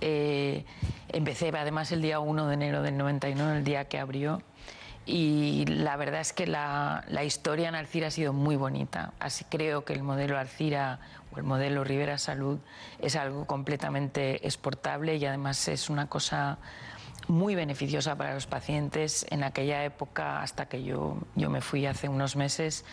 [0.00, 0.64] Eh,
[1.08, 4.42] empecé además el día 1 de enero del 99, el día que abrió,
[5.06, 9.12] y la verdad es que la, la historia en Alcira ha sido muy bonita.
[9.20, 10.98] Así creo que el modelo Alcira
[11.32, 12.58] o el modelo Rivera Salud
[12.98, 16.58] es algo completamente exportable y además es una cosa
[17.28, 19.26] muy beneficiosa para los pacientes.
[19.30, 22.84] En aquella época, hasta que yo, yo me fui hace unos meses,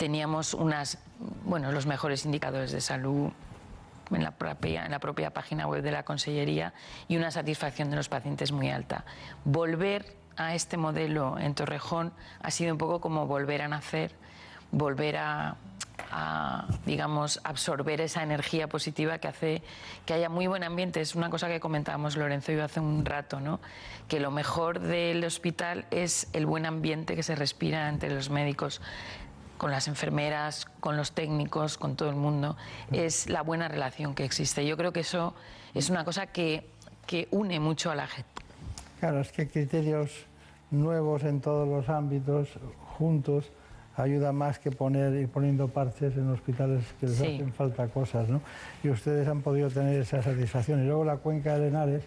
[0.00, 0.96] teníamos unas,
[1.44, 3.28] bueno, los mejores indicadores de salud
[4.10, 6.72] en la, propia, en la propia página web de la Consellería
[7.06, 9.04] y una satisfacción de los pacientes muy alta.
[9.44, 14.12] Volver a este modelo en Torrejón ha sido un poco como volver a nacer,
[14.72, 15.56] volver a,
[16.10, 19.62] a, digamos, absorber esa energía positiva que hace
[20.06, 21.02] que haya muy buen ambiente.
[21.02, 23.60] Es una cosa que comentábamos Lorenzo y yo hace un rato, ¿no?
[24.10, 28.80] que lo mejor del hospital es el buen ambiente que se respira entre los médicos
[29.60, 32.56] con las enfermeras, con los técnicos, con todo el mundo,
[32.92, 34.64] es la buena relación que existe.
[34.66, 35.34] Yo creo que eso
[35.74, 36.66] es una cosa que,
[37.06, 38.30] que une mucho a la gente.
[39.00, 40.24] Claro, es que criterios
[40.70, 42.48] nuevos en todos los ámbitos,
[42.96, 43.50] juntos,
[43.98, 47.34] ayuda más que poner ir poniendo parches en hospitales que les Sí.
[47.34, 48.40] hacen falta cosas, ¿no?
[48.82, 50.82] Y ustedes han podido tener esa satisfacción.
[50.82, 52.04] Y luego la cuenca de Henares,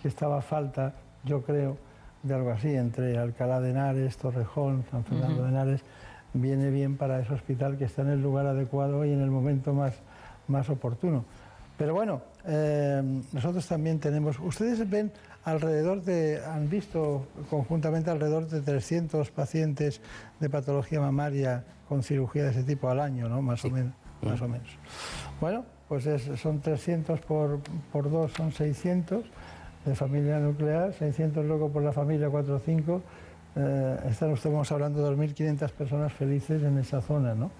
[0.00, 1.76] que estaba falta, yo creo,
[2.22, 5.80] de algo así, entre Alcalá de Henares, Torrejón, San Fernando de Henares,
[6.34, 9.72] viene bien para ese hospital que está en el lugar adecuado y en el momento
[9.72, 9.94] más,
[10.48, 11.24] más oportuno.
[11.78, 13.02] Pero bueno, eh,
[13.32, 15.10] nosotros también tenemos, ustedes ven
[15.44, 20.00] alrededor de, han visto conjuntamente alrededor de 300 pacientes
[20.40, 23.42] de patología mamaria con cirugía de ese tipo al año, ¿no?
[23.42, 23.92] Más o menos.
[24.22, 24.68] Más o menos.
[25.40, 27.60] Bueno, pues es- son 300 por,
[27.92, 29.24] por 2, son 600
[29.84, 33.02] de familia nuclear, 600 luego por la familia 4 o 5.
[33.56, 37.50] Eh, estamos hablando de 2.500 personas felices en esa zona, ¿no?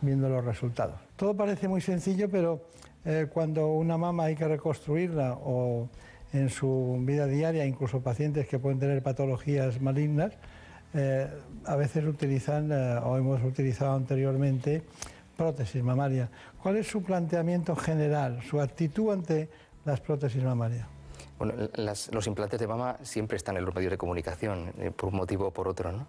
[0.00, 0.96] viendo los resultados.
[1.16, 2.62] Todo parece muy sencillo, pero
[3.04, 5.88] eh, cuando una mama hay que reconstruirla o
[6.32, 10.32] en su vida diaria, incluso pacientes que pueden tener patologías malignas,
[10.94, 11.28] eh,
[11.64, 14.82] a veces utilizan o hemos utilizado anteriormente
[15.36, 16.28] prótesis mamaria.
[16.62, 19.48] ¿Cuál es su planteamiento general, su actitud ante
[19.84, 20.95] las prótesis mamarias?
[21.38, 25.10] Bueno, las- los implantes de mama siempre están en los medios de comunicación, eh, por
[25.10, 25.92] un motivo o por otro.
[25.92, 26.06] ¿no?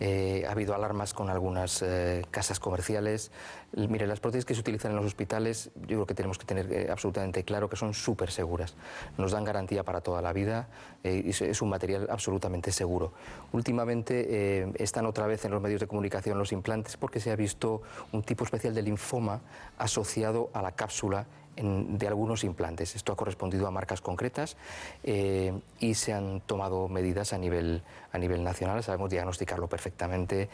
[0.00, 3.30] Eh, ha habido alarmas con algunas eh, casas comerciales.
[3.76, 6.72] Mire, las prótesis que se utilizan en los hospitales, yo creo que tenemos que tener
[6.72, 8.74] eh, absolutamente claro que son súper seguras.
[9.18, 10.68] Nos dan garantía para toda la vida
[11.04, 13.12] eh, y es- es un material absolutamente seguro.
[13.52, 14.26] Últimamente
[14.62, 17.82] eh, están otra vez en los medios de comunicación los implantes porque se ha visto
[18.12, 19.42] un tipo especial de linfoma
[19.76, 21.26] asociado a la cápsula
[21.56, 22.96] de algunos implantes.
[22.96, 24.56] Esto ha correspondido a marcas concretas
[25.02, 30.48] eh, y se han tomado medidas a nivel, a nivel nacional, sabemos diagnosticarlo perfectamente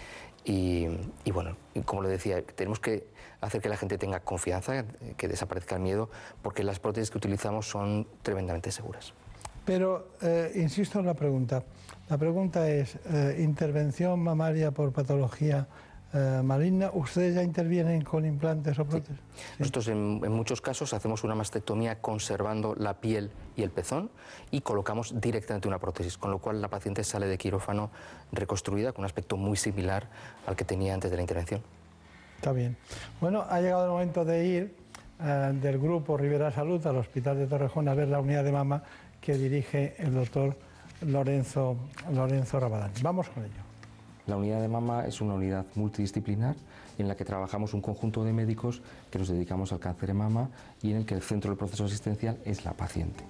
[0.45, 0.87] y,
[1.33, 3.05] bueno, como le decía, tenemos que
[3.43, 4.85] hacer que la gente tenga confianza,
[5.16, 6.09] que desaparezca el miedo,
[6.43, 9.12] porque las prótesis que utilizamos son tremendamente seguras.
[9.66, 11.62] Pero eh, insisto en la pregunta.
[12.09, 15.69] La pregunta es, eh, ¿intervención mamaria por patología
[16.14, 16.90] eh, maligna?
[16.93, 19.20] ¿Ustedes ya intervienen con implantes o prótesis?
[19.59, 24.10] Nosotros en, en muchos casos hacemos una mastectomía conservando la piel y el pezón
[24.51, 27.90] y colocamos directamente una prótesis, con lo cual la paciente sale de quirófano
[28.32, 30.09] reconstruida con un aspecto muy similar
[30.47, 31.60] al que tenía antes de la intervención.
[32.36, 32.76] Está bien.
[33.20, 34.76] Bueno, ha llegado el momento de ir
[35.20, 38.82] eh, del grupo Rivera Salud al Hospital de Torrejón a ver la unidad de mama
[39.20, 40.56] que dirige el doctor
[41.02, 41.76] Lorenzo,
[42.12, 42.93] Lorenzo Rabadán.
[43.02, 43.68] Vamos con ello.
[44.28, 46.55] La unidad de mama es una unidad multidisciplinar
[46.98, 50.50] en la que trabajamos un conjunto de médicos que nos dedicamos al cáncer de mama
[50.82, 53.24] y en el que el centro del proceso asistencial es la paciente.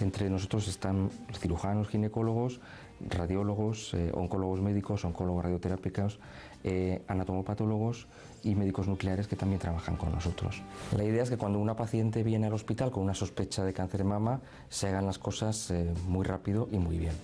[0.00, 1.08] Entre nosotros están
[1.38, 2.60] cirujanos, ginecólogos,
[3.08, 6.20] radiólogos, eh, oncólogos médicos, oncólogos radioterápicos,
[6.64, 8.06] eh, anatomopatólogos
[8.42, 10.60] y médicos nucleares que también trabajan con nosotros.
[10.94, 13.98] La idea es que cuando una paciente viene al hospital con una sospecha de cáncer
[13.98, 17.14] de mama, se hagan las cosas eh, muy rápido y muy bien.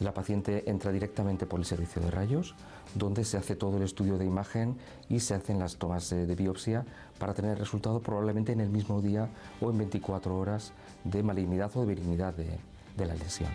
[0.00, 2.54] La paciente entra directamente por el servicio de rayos,
[2.96, 4.76] donde se hace todo el estudio de imagen
[5.08, 6.84] y se hacen las tomas de biopsia
[7.18, 9.28] para tener el resultado probablemente en el mismo día
[9.60, 10.72] o en 24 horas
[11.04, 12.58] de malignidad o de benignidad de,
[13.04, 13.50] la lesión.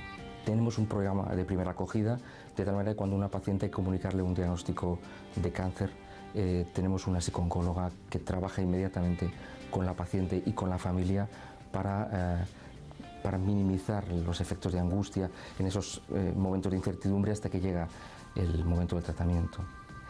[0.46, 2.20] Tenemos un programa de primera acogida,
[2.56, 5.00] de tal manera que cuando una paciente comunicarle un diagnóstico
[5.36, 5.90] de cáncer,
[6.36, 9.32] eh, tenemos una psicooncóloga que trabaja inmediatamente
[9.72, 11.28] con la paciente y con la familia
[11.72, 17.62] para, eh, minimizar los efectos de angustia en esos eh, momentos de incertidumbre hasta que
[17.62, 17.88] llega
[18.36, 19.60] el momento del tratamiento.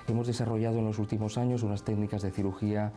[0.08, 2.92] Hemos desarrollado en los últimos años unas técnicas de cirugía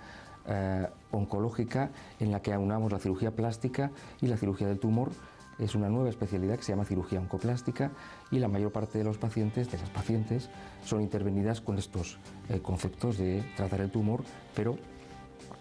[0.47, 1.91] eh, oncológica
[2.21, 3.91] en la que aunamos la cirugía plástica
[4.21, 5.11] y la cirugía del tumor.
[5.59, 7.93] Es una nueva especialidad que se llama cirugía oncoplástica
[8.33, 10.51] y la mayor parte de los pacientes, de las pacientes,
[10.85, 12.19] son intervenidas con estos
[12.49, 14.25] eh, conceptos de tratar el tumor,
[14.55, 14.77] pero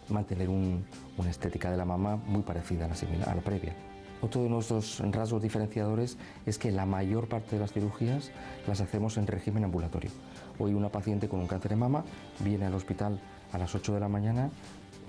[0.09, 0.85] mantener un-
[1.17, 3.75] una estética de la mama muy parecida a la, a la previa.
[4.23, 8.31] Otro de nuestros rasgos diferenciadores es que la mayor parte de las cirugías
[8.65, 10.11] las hacemos en régimen ambulatorio.
[10.59, 12.05] Hoy una paciente con un cáncer de mama
[12.39, 13.19] viene al hospital
[13.51, 14.49] a las 8 de la mañana,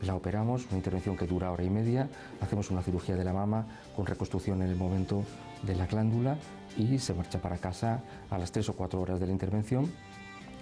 [0.02, 2.08] la operamos, una intervención que dura hora y media,
[2.40, 5.22] hacemos una cirugía de la mama con reconstrucción en el momento
[5.62, 6.36] de la glándula
[6.76, 9.92] y se marcha para casa a las 3 o 4 horas de la intervención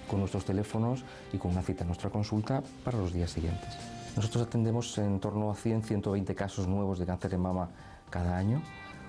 [0.07, 3.79] con nuestros teléfonos y con una cita en nuestra consulta para los días siguientes.
[4.15, 7.70] Nosotros atendemos en torno a 100-120 casos nuevos de cáncer de mama
[8.13, 8.63] cada año.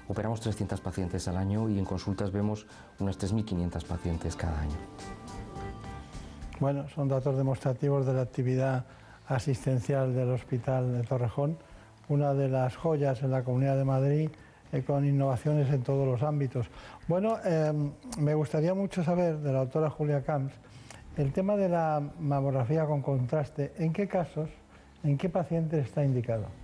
[0.07, 2.65] Operamos 300 pacientes al año y en consultas vemos
[2.99, 4.75] unas 3.500 pacientes cada año.
[6.59, 8.85] Bueno, son datos demostrativos de la actividad
[9.27, 11.57] asistencial del Hospital de Torrejón,
[12.09, 14.29] una de las joyas en la Comunidad de Madrid
[14.71, 16.67] eh, con innovaciones en todos los ámbitos.
[17.07, 17.71] Bueno, eh,
[18.17, 20.53] me gustaría mucho saber de la doctora Julia Camps
[21.15, 23.73] el tema de la mamografía con contraste.
[23.77, 24.49] ¿En qué casos,
[25.03, 26.62] en qué pacientes está indicado?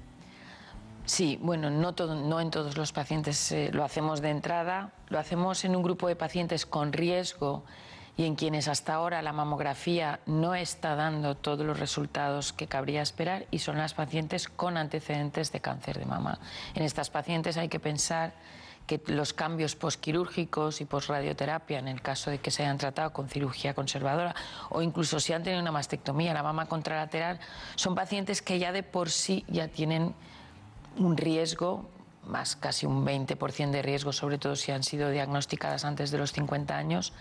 [1.09, 5.17] Sí, bueno, no, todo- no en todos los pacientes eh, lo hacemos de entrada, lo
[5.17, 7.65] hacemos en un grupo de pacientes con riesgo
[8.15, 13.01] y en quienes hasta ahora la mamografía no está dando todos los resultados que cabría
[13.01, 16.37] esperar y son las pacientes con antecedentes de cáncer de mama.
[16.75, 18.33] En estas pacientes hay que pensar
[18.85, 23.29] que los cambios posquirúrgicos y posradioterapia, en el caso de que se hayan tratado con
[23.29, 24.35] cirugía conservadora
[24.69, 27.39] o incluso si han tenido una mastectomía, la mama contralateral,
[27.75, 30.13] son pacientes que ya de por sí ya tienen
[30.99, 31.89] un riesgo,
[32.25, 36.31] más casi un 20% de riesgo, sobre todo si han sido diagnosticadas antes de los
[36.31, 37.13] 50 años.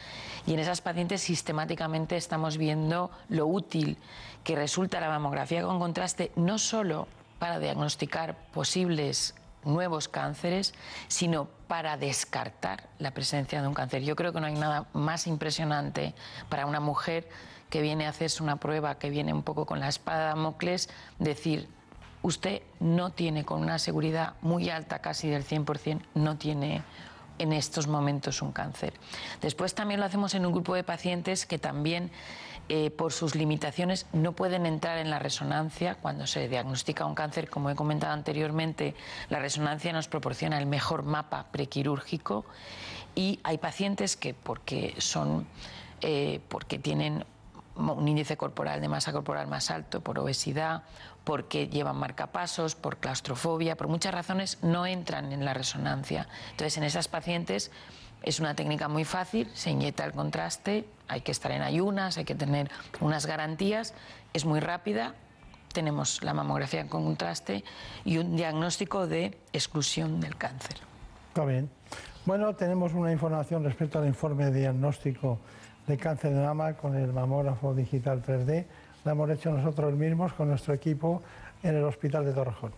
[0.46, 3.96] Y en esas pacientes sistemáticamente estamos viendo lo útil
[4.44, 9.34] que resulta la mamografía con contraste, no solo para diagnosticar posibles
[9.64, 10.74] nuevos cánceres,
[11.09, 14.02] sino para descartar la presencia de un cáncer.
[14.02, 16.14] Yo creo que no hay nada más impresionante
[16.48, 17.28] para una mujer
[17.70, 20.88] que viene a hacerse una prueba, que viene un poco con la espada de Damocles,
[21.18, 21.68] decir,
[22.23, 26.82] usted no tiene con una seguridad muy alta, casi del 100%, no tiene
[27.39, 28.95] en estos momentos un cáncer.
[29.40, 32.11] Después también lo hacemos en un grupo de pacientes que también
[32.69, 37.49] eh, por sus limitaciones no pueden entrar en la resonancia cuando se diagnostica un cáncer.
[37.49, 38.95] Como he comentado anteriormente,
[39.31, 42.45] la resonancia nos proporciona el mejor mapa prequirúrgico
[43.15, 45.47] y hay pacientes que porque son
[46.01, 47.24] eh, porque tienen
[47.74, 50.82] un índice corporal de masa corporal más alto, por obesidad,
[51.28, 56.26] porque llevan marcapasos, por claustrofobia, por muchas razones no entran en la resonancia.
[56.52, 57.70] Entonces, en esas pacientes
[58.22, 62.24] es una técnica muy fácil, se inyecta el contraste, hay que estar en ayunas, hay
[62.24, 63.92] que tener unas garantías,
[64.32, 65.16] es muy rápida,
[65.74, 67.62] tenemos la mamografía con contraste
[68.06, 70.78] y un diagnóstico de exclusión del cáncer.
[71.28, 71.68] Está bien.
[72.24, 75.40] Bueno, tenemos una información respecto al informe de diagnóstico
[75.86, 78.64] de cáncer de mama con el mamógrafo digital 3D.
[79.04, 81.22] Lo hemos hecho nosotros mismos con nuestro equipo
[81.62, 82.72] en el Hospital de Torrejón.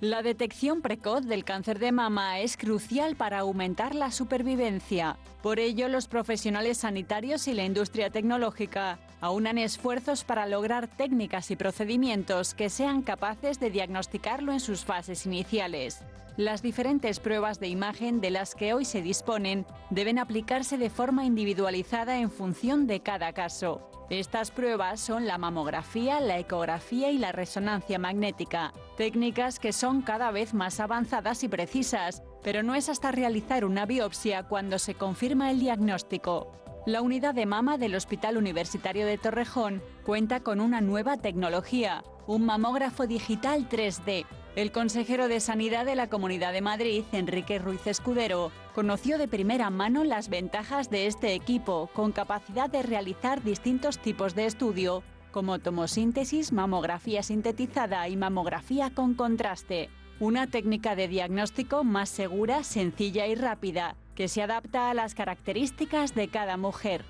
[0.00, 5.16] La detección precoz del cáncer de mama es crucial para aumentar la supervivencia.
[5.42, 11.56] Por ello, los profesionales sanitarios y la industria tecnológica aunan esfuerzos para lograr técnicas y
[11.56, 16.02] procedimientos que sean capaces de diagnosticarlo en sus fases iniciales.
[16.36, 21.24] Las diferentes pruebas de imagen de las que hoy se disponen deben aplicarse de forma
[21.24, 23.88] individualizada en función de cada caso.
[24.10, 30.32] Estas pruebas son la mamografía, la ecografía y la resonancia magnética, técnicas que son cada
[30.32, 35.52] vez más avanzadas y precisas, pero no es hasta realizar una biopsia cuando se confirma
[35.52, 36.63] el diagnóstico.
[36.86, 42.44] La unidad de mama del Hospital Universitario de Torrejón cuenta con una nueva tecnología, un
[42.44, 44.26] mamógrafo digital 3D.
[44.54, 49.70] El consejero de Sanidad de la Comunidad de Madrid, Enrique Ruiz Escudero, conoció de primera
[49.70, 55.02] mano las ventajas de este equipo, con capacidad de realizar distintos tipos de estudio,
[55.32, 59.88] como tomosíntesis, mamografía sintetizada y mamografía con contraste.
[60.20, 66.14] Una técnica de diagnóstico más segura, sencilla y rápida, que se adapta a las características
[66.14, 67.04] de cada mujer.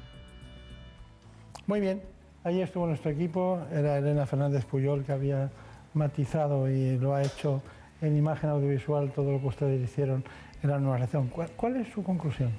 [1.66, 2.02] Muy bien,
[2.44, 5.50] ahí estuvo nuestro equipo, era Elena Fernández Puyol que había
[5.94, 7.62] matizado y lo ha hecho
[8.02, 10.24] en imagen audiovisual todo lo que ustedes hicieron
[10.62, 11.28] en la nueva reacción.
[11.28, 12.50] ¿Cuál, cuál es su conclusión?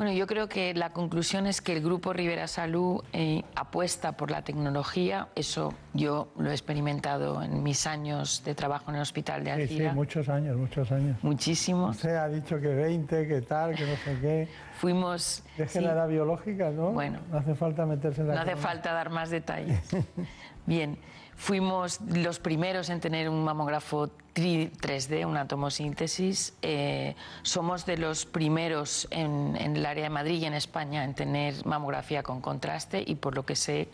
[0.00, 4.30] Bueno, yo creo que la conclusión es que el Grupo Rivera Salud eh, apuesta por
[4.30, 5.28] la tecnología.
[5.34, 9.56] Eso yo lo he experimentado en mis años de trabajo en el hospital de Sí,
[9.56, 9.92] sí, Alcira.
[9.92, 11.18] muchos años, muchos años.
[11.22, 11.96] Muchísimos.
[11.96, 14.48] Usted ha dicho que 20, que tal, que no sé qué.
[14.78, 15.42] Fuimos...
[15.58, 15.84] Deje sí.
[15.84, 16.92] la edad biológica, ¿no?
[16.92, 17.18] Bueno.
[17.30, 18.62] No hace falta meterse en la No hace cama.
[18.62, 19.82] falta dar más detalles.
[20.64, 20.96] Bien,
[21.40, 26.52] fuimos los primeros en tener un mamógrafo tri- 3D, una tomosíntesis.
[26.60, 31.14] Eh, somos de los primeros en, en el área de Madrid y en España en
[31.14, 33.88] tener mamografía con contraste y por lo que sé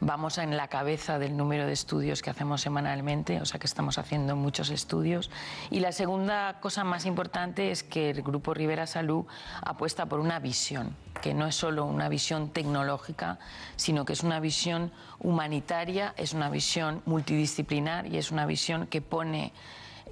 [0.00, 3.96] Vamos en la cabeza del número de estudios que hacemos semanalmente, o sea que estamos
[3.96, 5.30] haciendo muchos estudios.
[5.70, 9.24] Y la segunda cosa más importante es que el Grupo Rivera Salud
[9.62, 13.38] apuesta por una visión, que no es solo una visión tecnológica,
[13.76, 19.00] sino que es una visión humanitaria, es una visión multidisciplinar y es una visión que
[19.00, 19.54] pone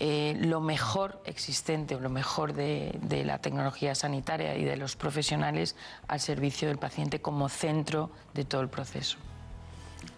[0.00, 4.96] eh, lo mejor existente o lo mejor de, de la tecnología sanitaria y de los
[4.96, 5.76] profesionales
[6.08, 9.18] al servicio del paciente como centro de todo el proceso.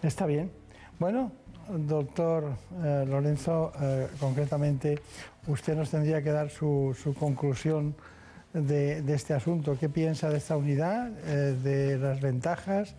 [0.01, 0.51] Está bien.
[0.99, 1.31] Bueno,
[1.69, 2.53] doctor
[2.83, 4.99] eh, Lorenzo, eh, concretamente,
[5.47, 7.95] usted nos tendría que dar su, conclusión
[8.53, 9.77] de, este asunto.
[9.79, 12.95] ¿Qué piensa de esta unidad, eh, de las ventajas,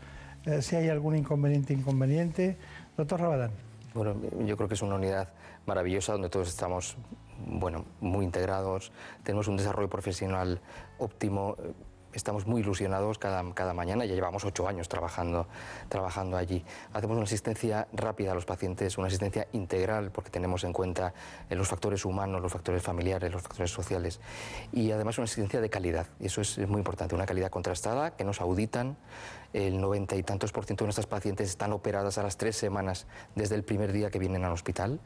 [0.60, 2.56] si hay algún inconveniente, inconveniente?
[2.97, 3.51] Doctor Rabadán.
[3.94, 5.28] Bueno, yo creo que es una unidad
[5.66, 6.97] maravillosa donde todos estamos
[7.47, 8.93] bueno, muy integrados,
[9.23, 10.60] tenemos un desarrollo profesional
[10.98, 11.56] óptimo,
[12.12, 15.47] estamos muy ilusionados cada, cada mañana, ya llevamos ocho años trabajando,
[15.89, 16.64] trabajando allí.
[16.93, 21.12] Hacemos una asistencia rápida a los pacientes, una asistencia integral porque tenemos en cuenta
[21.51, 24.20] eh, los factores humanos, los factores familiares, los factores sociales
[24.72, 28.16] y además una asistencia de calidad, y eso es, es muy importante, una calidad contrastada
[28.16, 28.97] que nos auditan,
[29.53, 33.07] el noventa y tantos por ciento de nuestras pacientes están operadas a las tres semanas
[33.35, 35.01] desde el primer día que vienen al hospital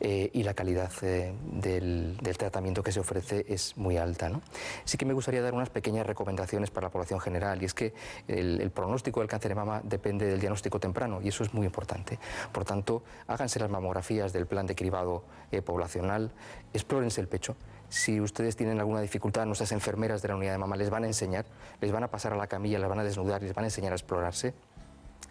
[0.00, 4.28] eh, y la calidad eh, del, tratamiento que se ofrece es muy alta.
[4.28, 4.42] ¿no?
[4.84, 7.94] Sí que me gustaría dar unas pequeñas recomendaciones para la población general y es que
[8.28, 11.66] el, el pronóstico del cáncer de mama depende del diagnóstico temprano y eso es muy
[11.66, 12.18] importante.
[12.52, 16.30] Por tanto, háganse las mamografías del plan de cribado eh, poblacional,
[16.72, 17.56] explórense el pecho.
[17.88, 21.06] Si ustedes tienen alguna dificultad, nuestras enfermeras de la unidad de mama les van a
[21.06, 21.46] enseñar,
[21.80, 23.92] les van a pasar a la camilla, les van a desnudar, les van a enseñar
[23.92, 24.54] a explorarse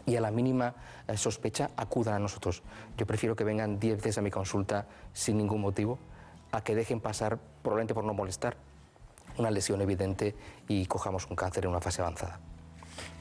[0.07, 0.73] y a la mínima
[1.07, 2.63] eh, sospecha acudan a nosotros.
[2.97, 5.99] Yo prefiero que vengan 10 veces a mi consulta sin ningún motivo
[6.51, 8.55] a que dejen pasar, probablemente por no molestar,
[9.37, 10.33] una lesión evidente
[10.67, 12.39] y cojamos un cáncer en una fase avanzada.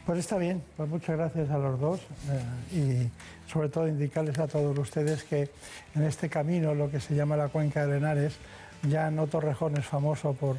[0.07, 2.01] Pues está bien, pues muchas gracias a los dos
[2.31, 5.51] eh, y sobre todo indicarles a todos ustedes que
[5.97, 8.39] en este camino, lo que se llama la cuenca de Henares,
[8.89, 10.57] ya no Torrejón es famoso por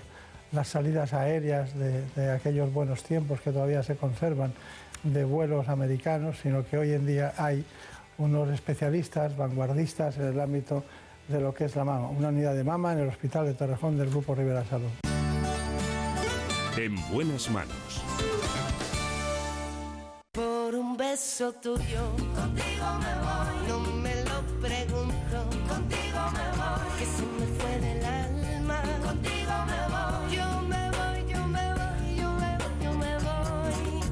[0.51, 4.53] las salidas aéreas de, de aquellos buenos tiempos que todavía se conservan
[5.03, 7.65] de vuelos americanos, sino que hoy en día hay
[8.17, 10.83] unos especialistas, vanguardistas en el ámbito
[11.27, 13.97] de lo que es la mama, una unidad de mama en el Hospital de Torrejón
[13.97, 14.89] del Grupo Rivera Salud.
[16.77, 18.03] En buenas manos.
[20.31, 23.67] Por un beso tuyo, contigo me voy.
[23.67, 26.87] No me lo pregunto, contigo me voy.
[26.99, 28.16] Que se me fue del alma,
[29.07, 30.35] contigo me voy.
[30.35, 34.03] Yo me voy, yo me voy, yo me voy, yo me voy.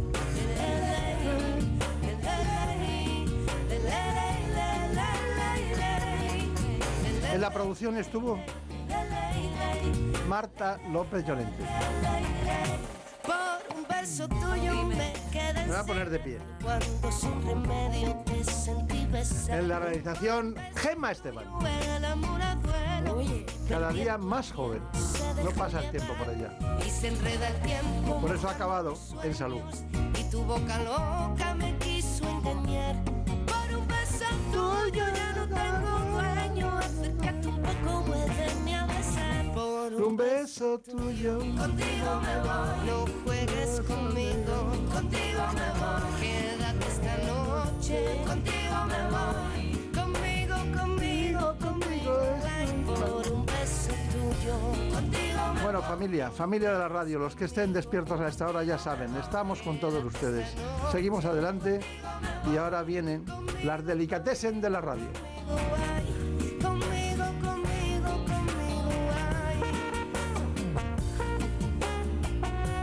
[7.34, 8.40] En la producción estuvo
[10.30, 11.64] Marta López Llorente.
[13.24, 16.40] Por un beso tuyo me quedé Me voy a poner de pie.
[16.64, 19.05] cuando sin remedio te sentí.
[19.48, 21.46] En la realización, Gemma Esteban.
[23.70, 24.82] Cada día más joven.
[25.42, 26.58] No pasa el tiempo por ella.
[28.20, 28.94] Por eso ha acabado
[29.24, 29.62] en salud.
[30.20, 32.96] Y tu boca loca me quiso engañar.
[33.46, 36.78] Por un beso tuyo ya no tengo dueño.
[36.78, 39.54] Acércate un poco, muéveme a besar.
[39.54, 41.40] Por Un beso tuyo.
[41.40, 44.72] Contigo me voy, no juegues conmigo.
[44.92, 48.22] Contigo me voy, quédate esta noche.
[48.28, 52.20] Contigo me voy, conmigo, conmigo, conmigo.
[52.46, 54.94] Ay, por un beso tuyo.
[54.94, 58.64] Contigo me Bueno, familia, familia de la radio, los que estén despiertos a esta hora
[58.64, 60.48] ya saben, estamos con todos ustedes.
[60.92, 61.80] Seguimos adelante
[62.52, 63.26] y ahora vienen
[63.64, 65.08] las delicatessen de la radio.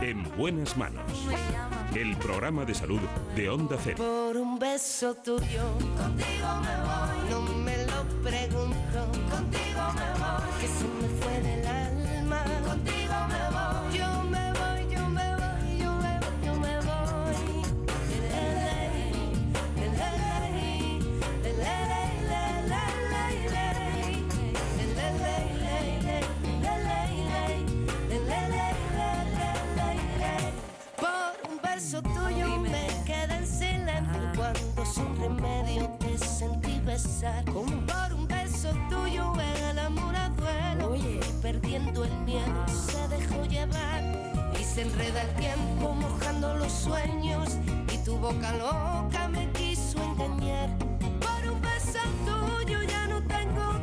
[0.01, 1.01] En buenas manos.
[1.95, 2.99] El programa de salud
[3.35, 3.97] de Onda Cero.
[3.97, 5.63] Por un beso tuyo,
[5.95, 7.29] contigo me voy.
[7.29, 8.99] No me lo pregunto,
[9.29, 10.51] contigo me voy.
[10.59, 13.02] Que se me fue del alma, contigo
[31.75, 37.43] beso tuyo me quedé en silencio cuando sin remedio te sentí besar.
[37.45, 39.33] Por un beso tuyo
[39.69, 40.95] el amor a duelo.
[40.95, 44.03] Y perdiendo el miedo se dejó llevar
[44.59, 47.57] y se enreda el tiempo mojando los sueños.
[47.91, 50.69] Y tu boca loca me quiso engañar.
[51.25, 53.82] Por un beso tuyo ya no tengo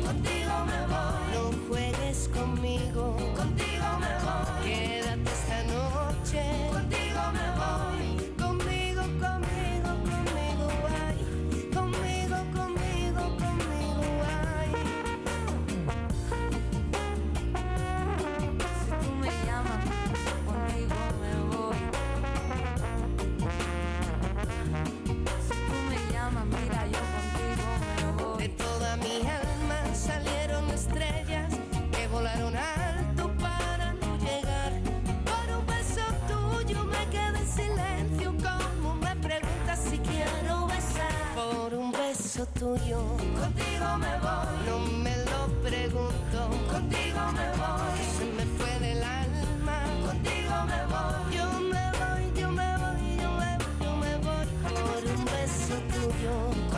[42.45, 42.99] tuyo.
[43.39, 44.53] Contigo me voy.
[44.67, 46.39] No me lo pregunto.
[46.71, 47.97] Contigo me voy.
[48.17, 49.83] Se me fue del alma.
[50.05, 51.35] Contigo me voy.
[51.35, 55.75] Yo me voy, yo me voy, yo me voy, yo me voy por un beso
[55.93, 56.70] tuyo.